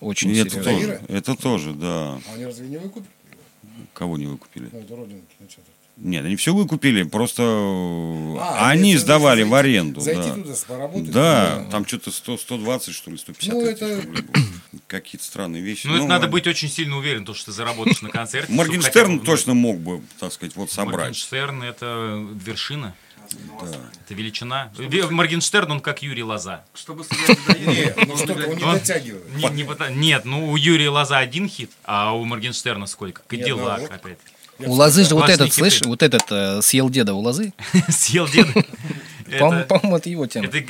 Очень 0.00 0.36
это 0.36 0.50
серьезная. 0.50 0.74
тоже, 0.74 1.00
это 1.08 1.34
тоже, 1.34 1.72
да. 1.74 2.14
А 2.14 2.34
они 2.34 2.46
разве 2.46 2.68
не 2.68 2.78
выкупили? 2.78 3.10
Кого 3.92 4.16
не 4.16 4.26
выкупили? 4.26 4.68
Ну, 4.72 4.78
это 4.78 4.96
родинки. 4.96 5.26
Нет, 6.02 6.24
они 6.24 6.36
все 6.36 6.54
выкупили, 6.54 7.02
просто 7.02 7.42
А, 7.42 8.70
они 8.70 8.92
если 8.92 9.04
сдавали 9.04 9.42
зайти- 9.42 9.50
в 9.50 9.54
аренду. 9.54 10.00
Зайти 10.00 10.28
да. 10.28 10.34
туда, 10.34 10.54
поработать. 10.66 11.10
Да, 11.10 11.66
там 11.70 11.86
что-то 11.86 12.10
100, 12.10 12.38
120, 12.38 12.94
что 12.94 13.10
ли, 13.10 13.18
150 13.18 13.52
Ну, 13.54 13.60
это-. 13.66 14.02
Какие-то 14.86 15.24
странные 15.24 15.62
вещи. 15.62 15.86
Ну, 15.86 15.94
это 15.96 16.02
надо 16.04 16.12
ладно. 16.22 16.28
быть 16.28 16.46
очень 16.46 16.68
сильно 16.70 16.96
уверен, 16.96 17.24
то, 17.24 17.34
что 17.34 17.46
ты 17.46 17.52
заработаешь 17.52 18.00
на 18.02 18.08
концерте. 18.08 18.46
чтобы 18.52 18.56
Моргенштерн 18.68 19.18
бы- 19.18 19.24
точно 19.26 19.54
мог 19.54 19.78
бы, 19.78 20.02
так 20.18 20.32
сказать, 20.32 20.56
вот 20.56 20.70
собрать. 20.72 20.96
Моргенштерн 21.00 21.62
это 21.62 22.26
вершина. 22.44 22.94
Это 24.04 24.14
величина. 24.14 24.72
Ве- 24.76 25.08
Моргенштерн, 25.10 25.70
он 25.70 25.80
как 25.80 26.02
Юрий 26.02 26.24
Лоза. 26.24 26.64
Чтобы 26.74 27.04
сыграть 27.04 27.38
в 27.38 27.46
Даире, 27.46 27.94
Не, 27.96 28.06
ну 28.06 28.14
он 28.14 28.56
не 28.56 28.62
дотягивает. 28.64 29.94
Нет, 29.96 30.24
ну 30.24 30.50
у 30.50 30.56
Юрия 30.56 30.88
Лоза 30.88 31.18
один 31.18 31.48
хит, 31.48 31.70
а 31.84 32.12
у 32.14 32.24
Моргенштерна 32.24 32.86
сколько? 32.86 33.22
Кадиллак 33.28 33.82
одного. 33.90 34.16
У 34.66 34.72
Лозы 34.72 35.04
же 35.04 35.14
вот 35.14 35.28
этот, 35.28 35.52
слышь, 35.52 35.74
хиты. 35.78 35.88
вот 35.88 36.02
этот 36.02 36.22
э, 36.30 36.62
съел 36.62 36.90
деда 36.90 37.14
у 37.14 37.20
Лозы. 37.20 37.52
Съел 37.88 38.28
деда. 38.28 38.52
По-моему, 39.38 39.96
Это- 39.96 40.10
его 40.10 40.26
тема. 40.26 40.46
это, 40.46 40.62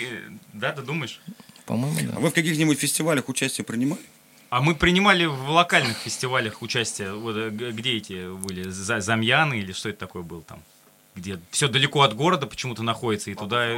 Да, 0.52 0.72
ты 0.72 0.82
думаешь? 0.82 1.20
По-моему, 1.66 1.96
А 1.98 2.12
да. 2.14 2.18
вы 2.20 2.30
в 2.30 2.34
каких-нибудь 2.34 2.78
фестивалях 2.78 3.28
участие 3.28 3.64
принимали? 3.64 4.00
А 4.50 4.60
мы 4.60 4.74
принимали 4.74 5.26
в 5.26 5.48
локальных 5.50 5.96
фестивалях 5.98 6.60
участие. 6.62 7.14
Вот, 7.14 7.36
э, 7.36 7.50
где 7.50 7.96
эти 7.96 8.34
были? 8.36 8.68
За- 8.68 9.00
Замьяны 9.00 9.60
или 9.60 9.72
что 9.72 9.88
это 9.88 9.98
такое 10.00 10.22
был 10.22 10.42
там? 10.42 10.58
Где 11.16 11.38
все 11.50 11.68
далеко 11.68 12.02
от 12.02 12.14
города 12.14 12.46
почему-то 12.46 12.82
находится, 12.82 13.30
и 13.30 13.34
туда... 13.34 13.68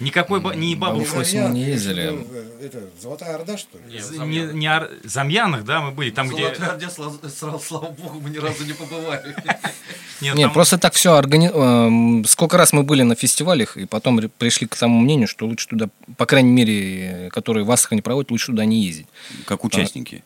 э, 0.00 0.04
Никакой 0.04 0.40
ба- 0.40 0.54
не 0.54 0.74
баба 0.74 0.94
Бабу 0.94 1.04
Фрося. 1.04 1.30
Фрося 1.42 1.48
мы 1.48 1.54
не 1.58 1.60
Замьян, 1.60 1.72
ездили. 1.72 2.02
это, 2.04 2.14
э, 2.60 2.66
Это, 2.66 2.78
Золотая 3.00 3.34
Орда, 3.36 3.56
что 3.58 3.78
ли? 3.78 3.84
Нет, 3.84 4.10
Не, 4.10 4.16
Замьянах. 4.18 4.54
не 4.54 4.68
ор- 4.68 4.90
Замьянах, 5.04 5.64
да, 5.64 5.80
мы 5.80 5.90
были, 5.92 6.10
там, 6.10 6.28
В 6.28 6.32
где... 6.34 6.46
Орде, 6.46 6.88
слава, 6.90 7.14
слава- 7.28 7.58
слава 7.58 7.86
богу, 7.90 8.20
мы 8.20 8.30
ни 8.30 8.38
разу 8.38 8.64
не 8.64 8.72
побывали. 8.72 9.34
Нет, 10.20 10.36
там- 10.36 10.52
просто 10.52 10.78
так 10.78 10.94
все 10.94 11.14
органи... 11.16 11.50
эм, 11.52 12.24
Сколько 12.24 12.56
раз 12.56 12.72
мы 12.72 12.82
были 12.82 13.02
на 13.02 13.14
фестивалях, 13.14 13.76
и 13.76 13.84
потом 13.84 14.20
пришли 14.38 14.66
к 14.66 14.76
тому 14.76 15.00
мнению, 15.00 15.28
что 15.28 15.46
лучше 15.46 15.68
туда, 15.68 15.88
по 16.16 16.24
крайней 16.26 16.52
мере, 16.52 17.28
которые 17.32 17.64
в 17.64 17.70
Астрахани 17.70 18.00
проводят, 18.00 18.30
лучше 18.30 18.46
туда 18.46 18.64
не 18.64 18.82
ездить, 18.84 19.06
Как 19.46 19.64
участники. 19.64 20.22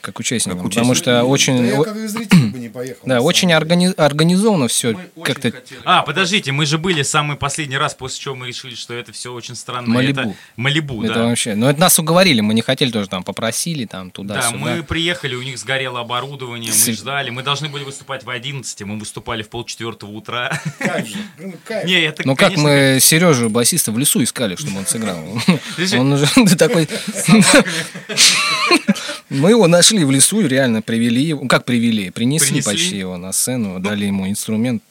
Как 0.00 0.18
участникам. 0.18 0.60
Как 0.60 0.68
Потому 0.70 0.94
что 0.94 1.24
очень, 1.24 1.58
Да 1.58 1.64
я 1.64 1.82
как 1.82 1.96
зритель 2.08 2.46
бы 2.50 2.58
не 2.58 2.68
поехал. 2.68 3.00
да, 3.06 3.20
очень 3.20 3.52
органи- 3.52 3.94
организовано 3.96 4.68
все. 4.68 4.92
Мы 5.16 5.24
Как-то 5.24 5.50
хотели. 5.52 5.80
А, 5.84 6.02
подождите, 6.02 6.52
мы 6.52 6.66
же 6.66 6.78
были 6.78 7.02
самый 7.02 7.36
последний 7.36 7.76
раз, 7.76 7.94
после 7.94 8.20
чего 8.20 8.34
мы 8.34 8.48
решили, 8.48 8.74
что 8.74 8.94
это 8.94 9.12
все 9.12 9.32
очень 9.32 9.54
странно. 9.54 9.88
Малибу. 9.88 10.20
Это 10.20 10.34
Малибу, 10.56 11.04
это 11.04 11.14
да. 11.14 11.24
вообще. 11.26 11.54
Но 11.54 11.70
это 11.70 11.80
нас 11.80 11.98
уговорили, 11.98 12.40
мы 12.40 12.54
не 12.54 12.62
хотели 12.62 12.90
тоже 12.90 13.08
там 13.08 13.22
попросили 13.22 13.84
там 13.84 14.06
Да, 14.08 14.12
туда-сюда. 14.12 14.56
мы 14.58 14.82
приехали, 14.82 15.34
у 15.34 15.42
них 15.42 15.58
сгорело 15.58 16.00
оборудование, 16.00 16.72
мы 16.72 16.92
ждали. 16.92 17.30
Мы 17.30 17.42
должны 17.42 17.68
были 17.68 17.84
выступать 17.84 18.24
в 18.24 18.30
11, 18.30 18.82
мы 18.82 18.98
выступали 18.98 19.42
в 19.42 19.48
полчетвертого 19.48 20.10
утра. 20.10 20.60
Кайф 20.78 21.06
же. 21.08 21.16
Ну, 21.38 21.54
кайф. 21.64 21.84
Не, 21.86 22.00
это, 22.02 22.22
Ну 22.24 22.36
как 22.36 22.56
мы 22.56 22.98
Сережу 23.00 23.50
басиста 23.50 23.92
в 23.92 23.98
лесу 23.98 24.22
искали, 24.22 24.56
чтобы 24.56 24.78
он 24.78 24.86
сыграл. 24.86 25.18
Он 25.98 26.12
уже 26.12 26.26
такой. 26.56 26.88
Мы 29.30 29.50
его 29.50 29.68
нашли 29.68 30.04
в 30.04 30.10
лесу, 30.10 30.46
реально 30.46 30.82
привели 30.82 31.22
его. 31.22 31.46
Как 31.46 31.64
привели? 31.64 32.10
Принесли 32.10 32.48
Принесли. 32.48 32.72
почти 32.72 32.96
его 32.98 33.16
на 33.16 33.32
сцену, 33.32 33.78
дали 33.78 34.06
ему 34.06 34.28
инструмент. 34.28 34.82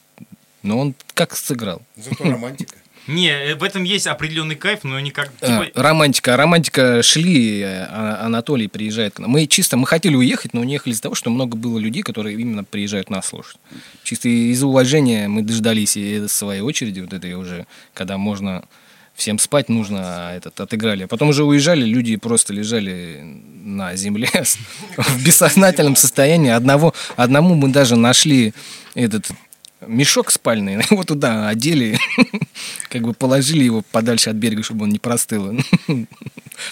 Но 0.63 0.79
он 0.79 0.95
как 1.13 1.35
сыграл? 1.35 1.81
Зато 1.95 2.23
романтика. 2.23 2.75
Не, 3.07 3.29
э, 3.31 3.55
в 3.55 3.63
этом 3.63 3.83
есть 3.83 4.05
определенный 4.07 4.55
кайф, 4.55 4.83
но 4.83 4.99
никак... 4.99 5.31
А, 5.41 5.65
типа, 5.65 5.81
романтика. 5.81 6.37
Романтика 6.37 7.01
шли, 7.01 7.61
э, 7.61 7.85
а- 7.89 8.25
Анатолий 8.25 8.67
приезжает 8.67 9.15
к 9.15 9.19
нам. 9.19 9.31
Мы 9.31 9.47
чисто, 9.47 9.77
мы 9.77 9.87
хотели 9.87 10.15
уехать, 10.15 10.53
но 10.53 10.63
не 10.63 10.73
ехали 10.73 10.93
из-за 10.93 11.03
того, 11.03 11.15
что 11.15 11.31
много 11.31 11.57
было 11.57 11.79
людей, 11.79 12.03
которые 12.03 12.37
именно 12.37 12.63
приезжают 12.63 13.09
нас 13.09 13.27
слушать. 13.27 13.57
Чисто 14.03 14.29
из-за 14.29 14.67
уважения 14.67 15.27
мы 15.27 15.41
дождались 15.41 15.97
и 15.97 16.27
своей 16.27 16.61
очереди, 16.61 16.99
вот 16.99 17.13
этой 17.13 17.33
уже, 17.33 17.65
когда 17.95 18.17
можно 18.17 18.63
всем 19.19 19.37
спать 19.37 19.69
нужно, 19.69 19.99
а 20.29 20.35
этот 20.35 20.59
отыграли. 20.59 21.03
А 21.03 21.07
потом 21.07 21.29
уже 21.29 21.43
уезжали, 21.43 21.83
люди 21.85 22.15
просто 22.15 22.53
лежали 22.53 23.19
на 23.63 23.95
земле 23.95 24.29
в 24.97 25.23
бессознательном 25.25 25.95
состоянии. 25.95 26.49
Одного, 26.49 26.93
одному 27.17 27.53
мы 27.55 27.67
даже 27.69 27.95
нашли 27.95 28.53
этот 28.95 29.29
мешок 29.85 30.31
спальный, 30.31 30.73
его 30.91 31.03
туда 31.03 31.47
одели, 31.49 31.99
как 32.89 33.03
бы 33.03 33.13
положили 33.13 33.63
его 33.63 33.83
подальше 33.91 34.29
от 34.29 34.37
берега, 34.37 34.63
чтобы 34.63 34.83
он 34.83 34.89
не 34.89 34.99
простыл. 34.99 35.59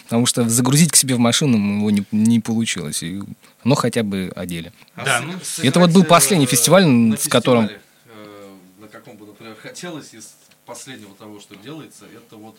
Потому 0.03 0.25
что 0.25 0.47
загрузить 0.49 0.91
к 0.91 0.95
себе 0.95 1.15
в 1.15 1.19
машину 1.19 1.57
его 1.77 1.89
не, 1.91 2.03
не 2.11 2.39
получилось. 2.39 3.03
И, 3.03 3.21
но 3.63 3.75
хотя 3.75 4.03
бы 4.03 4.31
одели. 4.35 4.71
А 4.95 5.05
Да, 5.05 5.21
ну, 5.21 5.33
это 5.63 5.79
вот 5.79 5.91
был 5.91 6.01
э, 6.01 6.05
последний 6.05 6.45
фестиваль, 6.45 6.85
на 6.85 7.15
с 7.17 7.27
которым- 7.27 7.69
э, 7.69 8.49
На 8.81 8.87
каком 8.87 9.15
бы, 9.17 9.25
например, 9.27 9.55
хотелось 9.61 10.13
из 10.13 10.35
последнего 10.67 11.15
того, 11.15 11.39
что 11.39 11.55
делается, 11.55 12.05
это 12.05 12.35
вот 12.35 12.57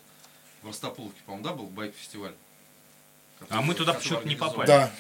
в 0.63 0.67
Ростопуловке, 0.67 1.21
по-моему, 1.27 1.45
да, 1.47 1.55
был 1.55 1.67
байк-фестиваль? 1.67 2.35
А 3.51 3.63
мы 3.63 3.75
туда 3.75 3.95
почему-то 3.95 4.27
не 4.27 4.35
попали. 4.35 4.67
Да. 4.67 4.93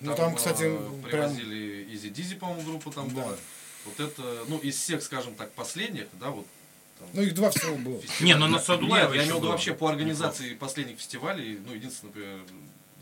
Ну 0.00 0.16
там, 0.16 0.34
кстати, 0.34 0.64
э, 0.64 1.08
прям... 1.08 1.30
привозили 1.30 1.94
Изи 1.94 2.10
Дизи, 2.10 2.34
по-моему, 2.34 2.62
группа 2.62 2.90
там 2.90 3.08
Да. 3.14 3.22
была. 3.22 3.36
Вот 3.84 4.00
это, 4.00 4.44
ну, 4.48 4.58
из 4.58 4.76
всех, 4.76 5.02
скажем 5.02 5.34
так, 5.34 5.52
последних, 5.52 6.08
да, 6.14 6.30
вот. 6.30 6.46
там, 6.98 7.08
Ну 7.12 7.22
их 7.22 7.34
два 7.34 7.50
всего 7.50 7.76
было. 7.76 8.00
Не, 8.20 8.34
ну, 8.34 8.46
на 8.46 8.56
Нет, 8.56 8.64
Садулаева 8.64 9.12
я 9.12 9.20
еще 9.20 9.24
имею 9.24 9.34
в 9.34 9.38
виду 9.38 9.52
вообще 9.52 9.74
по 9.74 9.88
организации 9.88 10.54
последних 10.54 10.98
фестивалей, 10.98 11.60
ну, 11.64 11.74
единственное, 11.74 12.12
например, 12.12 12.40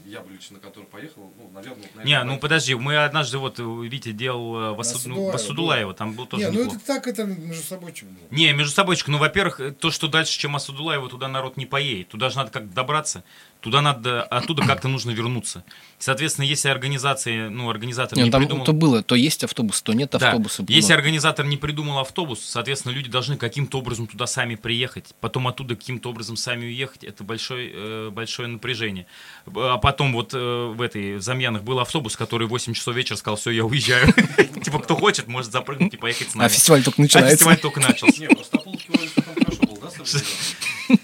я 0.07 0.21
бы 0.21 0.33
лично, 0.33 0.57
на 0.57 0.61
который 0.61 0.85
поехал, 0.85 1.33
ну, 1.39 1.51
наверное, 1.53 1.79
вот, 1.83 2.05
Не, 2.05 2.15
наверное, 2.15 2.35
ну 2.35 2.41
подожди, 2.41 2.75
мы 2.75 2.97
однажды, 3.05 3.39
вот, 3.39 3.59
э, 3.59 3.63
Витя 3.63 4.13
делал 4.13 4.57
э, 4.57 4.73
в 4.73 4.81
Асу- 4.81 5.09
ну, 5.09 5.29
Асудулаева, 5.29 5.33
в 5.33 5.35
Асудулаева, 5.35 5.95
там 5.95 6.13
был 6.15 6.27
тоже 6.27 6.45
Не, 6.45 6.51
ну 6.51 6.59
неплохо. 6.61 6.77
это 6.79 6.87
так, 6.87 7.07
это 7.07 7.25
между 7.25 7.63
собой 7.63 7.93
было. 8.03 8.11
Не, 8.31 8.53
между 8.53 8.73
собойчик, 8.75 9.09
ну, 9.09 9.19
во-первых, 9.19 9.61
э, 9.61 9.71
то, 9.73 9.91
что 9.91 10.09
дальше, 10.09 10.39
чем 10.39 10.57
Асадулаева, 10.57 11.09
туда 11.09 11.29
народ 11.29 11.57
не 11.57 11.67
поедет. 11.67 12.09
Туда 12.09 12.31
же 12.31 12.37
надо 12.37 12.51
как-то 12.51 12.75
добраться. 12.75 13.25
Туда 13.63 13.81
надо, 13.81 14.25
оттуда 14.25 14.65
как-то 14.67 14.89
нужно 14.89 15.13
вернуться. 15.13 15.63
Соответственно, 16.01 16.45
если 16.45 16.69
организация, 16.69 17.49
ну, 17.49 17.71
организатор 17.71 18.19
Не, 18.19 18.25
не, 18.25 18.27
ну, 18.27 18.33
там 18.33 18.43
придумал... 18.43 18.65
то 18.65 18.73
было, 18.73 19.03
то 19.05 19.15
есть 19.15 19.45
автобус, 19.45 19.81
то 19.83 19.93
нет 19.93 20.11
Да. 20.11 20.19
автобуса. 20.31 20.65
Если 20.67 20.93
Ну, 20.93 20.99
организатор 20.99 21.47
не 21.47 21.57
придумал 21.57 22.01
автобус, 22.01 22.41
соответственно, 22.45 22.91
люди 22.93 23.09
должны 23.09 23.37
каким-то 23.37 23.79
образом 23.79 24.09
туда 24.09 24.27
сами 24.27 24.57
приехать, 24.57 25.15
потом 25.21 25.47
оттуда 25.47 25.77
каким-то 25.77 26.11
образом 26.11 26.37
сами 26.37 26.65
уехать. 26.67 27.05
Это 27.05 27.23
большое, 27.23 27.71
э, 27.73 28.11
большое 28.11 28.49
напряжение. 28.49 29.07
А 29.55 29.79
потом 29.79 30.13
вот 30.13 30.35
э, 30.35 30.73
в 30.75 30.83
этой 30.83 31.19
в 31.19 31.23
Замьянах 31.23 31.63
был 31.63 31.79
автобус, 31.79 32.17
который 32.17 32.49
в 32.49 32.51
8 32.51 32.75
часов 32.75 32.97
вечера 32.97 33.17
сказал, 33.17 33.37
все, 33.37 33.51
я 33.51 33.65
уезжаю. 33.65 34.13
Типа, 34.65 34.81
кто 34.81 34.97
хочет, 34.97 35.29
может 35.29 35.53
запрыгнуть 35.53 35.95
и 35.95 35.97
поехать 35.97 36.31
с 36.33 36.35
А 36.35 36.39
нами. 36.39 36.49
фестиваль 36.49 36.83
только 36.83 37.01
А 37.01 37.03
начинается. 37.03 37.37
фестиваль 37.37 37.59
только 37.61 37.79
начался. 37.89 38.21
Не, 38.21 38.27
в 38.27 38.39
Ростопуловке 38.39 38.89
вроде 38.89 39.09
хорошо 39.09 39.63
был, 39.67 39.79
да? 39.81 39.89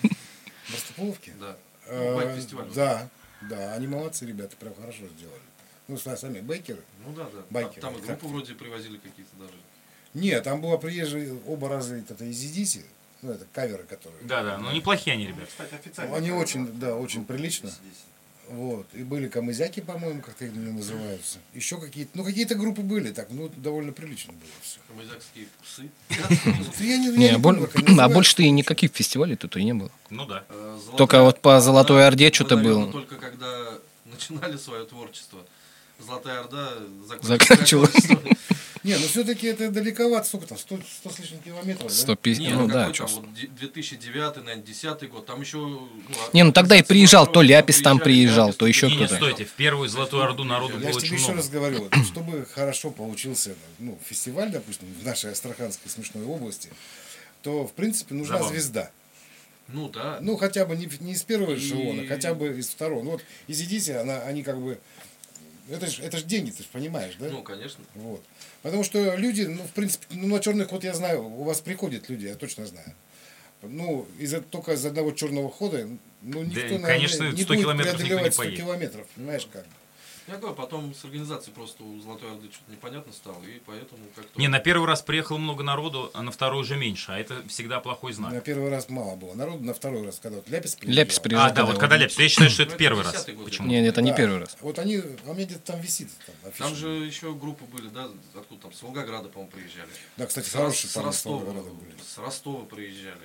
В 0.66 0.74
Ростопуловке? 0.74 1.32
Да. 1.40 1.56
Э, 1.88 2.10
Ну, 2.10 2.16
байк-фестиваль. 2.16 2.66
Да, 2.74 3.08
да, 3.42 3.74
они 3.74 3.86
молодцы, 3.86 4.26
ребята, 4.26 4.56
прям 4.56 4.74
хорошо 4.74 5.06
сделали. 5.16 5.40
Ну, 5.88 5.96
сами 5.96 6.40
бейкеры. 6.40 6.82
Ну 7.06 7.12
да, 7.14 7.24
да. 7.24 7.42
Байкеры, 7.50 7.80
Там 7.80 7.94
и 7.94 7.96
так. 7.98 8.06
группы 8.06 8.26
вроде 8.26 8.54
привозили 8.54 8.98
какие-то 8.98 9.34
даже. 9.38 9.54
Нет, 10.14 10.44
там 10.44 10.60
было 10.60 10.76
приезжие 10.76 11.38
оба 11.46 11.68
раза 11.68 11.96
это 11.96 12.24
из 12.24 12.42
Едиси, 12.42 12.84
ну, 13.22 13.32
это 13.32 13.46
каверы, 13.52 13.84
которые. 13.84 14.22
Да, 14.24 14.42
да, 14.42 14.58
ну 14.58 14.70
неплохие 14.72 15.14
они, 15.14 15.26
ребят. 15.28 15.48
Кстати, 15.48 15.74
официально. 15.74 16.16
Они 16.16 16.30
очень, 16.30 16.66
да, 16.78 16.94
очень 16.94 17.24
прилично. 17.24 17.70
Вот. 18.50 18.86
И 18.94 19.02
были 19.02 19.28
камызяки, 19.28 19.80
по-моему, 19.80 20.22
как-то 20.22 20.46
они 20.46 20.58
называются. 20.58 21.38
Еще 21.54 21.78
какие-то, 21.78 22.12
ну, 22.14 22.24
какие-то 22.24 22.54
группы 22.54 22.80
были, 22.80 23.12
так, 23.12 23.28
ну, 23.30 23.50
довольно 23.56 23.92
прилично 23.92 24.32
было 24.32 24.50
все. 24.62 24.78
Камызякские 24.88 25.46
псы. 25.62 25.90
Они 26.80 27.28
а 27.28 27.38
называются. 27.38 28.08
больше-то 28.08 28.42
и 28.42 28.50
никаких 28.50 28.92
фестивалей 28.92 29.36
тут 29.36 29.56
и 29.56 29.64
не 29.64 29.74
было. 29.74 29.90
Ну 30.10 30.24
да. 30.26 30.44
Э, 30.48 30.78
Только 30.96 31.22
вот 31.22 31.40
по 31.40 31.60
Золотой 31.60 32.06
Орде 32.06 32.32
что-то 32.32 32.56
было. 32.56 32.90
Только 32.90 33.16
когда 33.16 33.74
начинали 34.06 34.56
свое 34.56 34.84
творчество. 34.84 35.40
Золотая 35.98 36.40
Орда 36.40 36.72
Заканчивалась. 37.22 38.08
Не, 38.84 38.96
ну 38.96 39.06
все-таки 39.06 39.46
это 39.48 39.70
далековато, 39.70 40.26
сколько 40.26 40.46
там, 40.46 40.58
100, 40.58 40.78
100 41.00 41.10
с 41.10 41.18
лишним 41.18 41.40
километров, 41.40 41.88
да? 41.88 41.94
150, 41.94 42.40
Не, 42.46 42.52
ну 42.54 42.62
ну 42.62 42.68
да, 42.68 42.90
там, 42.90 43.06
вот 43.08 43.34
де- 43.34 43.46
2009, 43.48 44.36
наверное, 44.36 44.56
10 44.64 45.10
год, 45.10 45.26
там 45.26 45.40
еще... 45.40 45.58
Ну, 45.58 45.88
Не, 46.32 46.44
ну 46.44 46.52
тогда 46.52 46.76
и 46.76 46.82
приезжал, 46.82 47.26
то 47.26 47.42
Ляпис 47.42 47.80
там 47.82 47.98
приезжал, 47.98 48.52
то 48.52 48.66
еще 48.66 48.86
Не, 48.88 48.92
не, 48.96 49.06
кто-то. 49.06 49.16
стойте, 49.16 49.44
в 49.44 49.52
первую 49.52 49.88
Золотую 49.88 50.22
Орду 50.22 50.44
народу 50.44 50.78
Я 50.80 50.90
было 50.90 51.00
тебе 51.00 51.16
еще 51.16 51.32
раз 51.32 51.48
говорю, 51.48 51.88
чтобы 52.04 52.44
хорошо 52.46 52.90
получился 52.90 53.54
ну, 53.78 53.98
фестиваль, 54.08 54.50
допустим, 54.50 54.86
в 55.00 55.04
нашей 55.04 55.32
Астраханской 55.32 55.90
смешной 55.90 56.24
области, 56.24 56.70
то, 57.42 57.66
в 57.66 57.72
принципе, 57.72 58.14
нужна 58.14 58.36
Забавно. 58.38 58.52
звезда. 58.58 58.90
Ну 59.68 59.88
да. 59.90 60.18
Ну, 60.22 60.36
хотя 60.36 60.64
бы 60.64 60.76
не, 60.76 60.88
не 61.00 61.12
из 61.12 61.22
первого 61.22 61.52
И- 61.54 61.58
эшелона, 61.58 62.06
хотя 62.06 62.32
бы 62.34 62.58
из 62.58 62.68
второго. 62.68 63.02
Ну, 63.02 63.10
вот 63.12 63.22
из 63.48 63.60
Едиси, 63.60 63.90
она, 63.90 64.20
они 64.22 64.42
как 64.42 64.58
бы... 64.60 64.78
Это 65.70 65.86
же 65.86 66.02
это 66.02 66.18
ж 66.18 66.22
деньги, 66.22 66.50
ты 66.50 66.62
же 66.62 66.68
понимаешь, 66.72 67.14
да? 67.18 67.28
Ну, 67.28 67.42
конечно. 67.42 67.84
Вот. 67.94 68.22
Потому 68.62 68.84
что 68.84 69.16
люди, 69.16 69.42
ну, 69.42 69.62
в 69.62 69.72
принципе, 69.72 70.06
ну, 70.10 70.26
на 70.26 70.40
черных 70.40 70.68
ход 70.68 70.84
я 70.84 70.94
знаю, 70.94 71.24
у 71.24 71.44
вас 71.44 71.60
приходят 71.60 72.08
люди, 72.08 72.26
я 72.26 72.34
точно 72.36 72.66
знаю. 72.66 72.94
Ну, 73.62 74.06
из 74.18 74.34
только 74.50 74.72
из 74.72 74.86
одного 74.86 75.12
черного 75.12 75.50
хода, 75.50 75.88
ну, 76.22 76.42
никто, 76.42 76.60
наверное, 76.60 76.86
конечно, 76.86 77.30
не 77.32 77.42
100 77.42 77.54
будет 77.54 77.64
километров 77.64 77.96
преодолевать 77.96 78.32
100 78.34 78.42
поедет. 78.42 78.58
километров, 78.60 79.06
понимаешь 79.14 79.48
как? 79.52 79.66
Я 80.28 80.36
говорю, 80.36 80.54
потом 80.54 80.94
с 80.94 81.04
организацией 81.04 81.54
просто 81.54 81.82
у 81.82 81.98
Золотой 82.00 82.30
Орды 82.30 82.48
что-то 82.52 82.70
непонятно 82.70 83.12
стало, 83.14 83.42
и 83.44 83.60
поэтому 83.64 84.02
как-то... 84.14 84.38
Не, 84.38 84.48
на 84.48 84.58
первый 84.58 84.86
раз 84.86 85.00
приехало 85.00 85.38
много 85.38 85.62
народу, 85.62 86.10
а 86.12 86.22
на 86.22 86.30
второй 86.30 86.60
уже 86.60 86.76
меньше, 86.76 87.12
а 87.12 87.18
это 87.18 87.42
всегда 87.48 87.80
плохой 87.80 88.10
На 88.12 88.16
знак. 88.16 88.44
первый 88.44 88.68
раз 88.70 88.90
мало 88.90 89.16
было 89.16 89.34
народу, 89.34 89.64
на 89.64 89.72
второй 89.72 90.04
раз, 90.04 90.18
когда 90.18 90.36
вот 90.36 90.48
Ляпис 90.50 90.74
приезжал. 90.76 90.96
Ляпис 91.02 91.18
приезжал. 91.20 91.46
А, 91.46 91.50
да, 91.50 91.64
вот 91.64 91.78
когда 91.78 91.96
Ляпис. 91.96 92.18
Я 92.18 92.28
считаю, 92.28 92.50
что 92.50 92.64
это 92.64 92.76
первый 92.76 93.04
раз. 93.04 93.26
10-й 93.26 93.32
год. 93.32 93.44
Почему? 93.46 93.68
Нет, 93.68 93.86
это 93.86 94.02
не 94.02 94.14
первый 94.14 94.40
раз. 94.40 94.56
Вот 94.60 94.78
они, 94.78 94.98
а 94.98 95.32
меня 95.32 95.46
где-то 95.46 95.72
там 95.72 95.80
висит. 95.80 96.10
Там, 96.58 96.74
же 96.74 96.88
еще 96.88 97.32
группы 97.32 97.64
были, 97.64 97.88
да, 97.88 98.08
откуда 98.34 98.60
там, 98.60 98.72
с 98.72 98.82
Волгограда, 98.82 99.30
по-моему, 99.30 99.50
приезжали. 99.50 99.88
Да, 100.18 100.26
кстати, 100.26 100.48
С, 100.48 100.52
хорошие 100.52 100.90
с 100.90 100.96
Ростова, 100.96 101.36
Волгограда 101.38 101.70
были. 101.70 101.94
с 102.06 102.18
Ростова 102.18 102.64
приезжали. 102.66 103.16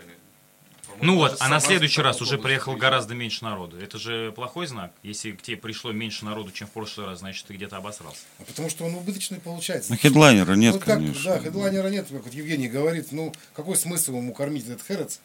Ну 1.02 1.16
вот, 1.16 1.38
а 1.40 1.50
на 1.50 1.60
следующий 1.60 2.02
раз 2.02 2.22
уже 2.22 2.38
приехал 2.38 2.76
гораздо 2.76 3.14
меньше 3.16 3.44
народу. 3.44 3.78
Это 3.80 3.98
же 3.98 4.32
плохой 4.34 4.68
знак. 4.68 4.92
Если 5.02 5.32
к 5.32 5.42
тебе 5.42 5.58
пришло 5.58 5.92
меньше 5.92 6.26
народу, 6.26 6.52
чем 6.52 6.68
в 6.68 6.72
прошлый 6.72 7.08
раз, 7.08 7.20
значит, 7.20 7.46
ты 7.46 7.54
где-то 7.54 7.78
обосрался. 7.78 8.22
А 8.40 8.44
потому 8.44 8.70
что 8.70 8.86
он 8.86 8.96
убыточный 8.96 9.40
получается. 9.40 9.92
Ну, 9.92 9.98
хедлайнера 9.98 10.54
нет, 10.54 10.76
Ну, 10.76 10.80
как, 10.80 10.98
конечно. 10.98 11.24
да, 11.24 11.40
хедлайнера 11.40 11.88
нет, 11.88 12.08
как 12.10 12.24
вот 12.24 12.34
Евгений 12.34 12.68
говорит, 12.70 13.12
ну, 13.12 13.34
какой 13.54 13.76
смысл 13.76 14.18
ему 14.18 14.34
кормить 14.34 14.66
этот 14.66 14.86
Херец? 14.86 15.20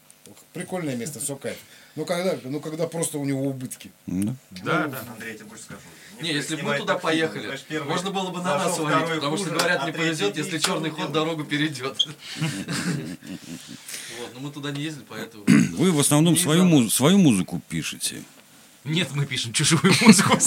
Прикольное 0.53 0.95
место, 0.95 1.19
все 1.19 1.35
кайф. 1.35 1.57
Ну, 1.95 2.05
когда, 2.05 2.37
ну, 2.43 2.59
когда 2.59 2.87
просто 2.87 3.17
у 3.17 3.25
него 3.25 3.43
убытки. 3.43 3.91
Да. 4.05 4.35
Да, 4.51 4.87
да. 4.87 5.03
Андрей, 5.13 5.31
я 5.31 5.37
тебе 5.37 5.45
больше 5.45 5.63
скажу. 5.63 5.81
Не, 6.21 6.33
если 6.33 6.55
бы 6.57 6.63
мы 6.63 6.77
туда 6.77 6.93
так 6.93 7.01
фильмы, 7.01 7.13
поехали, 7.13 7.45
знаешь, 7.45 7.65
первый 7.67 7.89
можно 7.89 8.11
было 8.11 8.29
бы 8.29 8.37
на 8.39 8.57
нас 8.57 8.73
второй 8.73 9.15
потому 9.15 9.37
что, 9.37 9.45
хуже, 9.45 9.57
говорят, 9.57 9.83
а 9.83 9.85
не 9.85 9.93
повезет, 9.93 10.37
если 10.37 10.57
что 10.57 10.67
черный 10.67 10.89
ход 10.89 11.11
дорогу 11.11 11.43
перейдет. 11.43 12.07
Вот, 14.19 14.33
но 14.33 14.39
мы 14.41 14.51
туда 14.51 14.71
не 14.71 14.81
ездили, 14.81 15.05
поэтому... 15.07 15.45
Вы 15.47 15.93
в 15.93 15.99
основном 15.99 16.35
свою 16.35 17.17
музыку 17.17 17.61
пишете. 17.69 18.21
Нет, 18.85 19.09
мы 19.13 19.25
пишем 19.25 19.51
чужую 19.53 19.93
музыку. 20.01 20.37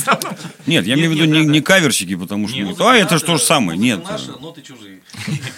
Нет, 0.66 0.87
я 0.87 0.95
имею 0.95 1.11
в 1.11 1.14
виду 1.14 1.26
не, 1.26 1.61
каверщики, 1.61 2.16
потому 2.16 2.49
что... 2.49 2.91
А, 2.91 2.97
это 2.97 3.18
же 3.18 3.24
то 3.24 3.37
же 3.37 3.43
самое. 3.43 3.78
Нет. 3.78 4.03
ноты 4.41 4.62
чужие. 4.62 5.01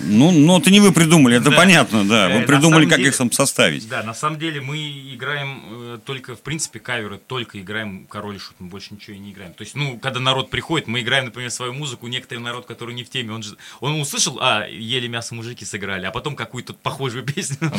Ну, 0.00 0.32
но 0.32 0.58
это 0.58 0.70
не 0.70 0.80
вы 0.80 0.92
придумали, 0.92 1.36
это 1.36 1.50
понятно, 1.50 2.06
да. 2.06 2.28
Э, 2.28 2.34
Вы 2.34 2.40
на 2.40 2.46
придумали, 2.46 2.86
как 2.86 2.98
их 2.98 3.16
там 3.16 3.30
составить. 3.32 3.88
Да, 3.88 4.02
на 4.02 4.14
самом 4.14 4.38
деле 4.38 4.60
мы 4.60 4.76
играем 5.14 5.62
э, 5.70 5.98
только, 6.04 6.34
в 6.34 6.40
принципе, 6.40 6.80
каверы, 6.80 7.18
только 7.18 7.60
играем 7.60 8.06
король 8.06 8.36
и 8.36 8.38
шут, 8.38 8.56
мы 8.58 8.68
больше 8.68 8.94
ничего 8.94 9.16
и 9.16 9.18
не 9.18 9.32
играем. 9.32 9.54
То 9.54 9.62
есть, 9.62 9.74
ну, 9.74 9.98
когда 9.98 10.20
народ 10.20 10.50
приходит, 10.50 10.88
мы 10.88 11.00
играем, 11.00 11.26
например, 11.26 11.50
свою 11.50 11.72
музыку, 11.72 12.06
некоторый 12.08 12.40
народ, 12.40 12.66
который 12.66 12.94
не 12.94 13.04
в 13.04 13.10
теме, 13.10 13.32
он 13.32 13.42
же, 13.42 13.56
он 13.80 14.00
услышал, 14.00 14.38
а, 14.40 14.66
ели 14.66 15.06
мясо 15.06 15.34
мужики 15.34 15.64
сыграли, 15.64 16.06
а 16.06 16.10
потом 16.10 16.36
какую-то 16.36 16.74
похожую 16.74 17.24
песню. 17.24 17.56
А 17.60 17.76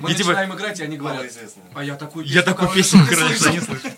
Мы 0.00 0.14
типа- 0.14 0.30
начинаем 0.30 0.54
играть, 0.54 0.80
и 0.80 0.82
они 0.82 0.96
говорят, 0.96 1.24
а 1.74 1.84
я 1.84 1.94
такую 1.94 2.24
Я 2.26 2.42
песню, 2.42 2.42
такую 2.44 2.70
короче, 3.08 3.34
песню 3.34 3.52
не 3.52 3.60
слышал». 3.60 3.90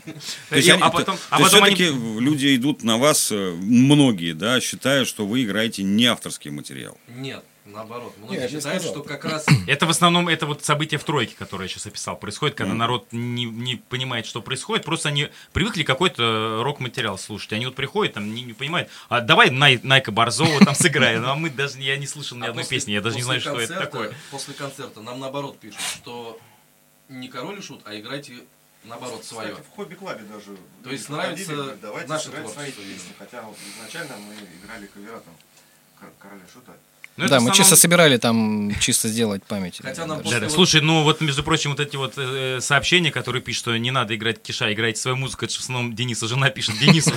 То 0.50 0.56
есть, 0.56 0.68
И- 0.68 0.70
они- 0.70 0.82
А 0.82 0.90
потом, 0.90 1.16
а 1.30 1.36
то 1.36 1.42
есть 1.42 1.52
потом 1.52 1.64
они... 1.66 1.74
все-таки 1.74 2.20
люди 2.20 2.56
идут 2.56 2.82
на 2.82 2.96
вас, 2.98 3.30
э, 3.32 3.52
многие, 3.60 4.32
да, 4.32 4.60
считают, 4.60 5.08
что 5.08 5.26
вы 5.26 5.44
играете 5.44 5.82
не 5.82 6.06
авторский 6.06 6.50
материал. 6.50 6.96
Нет, 7.08 7.44
наоборот. 7.64 8.14
Многие 8.18 8.40
я 8.42 8.48
же 8.48 8.56
считают, 8.58 8.82
что 8.82 9.02
как 9.02 9.24
раз... 9.24 9.44
Это 9.66 9.86
в 9.86 9.90
основном 9.90 10.28
это 10.28 10.46
вот 10.46 10.64
событие 10.64 10.98
в 10.98 11.04
тройке, 11.04 11.34
которое 11.36 11.64
я 11.64 11.68
сейчас 11.68 11.86
описал, 11.86 12.16
происходит, 12.16 12.56
когда 12.56 12.74
народ 12.74 13.06
не, 13.12 13.44
не 13.44 13.76
понимает, 13.76 14.26
что 14.26 14.40
происходит, 14.40 14.84
просто 14.84 15.08
они 15.08 15.28
привыкли 15.52 15.82
какой-то 15.82 16.60
рок-материал 16.62 17.18
слушать. 17.18 17.52
Они 17.52 17.66
вот 17.66 17.74
приходят, 17.74 18.14
там 18.14 18.32
не, 18.34 18.42
не 18.42 18.52
понимают, 18.52 18.88
а 19.08 19.20
давай 19.20 19.50
Най, 19.50 19.80
Найка 19.82 20.12
Борзова 20.12 20.64
там 20.64 20.74
сыграем. 20.74 21.22
Ну, 21.22 21.28
а 21.30 21.34
мы 21.34 21.50
даже, 21.50 21.78
я 21.80 21.96
не 21.96 22.06
слышал 22.06 22.38
ни 22.38 22.42
А 22.44 22.50
одной 22.50 22.64
после- 22.64 22.78
песни, 22.78 22.92
я 22.92 23.00
даже 23.00 23.16
не 23.16 23.22
знаю, 23.22 23.40
что 23.40 23.58
это 23.60 23.74
такое. 23.74 24.12
После 24.30 24.54
концерта 24.54 25.00
нам 25.00 25.18
наоборот 25.20 25.58
пишут, 25.58 25.80
что 25.80 26.38
не 27.08 27.28
король 27.28 27.58
и 27.58 27.62
шут, 27.62 27.80
а 27.84 27.96
играйте 27.98 28.34
наоборот 28.86 29.24
свое. 29.24 29.50
Кстати, 29.50 29.66
в 29.66 29.76
хобби-клабе 29.76 30.22
даже. 30.24 30.56
То 30.84 30.90
есть 30.90 31.08
нравится 31.08 31.54
говорят, 31.54 31.80
давайте 31.80 32.08
наше 32.08 32.24
сыграть 32.26 32.50
свои 32.50 32.70
песни. 32.72 33.12
Хотя 33.18 33.42
вот 33.42 33.56
изначально 33.76 34.16
мы 34.18 34.34
играли 34.64 34.86
кавера 34.86 35.18
там 35.20 35.34
Кор- 36.00 36.12
Короля 36.18 36.42
Шута. 36.52 36.72
Ну, 37.18 37.24
Да, 37.28 37.36
мы 37.36 37.36
основном- 37.48 37.56
чисто 37.56 37.76
собирали 37.76 38.18
там, 38.18 38.70
чисто 38.78 39.08
сделать 39.08 39.42
память. 39.44 39.78
Хотя 39.82 40.04
нам 40.04 40.18
после 40.18 40.32
Да, 40.32 40.40
да. 40.40 40.46
вот- 40.48 40.54
Слушай, 40.54 40.82
ну 40.82 41.02
вот, 41.02 41.22
между 41.22 41.42
прочим, 41.42 41.70
вот 41.70 41.80
эти 41.80 41.96
вот 41.96 42.12
э, 42.18 42.60
сообщения, 42.60 43.10
которые 43.10 43.40
пишут, 43.40 43.60
что 43.60 43.76
не 43.78 43.90
надо 43.90 44.14
играть 44.14 44.42
киша, 44.42 44.70
играйте 44.72 45.00
свою 45.00 45.16
музыку, 45.16 45.46
это 45.46 45.54
же 45.54 45.60
в 45.60 45.62
основном 45.62 45.94
Дениса 45.94 46.28
жена 46.28 46.50
пишет 46.50 46.78
Денису. 46.78 47.12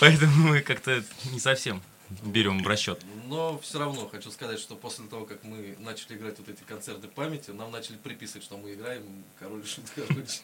Поэтому 0.00 0.48
мы 0.48 0.60
как-то 0.60 1.02
не 1.32 1.40
совсем 1.40 1.82
берем 2.24 2.62
в 2.62 2.66
расчет. 2.66 3.00
Но 3.28 3.58
все 3.58 3.78
равно 3.78 4.08
хочу 4.08 4.30
сказать, 4.30 4.60
что 4.60 4.76
после 4.76 5.06
того, 5.06 5.24
как 5.24 5.42
мы 5.42 5.76
начали 5.80 6.16
играть 6.16 6.38
вот 6.38 6.48
эти 6.48 6.62
концерты 6.62 7.08
памяти, 7.08 7.50
нам 7.50 7.72
начали 7.72 7.96
приписывать, 7.96 8.44
что 8.44 8.56
мы 8.56 8.74
играем 8.74 9.24
король 9.38 9.62
и 9.62 9.66
шут, 9.66 9.84
короче. 9.94 10.40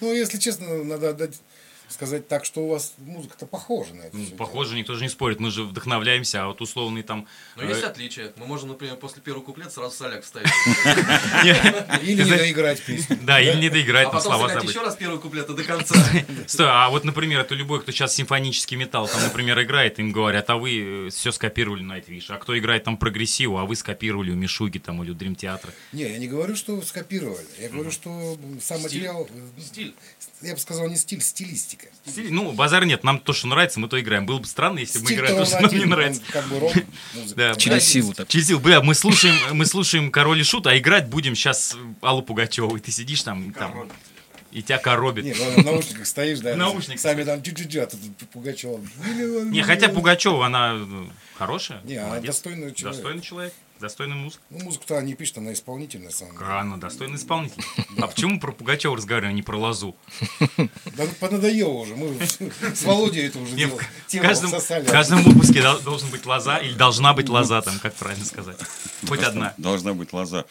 Ну, 0.00 0.12
если 0.12 0.38
честно, 0.38 0.84
надо 0.84 1.10
отдать, 1.10 1.40
сказать 1.92 2.28
так, 2.28 2.44
что 2.44 2.60
у 2.64 2.68
вас 2.68 2.94
музыка-то 2.98 3.46
похожа 3.46 3.94
на 3.94 4.02
это. 4.02 4.16
Ну, 4.16 4.26
Похоже, 4.36 4.76
никто 4.76 4.94
же 4.94 5.02
не 5.02 5.08
спорит, 5.08 5.40
мы 5.40 5.50
же 5.50 5.62
вдохновляемся, 5.64 6.42
а 6.44 6.46
вот 6.48 6.60
условный 6.60 7.02
там... 7.02 7.26
Но 7.56 7.62
э, 7.64 7.68
есть 7.68 7.82
отличия. 7.84 8.32
Мы 8.36 8.46
можем, 8.46 8.68
например, 8.70 8.96
после 8.96 9.22
первого 9.22 9.42
куплета 9.44 9.70
сразу 9.70 9.96
соляк 9.96 10.24
вставить. 10.24 10.48
Или 12.02 12.22
не 12.22 12.30
доиграть 12.30 12.82
песню. 12.82 13.18
Да, 13.22 13.40
или 13.40 13.56
не 13.60 13.68
доиграть, 13.68 14.08
А 14.08 14.10
там 14.10 14.18
потом 14.20 14.32
слова 14.32 14.48
сыграть 14.48 14.62
забыть. 14.62 14.74
еще 14.76 14.84
раз 14.84 14.96
первый 14.96 15.20
куплет 15.20 15.46
до 15.46 15.62
конца. 15.64 15.94
Стой, 16.46 16.66
а 16.68 16.88
вот, 16.90 17.04
например, 17.04 17.40
это 17.40 17.54
любой, 17.54 17.80
кто 17.82 17.92
сейчас 17.92 18.14
симфонический 18.14 18.76
металл, 18.76 19.08
там, 19.08 19.22
например, 19.22 19.60
играет, 19.62 19.98
им 19.98 20.12
говорят, 20.12 20.48
а 20.50 20.56
вы 20.56 21.08
все 21.10 21.32
скопировали 21.32 21.82
на 21.82 21.98
Nightwish, 21.98 22.26
а 22.28 22.38
кто 22.38 22.58
играет 22.58 22.84
там 22.84 22.96
прогрессиву, 22.96 23.58
а 23.58 23.64
вы 23.64 23.76
скопировали 23.76 24.30
у 24.30 24.34
Мишуги 24.34 24.78
там 24.78 25.02
или 25.02 25.10
у 25.10 25.14
Дрим 25.14 25.34
Театра. 25.36 25.72
Не, 25.92 26.04
я 26.04 26.18
не 26.18 26.26
говорю, 26.28 26.56
что 26.56 26.80
скопировали. 26.82 27.46
Я 27.58 27.68
говорю, 27.68 27.90
что 27.90 28.38
сам 28.60 28.82
материал... 28.82 29.28
э, 29.30 29.60
Стиль. 29.60 29.94
Я 30.40 30.54
бы 30.54 30.60
сказал, 30.60 30.88
не 30.88 30.96
стиль, 30.96 31.20
стилистика. 31.20 31.81
Ну, 32.16 32.52
базар 32.52 32.84
нет, 32.84 33.04
нам 33.04 33.18
то, 33.18 33.32
что 33.32 33.46
нравится, 33.46 33.78
мы 33.78 33.88
то 33.88 34.00
играем. 34.00 34.26
Было 34.26 34.38
бы 34.38 34.46
странно, 34.46 34.80
если 34.80 34.98
бы 34.98 35.04
мы 35.04 35.14
играли 35.14 35.36
то, 35.36 35.44
что 35.44 35.60
нам 35.60 35.72
не 35.72 35.84
нравится. 35.84 36.22
как 36.30 36.46
бы 36.48 36.58
рок. 36.58 36.72
Да, 37.36 37.54
Через 37.54 37.84
силу 37.84 38.12
так. 38.12 38.28
Через 38.28 38.48
силу. 38.48 38.60
Бля, 38.60 38.82
мы 38.82 38.94
слушаем, 38.94 39.34
мы 39.56 39.66
слушаем 39.66 40.10
Король 40.10 40.40
и 40.40 40.44
Шут, 40.44 40.66
а 40.66 40.76
играть 40.76 41.08
будем 41.08 41.34
сейчас 41.34 41.76
Аллу 42.00 42.22
Пугачеву. 42.22 42.76
И 42.76 42.80
ты 42.80 42.90
сидишь 42.90 43.22
там, 43.22 43.50
и 43.50 43.52
там 43.52 43.88
и 44.52 44.62
тебя 44.62 44.78
коробит. 44.78 45.24
Не, 45.24 45.34
ну, 45.34 45.62
в 45.62 45.64
наушниках 45.64 46.06
стоишь, 46.06 46.40
да. 46.40 46.52
В 46.52 46.56
наушниках. 46.56 47.00
Сами 47.00 47.24
там 47.24 47.42
чуть-чуть, 47.42 47.74
а 47.76 47.86
тут 47.86 48.00
Пугачева. 48.32 48.80
Не, 49.46 49.62
хотя 49.62 49.88
Пугачева, 49.88 50.46
она 50.46 50.74
ну, 50.74 51.10
хорошая, 51.36 51.80
Не, 51.84 51.96
она 51.96 52.20
достойный 52.20 52.74
человек. 52.74 53.00
Достойный 53.00 53.22
человек. 53.22 53.54
Достойный 53.82 54.14
музыка. 54.14 54.44
Ну, 54.50 54.60
музыку-то 54.60 54.96
они 54.96 55.14
пишут, 55.14 55.38
она 55.38 55.52
исполнительная 55.52 56.10
самая. 56.10 56.38
Рано, 56.38 56.78
достойный 56.78 57.16
исполнитель. 57.16 57.64
А 57.98 58.06
почему 58.06 58.38
про 58.38 58.52
Пугачева 58.52 58.96
разговариваем, 58.96 59.34
а 59.34 59.36
не 59.36 59.42
про 59.42 59.56
Лозу? 59.56 59.96
Да 60.56 61.04
ну, 61.04 61.08
понадоело 61.18 61.72
уже. 61.72 61.96
Мы 61.96 62.16
с 62.74 62.82
Володей 62.84 63.26
это 63.26 63.40
уже 63.40 63.56
дело. 63.56 63.76
в, 64.08 64.88
каждом, 64.88 65.24
выпуске 65.24 65.62
дол- 65.62 65.80
должен 65.80 66.10
быть 66.10 66.24
лоза, 66.26 66.58
или 66.58 66.74
должна 66.74 67.12
быть 67.12 67.28
лоза, 67.28 67.60
там, 67.60 67.80
как 67.80 67.94
правильно 67.94 68.24
сказать. 68.24 68.56
Хоть 69.08 69.22
одна. 69.24 69.52
Должна 69.58 69.94
быть 69.94 70.12
лоза. 70.12 70.44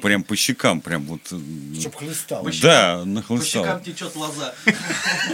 Прям 0.00 0.22
по 0.22 0.34
щекам, 0.34 0.80
прям 0.80 1.02
вот. 1.04 1.20
э, 1.30 1.80
Чтоб 1.80 1.94
хлыстало. 1.94 2.50
Да, 2.62 3.00
По 3.00 3.04
нахлыстал. 3.04 3.64
щекам 3.64 3.82
течет 3.82 4.16
лоза. 4.16 4.54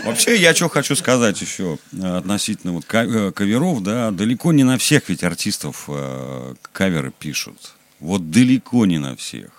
Вообще, 0.05 0.37
я 0.37 0.55
что 0.57 0.69
хочу 0.69 0.97
сказать 0.97 1.41
еще 1.41 1.79
относительно 2.03 2.73
вот 2.73 2.85
э, 2.93 3.31
каверов, 3.33 3.83
да, 3.83 4.11
далеко 4.11 4.53
не 4.53 4.65
на 4.65 4.77
всех 4.77 5.09
ведь 5.09 5.23
артистов 5.23 5.85
э, 5.89 6.55
каверы 6.81 7.13
пишут. 7.19 7.75
Вот 8.01 8.31
далеко 8.31 8.87
не 8.87 8.97
на 8.97 9.15
всех. 9.15 9.51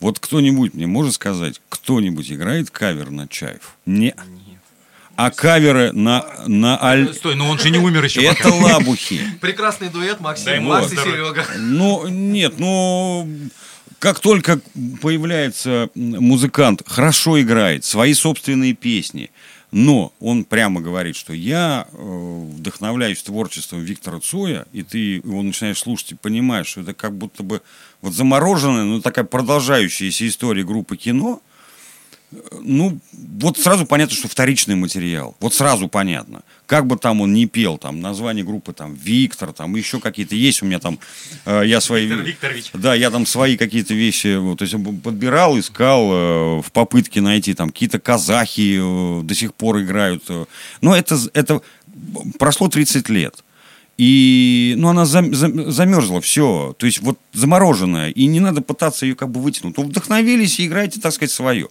Вот 0.00 0.18
кто-нибудь 0.18 0.74
мне 0.74 0.88
может 0.88 1.14
сказать, 1.14 1.60
кто-нибудь 1.68 2.32
играет 2.32 2.70
кавер 2.70 3.10
на 3.10 3.28
Чаев? 3.28 3.76
Не. 3.86 4.16
А 5.14 5.30
каверы 5.30 5.92
на, 5.92 6.26
на 6.48 6.82
Аль... 6.82 7.14
Стой, 7.14 7.36
но 7.36 7.48
он 7.48 7.60
же 7.60 7.70
не 7.70 7.78
умер 7.78 8.02
еще 8.02 8.20
Это 8.20 8.50
пока. 8.50 8.56
лабухи. 8.56 9.20
Прекрасный 9.40 9.90
дуэт 9.90 10.18
Максим, 10.18 10.64
Макс 10.64 10.92
и. 10.92 10.96
Серега. 10.96 11.46
Ну, 11.56 12.08
нет, 12.08 12.58
ну, 12.58 13.28
как 14.00 14.18
только 14.18 14.60
появляется 15.00 15.88
музыкант, 15.94 16.82
хорошо 16.84 17.40
играет, 17.40 17.84
свои 17.84 18.12
собственные 18.12 18.74
песни, 18.74 19.30
но 19.72 20.12
он 20.20 20.44
прямо 20.44 20.80
говорит, 20.80 21.16
что 21.16 21.32
я 21.32 21.86
э, 21.90 22.46
вдохновляюсь 22.56 23.22
творчеством 23.22 23.80
Виктора 23.80 24.20
Цоя, 24.20 24.66
и 24.72 24.82
ты 24.82 25.16
его 25.16 25.42
начинаешь 25.42 25.78
слушать 25.78 26.12
и 26.12 26.14
понимаешь, 26.14 26.68
что 26.68 26.82
это 26.82 26.94
как 26.94 27.16
будто 27.16 27.42
бы 27.42 27.62
вот 28.00 28.14
замороженная, 28.14 28.84
но 28.84 29.00
такая 29.00 29.24
продолжающаяся 29.24 30.26
история 30.28 30.64
группы 30.64 30.96
кино, 30.96 31.42
ну, 32.60 32.98
вот 33.12 33.58
сразу 33.58 33.86
понятно, 33.86 34.16
что 34.16 34.28
вторичный 34.28 34.74
материал. 34.74 35.36
Вот 35.40 35.54
сразу 35.54 35.88
понятно. 35.88 36.42
Как 36.66 36.86
бы 36.86 36.96
там 36.96 37.20
он 37.20 37.32
ни 37.32 37.44
пел, 37.44 37.78
там, 37.78 38.00
название 38.00 38.44
группы, 38.44 38.72
там, 38.72 38.94
Виктор, 38.94 39.52
там, 39.52 39.76
еще 39.76 40.00
какие-то 40.00 40.34
есть 40.34 40.62
у 40.62 40.66
меня 40.66 40.80
там, 40.80 40.98
э, 41.44 41.62
я 41.66 41.80
свои... 41.80 42.06
Виктор 42.06 42.26
Викторович. 42.26 42.70
Да, 42.74 42.94
я 42.94 43.10
там 43.10 43.26
свои 43.26 43.56
какие-то 43.56 43.94
вещи, 43.94 44.36
вот, 44.36 44.58
то 44.58 44.64
есть 44.64 44.74
подбирал, 45.02 45.58
искал 45.58 46.10
э, 46.12 46.62
в 46.62 46.72
попытке 46.72 47.20
найти, 47.20 47.54
там, 47.54 47.70
какие-то 47.70 48.00
казахи 48.00 48.78
э, 48.80 49.22
до 49.22 49.34
сих 49.34 49.54
пор 49.54 49.80
играют. 49.80 50.24
э. 50.28 50.46
Но 50.80 50.96
это, 50.96 51.18
это 51.34 51.62
прошло 52.38 52.68
30 52.68 53.08
лет. 53.08 53.44
И, 53.98 54.74
ну, 54.76 54.88
она 54.88 55.04
зам- 55.04 55.32
зам- 55.32 55.70
замерзла, 55.70 56.20
все. 56.20 56.74
То 56.78 56.84
есть, 56.86 57.00
вот 57.00 57.18
замороженная. 57.32 58.10
И 58.10 58.26
не 58.26 58.40
надо 58.40 58.60
пытаться 58.60 59.06
ее 59.06 59.14
как 59.14 59.30
бы 59.30 59.40
вытянуть. 59.40 59.76
Ну, 59.78 59.84
вдохновились 59.84 60.58
и 60.60 60.66
играйте, 60.66 61.00
так 61.00 61.14
сказать, 61.14 61.32
свое. 61.32 61.68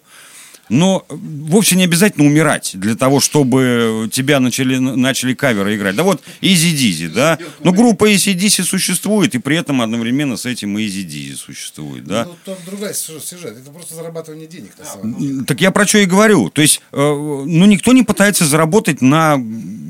Но 0.69 1.05
вовсе 1.09 1.75
не 1.75 1.83
обязательно 1.83 2.25
умирать 2.25 2.71
для 2.73 2.95
того, 2.95 3.19
чтобы 3.19 4.09
тебя 4.11 4.39
начали, 4.39 4.77
начали 4.77 5.33
каверы 5.33 5.75
играть. 5.75 5.95
Да 5.95 6.03
вот 6.03 6.21
Easy 6.41 6.73
Dizzy, 6.73 7.09
да. 7.09 7.37
Но 7.63 7.71
группа 7.71 8.11
Easy 8.11 8.33
Dizzy 8.33 8.63
существует, 8.63 9.35
и 9.35 9.39
при 9.39 9.57
этом 9.57 9.81
одновременно 9.81 10.37
с 10.37 10.45
этим 10.45 10.77
и 10.77 10.85
Easy 10.87 11.05
Dizzy 11.05 11.35
существует, 11.35 12.05
да. 12.05 12.25
Ну, 12.25 12.35
там 12.45 12.55
другая 12.65 12.93
сюжет. 12.93 13.57
Это 13.57 13.71
просто 13.71 13.95
зарабатывание 13.95 14.47
денег, 14.47 14.71
на 14.77 14.85
самом 14.85 15.19
деле. 15.19 15.43
Так 15.43 15.61
я 15.61 15.71
про 15.71 15.85
что 15.85 15.99
и 15.99 16.05
говорю. 16.05 16.49
То 16.49 16.61
есть, 16.61 16.81
э, 16.91 16.97
ну, 16.97 17.65
никто 17.65 17.93
не 17.93 18.03
пытается 18.03 18.45
заработать 18.45 19.01
на 19.01 19.41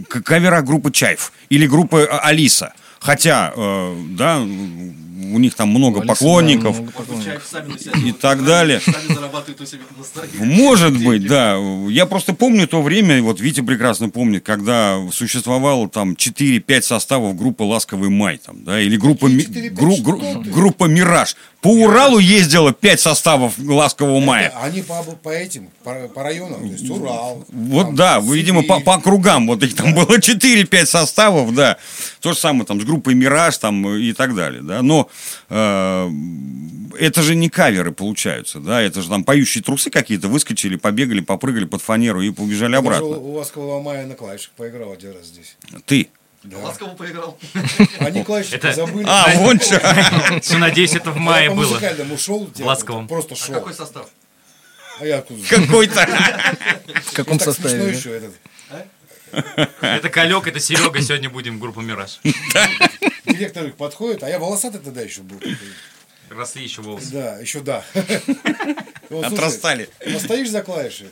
каверах 0.09 0.65
группы 0.65 0.91
Чайф 0.91 1.31
или 1.49 1.67
группы 1.67 1.99
э, 1.99 2.17
Алиса. 2.17 2.73
Хотя, 2.99 3.53
э, 3.55 4.03
да, 4.11 4.45
у 5.33 5.39
них 5.39 5.55
там 5.55 5.69
много 5.69 6.01
Алиса, 6.01 6.07
да, 6.07 6.13
поклонников. 6.13 6.79
много 6.79 6.93
себя 7.19 7.91
И 7.91 7.93
делают 7.95 8.19
так 8.19 8.45
далее. 8.45 8.81
Может 10.39 10.97
быть, 11.03 11.27
да. 11.27 11.57
Я 11.89 12.05
просто 12.05 12.33
помню 12.33 12.67
то 12.67 12.81
время, 12.81 13.21
вот 13.21 13.39
Витя 13.39 13.61
прекрасно 13.61 14.09
помнит, 14.09 14.43
когда 14.43 14.99
существовало 15.11 15.89
там 15.89 16.13
4-5 16.13 16.81
составов 16.81 17.35
группы 17.35 17.63
«Ласковый 17.63 18.09
май», 18.09 18.39
там, 18.43 18.63
да, 18.63 18.79
или 18.81 18.97
группа, 18.97 19.27
ми- 19.27 19.43
4-5, 19.43 19.69
гру- 19.73 19.97
гру- 19.97 20.41
группа 20.43 20.85
«Мираж». 20.85 21.35
По 21.61 21.69
Уралу 21.69 22.19
ездило 22.19 22.73
5 22.73 22.99
составов 22.99 23.53
«Ласкового 23.57 24.19
мая». 24.19 24.53
Они 24.61 24.83
по, 24.83 25.01
по 25.01 25.29
этим, 25.29 25.69
по, 25.83 25.93
по 26.13 26.21
районам, 26.23 26.59
то 26.61 26.67
есть 26.67 26.87
Урал. 26.89 27.43
Вот 27.51 27.85
там, 27.87 27.95
да, 27.95 28.19
видимо, 28.19 28.61
по, 28.61 28.75
Сибирь. 28.75 28.83
по 28.85 28.93
округам, 28.95 29.47
вот 29.47 29.63
их 29.63 29.75
там 29.75 29.93
было 29.95 30.17
4-5 30.19 30.85
составов, 30.85 31.55
да. 31.55 31.77
То 32.21 32.33
же 32.33 32.37
самое 32.39 32.65
там 32.65 32.79
с 32.79 32.83
группой 32.83 33.15
«Мираж» 33.15 33.57
там 33.57 33.87
и 33.95 34.13
так 34.13 34.35
далее, 34.35 34.61
да. 34.61 34.81
Но 34.83 35.09
э, 35.49 36.09
это 36.99 37.21
же 37.21 37.35
не 37.35 37.49
каверы 37.49 37.91
получаются, 37.91 38.59
да, 38.59 38.81
это 38.81 39.01
же 39.01 39.09
там 39.09 39.23
поющие 39.23 39.63
трусы 39.63 39.89
какие-то, 39.89 40.27
выскочили, 40.27 40.75
побегали, 40.75 41.19
попрыгали 41.21 41.65
под 41.65 41.81
фанеру 41.81 42.21
и 42.21 42.31
побежали 42.31 42.73
Я 42.73 42.81
даже 42.81 42.97
обратно. 42.97 43.07
У, 43.17 43.31
у 43.31 43.33
Ласкового 43.35 43.81
мая 43.81 44.05
на 44.05 44.15
клавишах 44.15 44.51
поиграл 44.57 44.91
один 44.93 45.11
раз 45.13 45.25
здесь. 45.27 45.57
Ты. 45.85 46.09
Ласково 46.61 46.89
поиграл. 46.95 47.39
Они 47.99 48.23
клавиши 48.23 48.55
Это- 48.55 48.71
забыли. 48.73 49.05
А, 49.09 49.31
вон 49.37 49.59
что. 49.59 49.79
Все, 50.41 50.57
надеюсь, 50.59 50.93
это 50.93 51.09
в 51.11 51.17
мае 51.17 51.45
я 51.45 51.49
по 51.49 51.55
было. 51.57 51.65
музыкальному 51.69 52.17
шел, 52.19 52.49
я 52.55 52.65
Ласковом. 52.65 53.07
просто 53.07 53.33
А 53.33 53.37
шел. 53.37 53.55
какой 53.55 53.73
состав? 53.73 54.07
А 54.99 55.05
я 55.05 55.17
откуда? 55.17 55.41
Какой-то. 55.49 56.07
В 57.05 57.13
каком 57.13 57.39
составе? 57.39 57.79
да? 57.79 57.89
еще 57.89 58.11
этот. 58.11 58.33
Это 59.81 60.09
Калек, 60.09 60.47
это 60.47 60.59
Серега, 60.59 61.01
сегодня 61.01 61.29
будем 61.29 61.57
в 61.57 61.59
группу 61.59 61.81
«Мираж». 61.81 62.19
Директор 63.25 63.65
их 63.65 63.75
подходит, 63.75 64.23
а 64.23 64.29
я 64.29 64.39
волосатый 64.39 64.79
тогда 64.79 65.01
еще 65.01 65.21
был. 65.21 65.39
Росли 66.29 66.63
еще 66.63 66.81
волосы. 66.81 67.11
Да, 67.11 67.37
еще 67.39 67.59
да. 67.61 67.83
Он, 67.95 69.21
слушай, 69.21 69.25
Отрастали. 69.33 69.89
Постоишь 70.13 70.49
за 70.49 70.61
клавиши? 70.63 71.07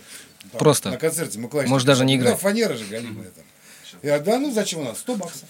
Там, 0.51 0.59
Просто. 0.59 0.89
На 0.91 0.97
концерте 0.97 1.37
мы 1.39 1.49
клавиши. 1.49 1.69
Можешь 1.69 1.85
даже 1.85 2.03
не 2.05 2.17
Ну, 2.17 2.23
играть. 2.23 2.39
фанера 2.39 2.73
же 2.75 2.85
галимая 2.85 3.29
там. 3.29 3.43
Я, 4.01 4.19
да, 4.19 4.39
ну 4.39 4.51
зачем 4.51 4.79
у 4.79 4.83
нас? 4.85 4.99
100 4.99 5.15
баксов. 5.15 5.47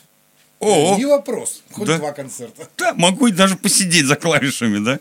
О, 0.59 0.95
Не 0.97 1.05
вопрос. 1.05 1.61
Хоть 1.71 1.87
Да. 1.87 1.97
два 1.97 2.11
концерта. 2.11 2.67
да, 2.77 2.93
могу 2.93 3.29
даже 3.29 3.55
посидеть 3.55 4.05
за 4.05 4.15
клавишами, 4.15 4.83
да. 4.83 4.99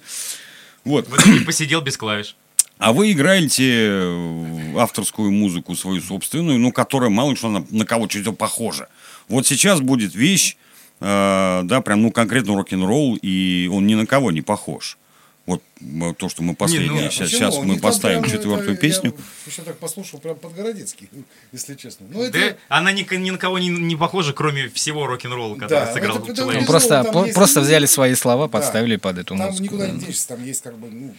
Вот. 0.84 1.08
В 1.08 1.16
итоге 1.16 1.40
посидел 1.44 1.80
без 1.80 1.96
клавиш. 1.96 2.36
А 2.82 2.92
вы 2.92 3.12
играете 3.12 3.90
э, 3.90 4.76
авторскую 4.76 5.30
музыку 5.30 5.76
свою 5.76 6.00
собственную, 6.02 6.58
ну, 6.58 6.72
которая 6.72 7.10
мало 7.10 7.30
ли 7.30 7.36
что 7.36 7.48
на, 7.48 7.64
на 7.70 7.86
кого 7.86 8.08
что-то 8.08 8.32
похожа. 8.32 8.88
Вот 9.28 9.46
сейчас 9.46 9.80
будет 9.80 10.16
вещь, 10.16 10.56
э, 11.00 11.60
да, 11.62 11.80
прям, 11.80 12.02
ну, 12.02 12.10
конкретно 12.10 12.56
рок-н-ролл, 12.56 13.16
и 13.22 13.70
он 13.72 13.86
ни 13.86 13.94
на 13.94 14.04
кого 14.04 14.32
не 14.32 14.42
похож. 14.42 14.98
Вот 15.46 15.62
э, 15.80 16.12
то, 16.18 16.28
что 16.28 16.42
мы 16.42 16.56
последнее, 16.56 17.04
ну, 17.04 17.10
сейчас, 17.12 17.30
Почему? 17.30 17.50
сейчас 17.52 17.64
мы 17.64 17.74
там 17.74 17.80
поставим 17.82 18.22
прям, 18.22 18.32
четвертую 18.32 18.72
это, 18.72 18.80
песню. 18.80 19.14
Я 19.46 19.52
еще 19.52 19.62
так 19.62 19.78
послушал, 19.78 20.18
прям 20.18 20.34
Подгородецкий, 20.34 21.08
если 21.52 21.76
честно. 21.76 22.06
Ну, 22.10 22.22
это... 22.24 22.36
Да, 22.36 22.56
она 22.68 22.90
ни, 22.90 23.06
ни 23.16 23.30
на 23.30 23.38
кого 23.38 23.60
не, 23.60 23.68
не 23.68 23.94
похожа, 23.94 24.32
кроме 24.32 24.68
всего 24.70 25.06
рок-н-ролла, 25.06 25.54
который 25.54 25.68
Да, 25.86 25.92
сыграл 25.92 26.16
это- 26.18 26.32
это 26.32 26.36
человек. 26.42 26.60
Ну, 26.62 26.66
просто, 26.66 27.04
Там 27.04 27.12
по- 27.12 27.22
есть- 27.26 27.34
просто 27.36 27.60
взяли 27.60 27.86
свои 27.86 28.16
слова, 28.16 28.46
Да. 28.46 28.52
подставили 28.58 28.96
под 28.96 29.18
эту 29.18 29.36
Там 29.36 29.46
музыку. 29.46 29.62
никуда 29.62 29.86
да. 29.86 29.92
не 29.92 30.00
денешься, 30.00 30.26
там 30.28 30.44
есть 30.44 30.62
как 30.62 30.76
бы, 30.78 30.88
ну, 30.90 31.14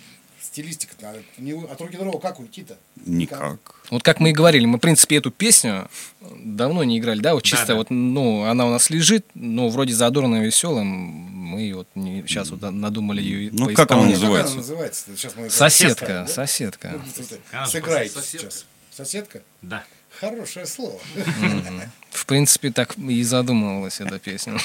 стилистика. 0.53 0.93
а 1.01 1.15
не- 1.39 1.53
От 1.53 1.81
рок-н-ролла 1.81 2.19
как 2.19 2.39
уйти-то? 2.39 2.77
Никак. 3.07 3.57
Вот 3.89 4.03
как 4.03 4.19
мы 4.19 4.29
и 4.29 4.33
говорили, 4.33 4.65
мы, 4.65 4.77
в 4.77 4.81
принципе, 4.81 5.15
эту 5.17 5.31
песню 5.31 5.89
давно 6.21 6.83
не 6.83 6.99
играли, 6.99 7.19
да, 7.21 7.33
вот 7.33 7.43
чисто 7.43 7.65
Да-да. 7.67 7.75
вот, 7.79 7.89
ну, 7.89 8.43
она 8.45 8.67
у 8.67 8.69
нас 8.69 8.89
лежит, 8.91 9.25
но 9.33 9.69
вроде 9.69 9.93
задорная, 9.93 10.43
веселая, 10.45 10.83
мы 10.83 11.73
вот 11.73 11.87
не, 11.95 12.21
сейчас 12.27 12.51
вот 12.51 12.61
надумали 12.61 13.21
ее 13.21 13.49
Ну, 13.51 13.73
как 13.73 13.91
она 13.91 14.03
называется? 14.05 14.43
Как 14.43 14.51
она 14.53 14.61
называется? 14.61 15.05
Сейчас 15.17 15.35
мы 15.35 15.49
Соседка, 15.49 16.05
Да? 16.05 16.27
соседка. 16.27 17.01
Ну, 17.53 17.65
Сыграйте 17.65 18.13
соседка. 18.13 18.51
сейчас. 18.51 18.65
Соседка? 18.91 19.41
Да. 19.63 19.83
Хорошее 20.19 20.67
слово. 20.67 20.99
В 22.11 22.25
принципе, 22.27 22.71
так 22.71 22.95
и 22.99 23.23
задумывалась 23.23 23.99
эта 23.99 24.19
песня. 24.19 24.59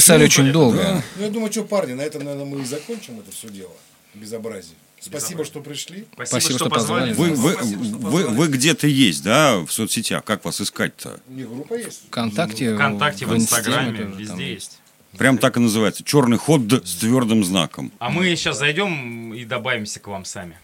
Писали 0.00 0.28
всё, 0.28 0.42
очень 0.42 0.52
долго. 0.52 1.02
Ну, 1.16 1.22
я 1.24 1.30
думаю, 1.30 1.52
что, 1.52 1.64
парни, 1.64 1.94
на 1.94 2.02
этом, 2.02 2.24
наверное, 2.24 2.46
мы 2.46 2.62
и 2.62 2.64
закончим 2.64 3.20
это 3.20 3.30
все 3.30 3.48
дело. 3.48 3.72
Безобразие. 4.14 4.76
Спасибо, 5.00 5.44
что 5.44 5.60
пришли. 5.60 6.04
Спасибо, 6.12 6.40
Спасибо, 6.40 6.58
что, 6.58 6.66
что 6.66 6.68
позвали. 6.68 7.12
Вы, 7.14 7.30
вы, 7.30 7.56
вы, 7.56 8.26
вы 8.28 8.48
где-то 8.48 8.86
есть, 8.86 9.22
да, 9.22 9.58
в 9.58 9.70
соцсетях? 9.72 10.24
Как 10.24 10.44
вас 10.44 10.60
искать-то? 10.60 11.20
Них 11.28 11.48
группа 11.48 11.74
есть. 11.74 12.02
Вконтакте, 12.08 12.74
Вконтакте, 12.74 13.24
в 13.24 13.34
Инстаграме 13.34 13.88
Инстаграме, 13.88 13.98
тоже 13.98 14.10
там 14.10 14.18
везде 14.18 14.52
есть. 14.52 14.78
Прям 15.16 15.38
так 15.38 15.56
и 15.56 15.60
называется. 15.60 16.04
Черный 16.04 16.36
ход 16.36 16.62
с 16.84 16.96
твердым 16.96 17.44
знаком. 17.44 17.90
А 17.98 18.10
мы 18.10 18.26
сейчас 18.36 18.58
зайдем 18.58 19.32
и 19.34 19.44
добавимся 19.44 20.00
к 20.00 20.06
вам 20.06 20.24
сами. 20.24 20.56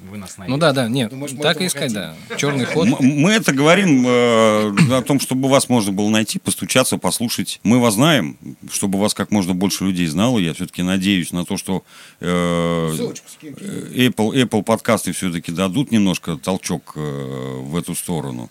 Вы 0.00 0.18
нас 0.18 0.36
найдете. 0.36 0.54
Ну 0.54 0.60
да, 0.60 0.72
да, 0.72 0.88
нет, 0.88 1.10
Думаешь, 1.10 1.32
мы 1.32 1.42
так 1.42 1.60
и 1.60 1.66
искать, 1.66 1.92
хотим? 1.94 2.14
да. 2.28 2.36
Черный 2.36 2.64
ход. 2.64 3.00
Мы 3.00 3.30
это 3.30 3.52
говорим 3.52 4.04
э, 4.06 4.96
о 4.98 5.02
том, 5.02 5.20
чтобы 5.20 5.48
вас 5.48 5.68
можно 5.68 5.92
было 5.92 6.08
найти, 6.08 6.38
постучаться, 6.38 6.98
послушать. 6.98 7.60
Мы 7.62 7.80
вас 7.80 7.94
знаем, 7.94 8.36
чтобы 8.70 8.98
вас 8.98 9.14
как 9.14 9.30
можно 9.30 9.54
больше 9.54 9.84
людей 9.84 10.06
знало. 10.06 10.38
Я 10.38 10.52
все-таки 10.52 10.82
надеюсь 10.82 11.32
на 11.32 11.44
то, 11.44 11.56
что 11.56 11.84
э, 12.20 12.92
скинь. 13.26 13.52
Apple, 13.52 14.34
Apple 14.34 14.62
подкасты 14.62 15.12
все-таки 15.12 15.52
дадут 15.52 15.90
немножко 15.90 16.36
толчок 16.36 16.92
э, 16.96 17.60
в 17.60 17.76
эту 17.76 17.94
сторону. 17.94 18.50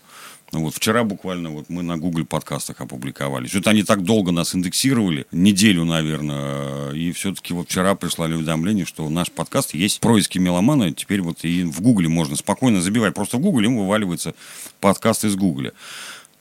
Ну 0.54 0.60
Вот 0.60 0.74
вчера 0.74 1.02
буквально 1.02 1.50
вот 1.50 1.68
мы 1.68 1.82
на 1.82 1.96
Google 1.96 2.24
подкастах 2.24 2.80
опубликовали. 2.80 3.48
Что-то 3.48 3.70
они 3.70 3.82
так 3.82 4.04
долго 4.04 4.30
нас 4.30 4.54
индексировали, 4.54 5.26
неделю, 5.32 5.84
наверное, 5.84 6.92
и 6.92 7.10
все-таки 7.10 7.52
вот 7.52 7.68
вчера 7.68 7.96
пришло 7.96 8.26
уведомление, 8.26 8.84
что 8.84 9.08
наш 9.08 9.32
подкаст 9.32 9.74
есть 9.74 9.98
происки 9.98 10.38
меломана, 10.38 10.92
теперь 10.92 11.22
вот 11.22 11.44
и 11.44 11.64
в 11.64 11.80
Гугле 11.80 12.08
можно 12.08 12.36
спокойно 12.36 12.80
забивать. 12.80 13.14
Просто 13.14 13.36
в 13.38 13.40
Гугле 13.40 13.66
ему 13.66 13.82
вываливается 13.82 14.34
подкаст 14.80 15.24
из 15.24 15.34
Гугля. 15.34 15.72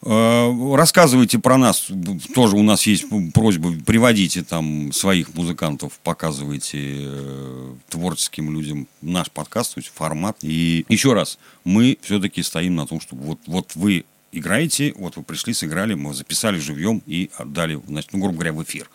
Э, 0.06 0.76
Рассказывайте 0.76 1.40
про 1.40 1.58
нас. 1.58 1.88
Тоже 2.36 2.56
у 2.56 2.64
нас 2.64 2.86
есть 2.88 3.06
просьба. 3.34 3.74
Приводите 3.86 4.44
там 4.44 4.92
своих 4.92 5.34
музыкантов, 5.34 6.00
показывайте 6.04 6.80
э, 6.82 7.74
творческим 7.90 8.54
людям 8.54 8.88
наш 9.02 9.32
подкаст, 9.32 9.76
то 9.76 9.80
есть 9.80 9.92
формат. 9.94 10.38
И 10.42 10.86
еще 10.90 11.14
раз, 11.14 11.38
мы 11.64 11.98
все-таки 12.02 12.44
стоим 12.44 12.76
на 12.76 12.86
том, 12.86 13.00
что 13.00 13.16
вот, 13.16 13.40
вот 13.48 13.76
вы 13.76 14.06
играете, 14.34 14.94
вот 14.98 15.16
вы 15.16 15.24
пришли, 15.24 15.54
сыграли, 15.54 15.94
мы 15.94 16.14
записали 16.14 16.58
живьем 16.60 17.02
и 17.06 17.30
отдали, 17.38 17.80
значит, 17.88 18.12
ну, 18.14 18.20
грубо 18.20 18.36
говоря, 18.36 18.54
в 18.54 18.64
эфир. 18.64 18.90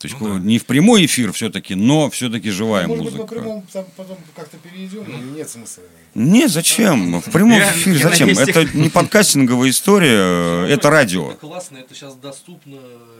То 0.00 0.08
есть 0.08 0.18
не 0.18 0.58
в 0.58 0.64
прямой 0.64 1.04
эфир 1.04 1.30
все-таки, 1.34 1.74
но 1.74 2.08
все-таки 2.08 2.48
живая 2.48 2.86
Может 2.88 3.04
быть, 3.04 3.12
мы 3.12 3.18
музыка. 3.20 3.34
прямом 3.34 3.62
там 3.70 3.84
потом 3.98 4.16
как-то 4.34 4.56
перейдем, 4.56 5.02
или 5.04 5.36
нет 5.36 5.50
смысла? 5.50 5.82
Не, 6.14 6.46
зачем? 6.48 7.20
В 7.20 7.30
прямом 7.30 7.58
Я- 7.58 7.70
эфире 7.70 7.98
я 7.98 8.08
зачем? 8.08 8.28
надеюсь, 8.28 8.48
Это 8.48 8.78
не 8.78 8.88
подкастинговая 8.88 9.68
история, 9.68 10.66
это 10.72 10.88
радио. 10.88 11.32
Это 11.32 11.36
классно, 11.40 11.76
это 11.76 11.94
сейчас 11.94 12.14
доступно 12.14 12.78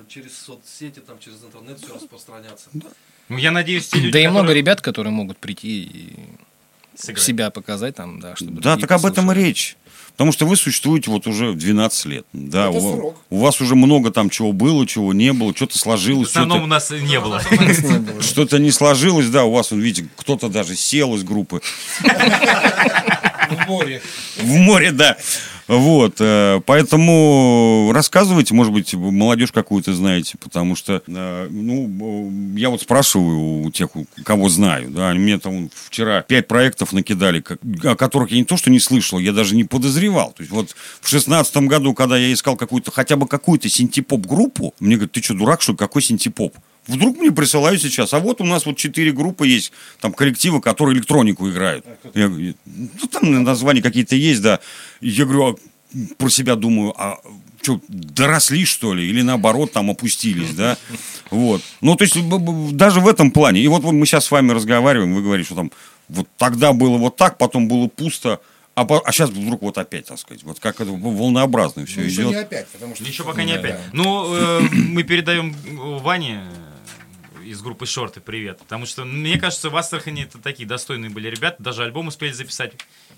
через 0.09 0.39
соцсети, 0.39 1.01
там, 1.01 1.18
через 1.18 1.45
интернет 1.45 1.78
все 1.81 1.95
распространяться. 1.95 2.70
Ну, 3.28 3.37
я 3.37 3.51
надеюсь, 3.51 3.87
те 3.89 3.99
люди, 3.99 4.12
Да 4.12 4.18
и 4.18 4.28
много 4.28 4.55
ребят, 4.55 4.81
которые 4.81 5.12
могут 5.12 5.37
прийти 5.37 5.83
и 5.83 6.16
сыграют. 6.95 7.20
себя 7.26 7.51
показать 7.51 7.95
там, 7.97 8.20
да, 8.20 8.36
чтобы 8.36 8.61
Да, 8.61 8.76
так 8.76 8.91
об 8.93 9.05
этом 9.07 9.24
и 9.24 9.28
послушали. 9.28 9.45
речь. 9.47 9.76
Потому 10.12 10.32
что 10.32 10.45
вы 10.45 10.57
существуете 10.57 11.11
вот 11.11 11.26
уже 11.26 11.55
12 11.55 12.05
лет. 12.07 12.26
Да, 12.34 12.68
Это 12.68 12.76
у, 12.78 12.97
срок. 12.97 13.16
у 13.30 13.38
вас 13.38 13.61
уже 13.62 13.74
много 13.74 14.11
там 14.11 14.28
чего 14.28 14.53
было, 14.53 14.86
чего 14.86 15.14
не 15.14 15.32
было, 15.32 15.55
что-то 15.57 15.78
В 15.78 15.80
сложилось, 15.80 16.28
основном 16.30 16.64
у 16.64 16.66
нас 16.66 16.91
не 16.91 17.18
было. 17.20 17.41
что-то 18.20 18.59
не 18.59 18.70
сложилось, 18.70 19.28
да, 19.28 19.45
у 19.45 19.53
вас, 19.53 19.72
он, 19.72 19.80
видите, 19.80 20.09
кто-то 20.16 20.49
даже 20.49 20.74
сел 20.76 21.14
из 21.14 21.22
группы. 21.22 21.62
В 23.49 23.66
море. 23.66 24.03
В 24.36 24.57
море, 24.57 24.93
да. 24.93 25.16
Вот, 25.70 26.16
э, 26.18 26.61
поэтому 26.66 27.93
рассказывайте, 27.95 28.55
может 28.55 28.72
быть, 28.72 28.93
молодежь 28.93 29.53
какую-то 29.53 29.95
знаете, 29.95 30.36
потому 30.36 30.74
что, 30.74 31.01
э, 31.07 31.47
ну, 31.49 32.57
я 32.57 32.70
вот 32.70 32.82
спрашиваю 32.82 33.62
у 33.62 33.70
тех, 33.70 33.91
кого 34.24 34.49
знаю, 34.49 34.91
да, 34.91 35.14
мне 35.14 35.38
там 35.38 35.70
вчера 35.72 36.22
пять 36.22 36.49
проектов 36.49 36.93
накидали, 36.93 37.45
о 37.84 37.95
которых 37.95 38.32
я 38.32 38.38
не 38.38 38.45
то, 38.45 38.57
что 38.57 38.68
не 38.68 38.80
слышал, 38.80 39.20
я 39.20 39.32
даже 39.32 39.55
не 39.55 39.62
подозревал. 39.62 40.32
То 40.32 40.43
есть 40.43 40.53
вот 40.53 40.74
в 41.01 41.09
шестнадцатом 41.09 41.68
году, 41.68 41.95
когда 41.95 42.16
я 42.16 42.32
искал 42.32 42.57
какую-то, 42.57 42.91
хотя 42.91 43.14
бы 43.14 43.28
какую-то 43.28 43.68
синтепоп-группу, 43.68 44.74
мне 44.80 44.97
говорят, 44.97 45.12
ты 45.12 45.22
что, 45.22 45.34
дурак, 45.34 45.62
что 45.62 45.76
какой 45.76 46.03
синтепоп? 46.03 46.57
Вдруг 46.87 47.18
мне 47.18 47.31
присылают 47.31 47.81
сейчас, 47.81 48.12
а 48.14 48.18
вот 48.20 48.41
у 48.41 48.45
нас 48.45 48.66
вот 48.66 48.76
четыре 48.76 49.12
группы 49.12 49.47
есть, 49.47 49.72
там 50.01 50.12
коллективы, 50.12 50.61
которые 50.61 50.97
электронику 50.97 51.49
играют. 51.49 51.85
Я 52.14 52.28
говорю, 52.28 52.55
ну 52.66 53.07
там 53.11 53.43
названия 53.45 53.83
какие-то 53.83 54.16
есть, 54.16 54.43
да. 54.43 54.61
Я 55.01 55.24
говорю, 55.24 55.47
а 55.47 55.57
про 56.18 56.28
себя 56.31 56.57
думаю, 56.57 56.95
а 56.97 57.18
что, 57.62 57.81
доросли, 57.89 58.64
что 58.64 58.95
ли, 58.95 59.09
или 59.09 59.22
наоборот, 59.22 59.72
там 59.72 59.91
опустились, 59.91 60.55
да, 60.55 60.78
вот. 61.31 61.62
Ну, 61.83 61.95
то 61.95 62.05
есть, 62.05 62.16
даже 62.74 63.01
в 63.01 63.09
этом 63.09 63.31
плане, 63.31 63.61
и 63.61 63.68
вот 63.68 63.85
мы 63.85 64.07
сейчас 64.07 64.24
с 64.24 64.31
вами 64.31 64.53
разговариваем, 64.53 65.14
вы 65.14 65.22
говорите, 65.22 65.47
что 65.47 65.57
там, 65.57 65.70
вот 66.09 66.26
тогда 66.39 66.72
было 66.72 66.97
вот 66.97 67.16
так, 67.16 67.37
потом 67.39 67.68
было 67.68 67.87
пусто, 67.89 68.41
а, 68.74 68.87
а 69.05 69.12
сейчас 69.12 69.31
вдруг 69.31 69.61
вот 69.62 69.76
опять, 69.78 70.07
так 70.07 70.18
сказать, 70.18 70.43
вот 70.43 70.59
как 70.59 70.81
это 70.81 70.91
волнообразно 70.91 71.85
все 71.85 72.01
Ну, 72.01 72.07
еще 72.07 72.22
идет. 72.22 72.31
не 72.31 72.37
опять, 72.37 72.68
потому 72.68 72.95
что... 72.95 73.05
Ничего 73.05 73.26
пока 73.28 73.45
не 73.45 73.53
Да. 73.53 73.59
опять. 73.59 73.81
Ну, 73.93 74.35
э, 74.35 74.61
мы 74.72 75.03
передаем 75.03 75.55
Ване 76.03 76.41
из 77.51 77.61
группы 77.62 77.84
Шорты 77.84 78.20
привет. 78.20 78.59
Потому 78.59 78.86
что, 78.86 79.05
мне 79.05 79.38
кажется, 79.38 79.70
в 79.70 79.76
Астрахани 79.76 80.22
это 80.22 80.38
такие 80.38 80.68
достойные 80.68 81.11
были 81.11 81.28
ребята. 81.28 81.57
Даже 81.61 81.82
альбом 81.82 82.07
успели 82.07 82.32
записать. 82.32 82.74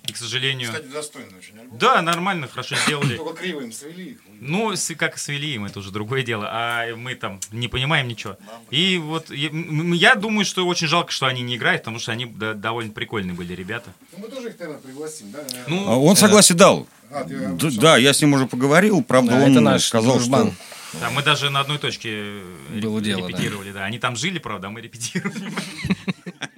И, 0.07 0.13
к 0.13 0.17
сожалению... 0.17 0.69
Кстати, 0.73 0.87
достойный 0.87 1.39
очень 1.39 1.59
альбом. 1.59 1.79
Да, 1.79 2.01
нормально, 2.01 2.49
хорошо 2.49 2.75
сделали. 2.87 3.17
Только 3.17 3.43
криво 3.43 3.61
им 3.61 3.73
свели 3.73 4.13
их. 4.13 4.19
Ну, 4.41 4.73
как 4.97 5.19
свели 5.19 5.55
им, 5.55 5.67
это 5.67 5.79
уже 5.81 5.91
другое 5.91 6.23
дело. 6.23 6.49
А 6.51 6.97
мы 6.97 7.15
там 7.15 7.41
не 7.53 7.69
понимаем 7.69 8.09
ничего. 8.09 8.37
И 8.71 8.99
вот 8.99 9.31
я, 9.31 10.15
думаю, 10.15 10.45
что 10.45 10.67
очень 10.67 10.87
жалко, 10.87 11.13
что 11.13 11.27
они 11.27 11.43
не 11.43 11.57
играют, 11.57 11.83
потому 11.83 11.99
что 11.99 12.13
они 12.13 12.25
довольно 12.27 12.93
прикольные 12.93 13.35
были 13.35 13.55
ребята. 13.55 13.93
Ну, 14.17 14.25
мы 14.25 14.29
тоже 14.29 14.49
их, 14.49 14.59
наверное, 14.59 14.81
пригласим, 14.81 15.31
да? 15.31 15.41
Ну, 15.69 15.89
А 15.89 15.97
Он 15.99 16.17
согласие 16.17 16.57
дал. 16.57 16.87
А, 17.11 17.21
обещал? 17.21 17.71
Да, 17.81 17.97
я 17.99 18.15
с 18.15 18.21
ним 18.23 18.33
уже 18.33 18.47
поговорил, 18.47 19.03
правда, 19.03 19.33
Да, 19.33 19.45
он 19.45 19.53
это 19.53 19.61
наш 19.61 19.85
сказал, 19.85 20.15
дружбан. 20.15 20.53
что... 20.53 20.82
Да, 21.01 21.11
мы 21.11 21.23
даже 21.23 21.49
на 21.51 21.61
одной 21.61 21.79
точке 21.79 22.11
э, 22.13 22.81
Было 22.81 22.99
реп- 22.99 23.03
дело, 23.05 23.23
да. 23.23 23.29
репетировали, 23.29 23.73
да. 23.73 23.85
Они 23.85 23.99
там 23.99 24.15
жили, 24.17 24.39
правда, 24.39 24.69
а 24.69 24.71
мы 24.71 24.81
репетировали. 24.81 25.51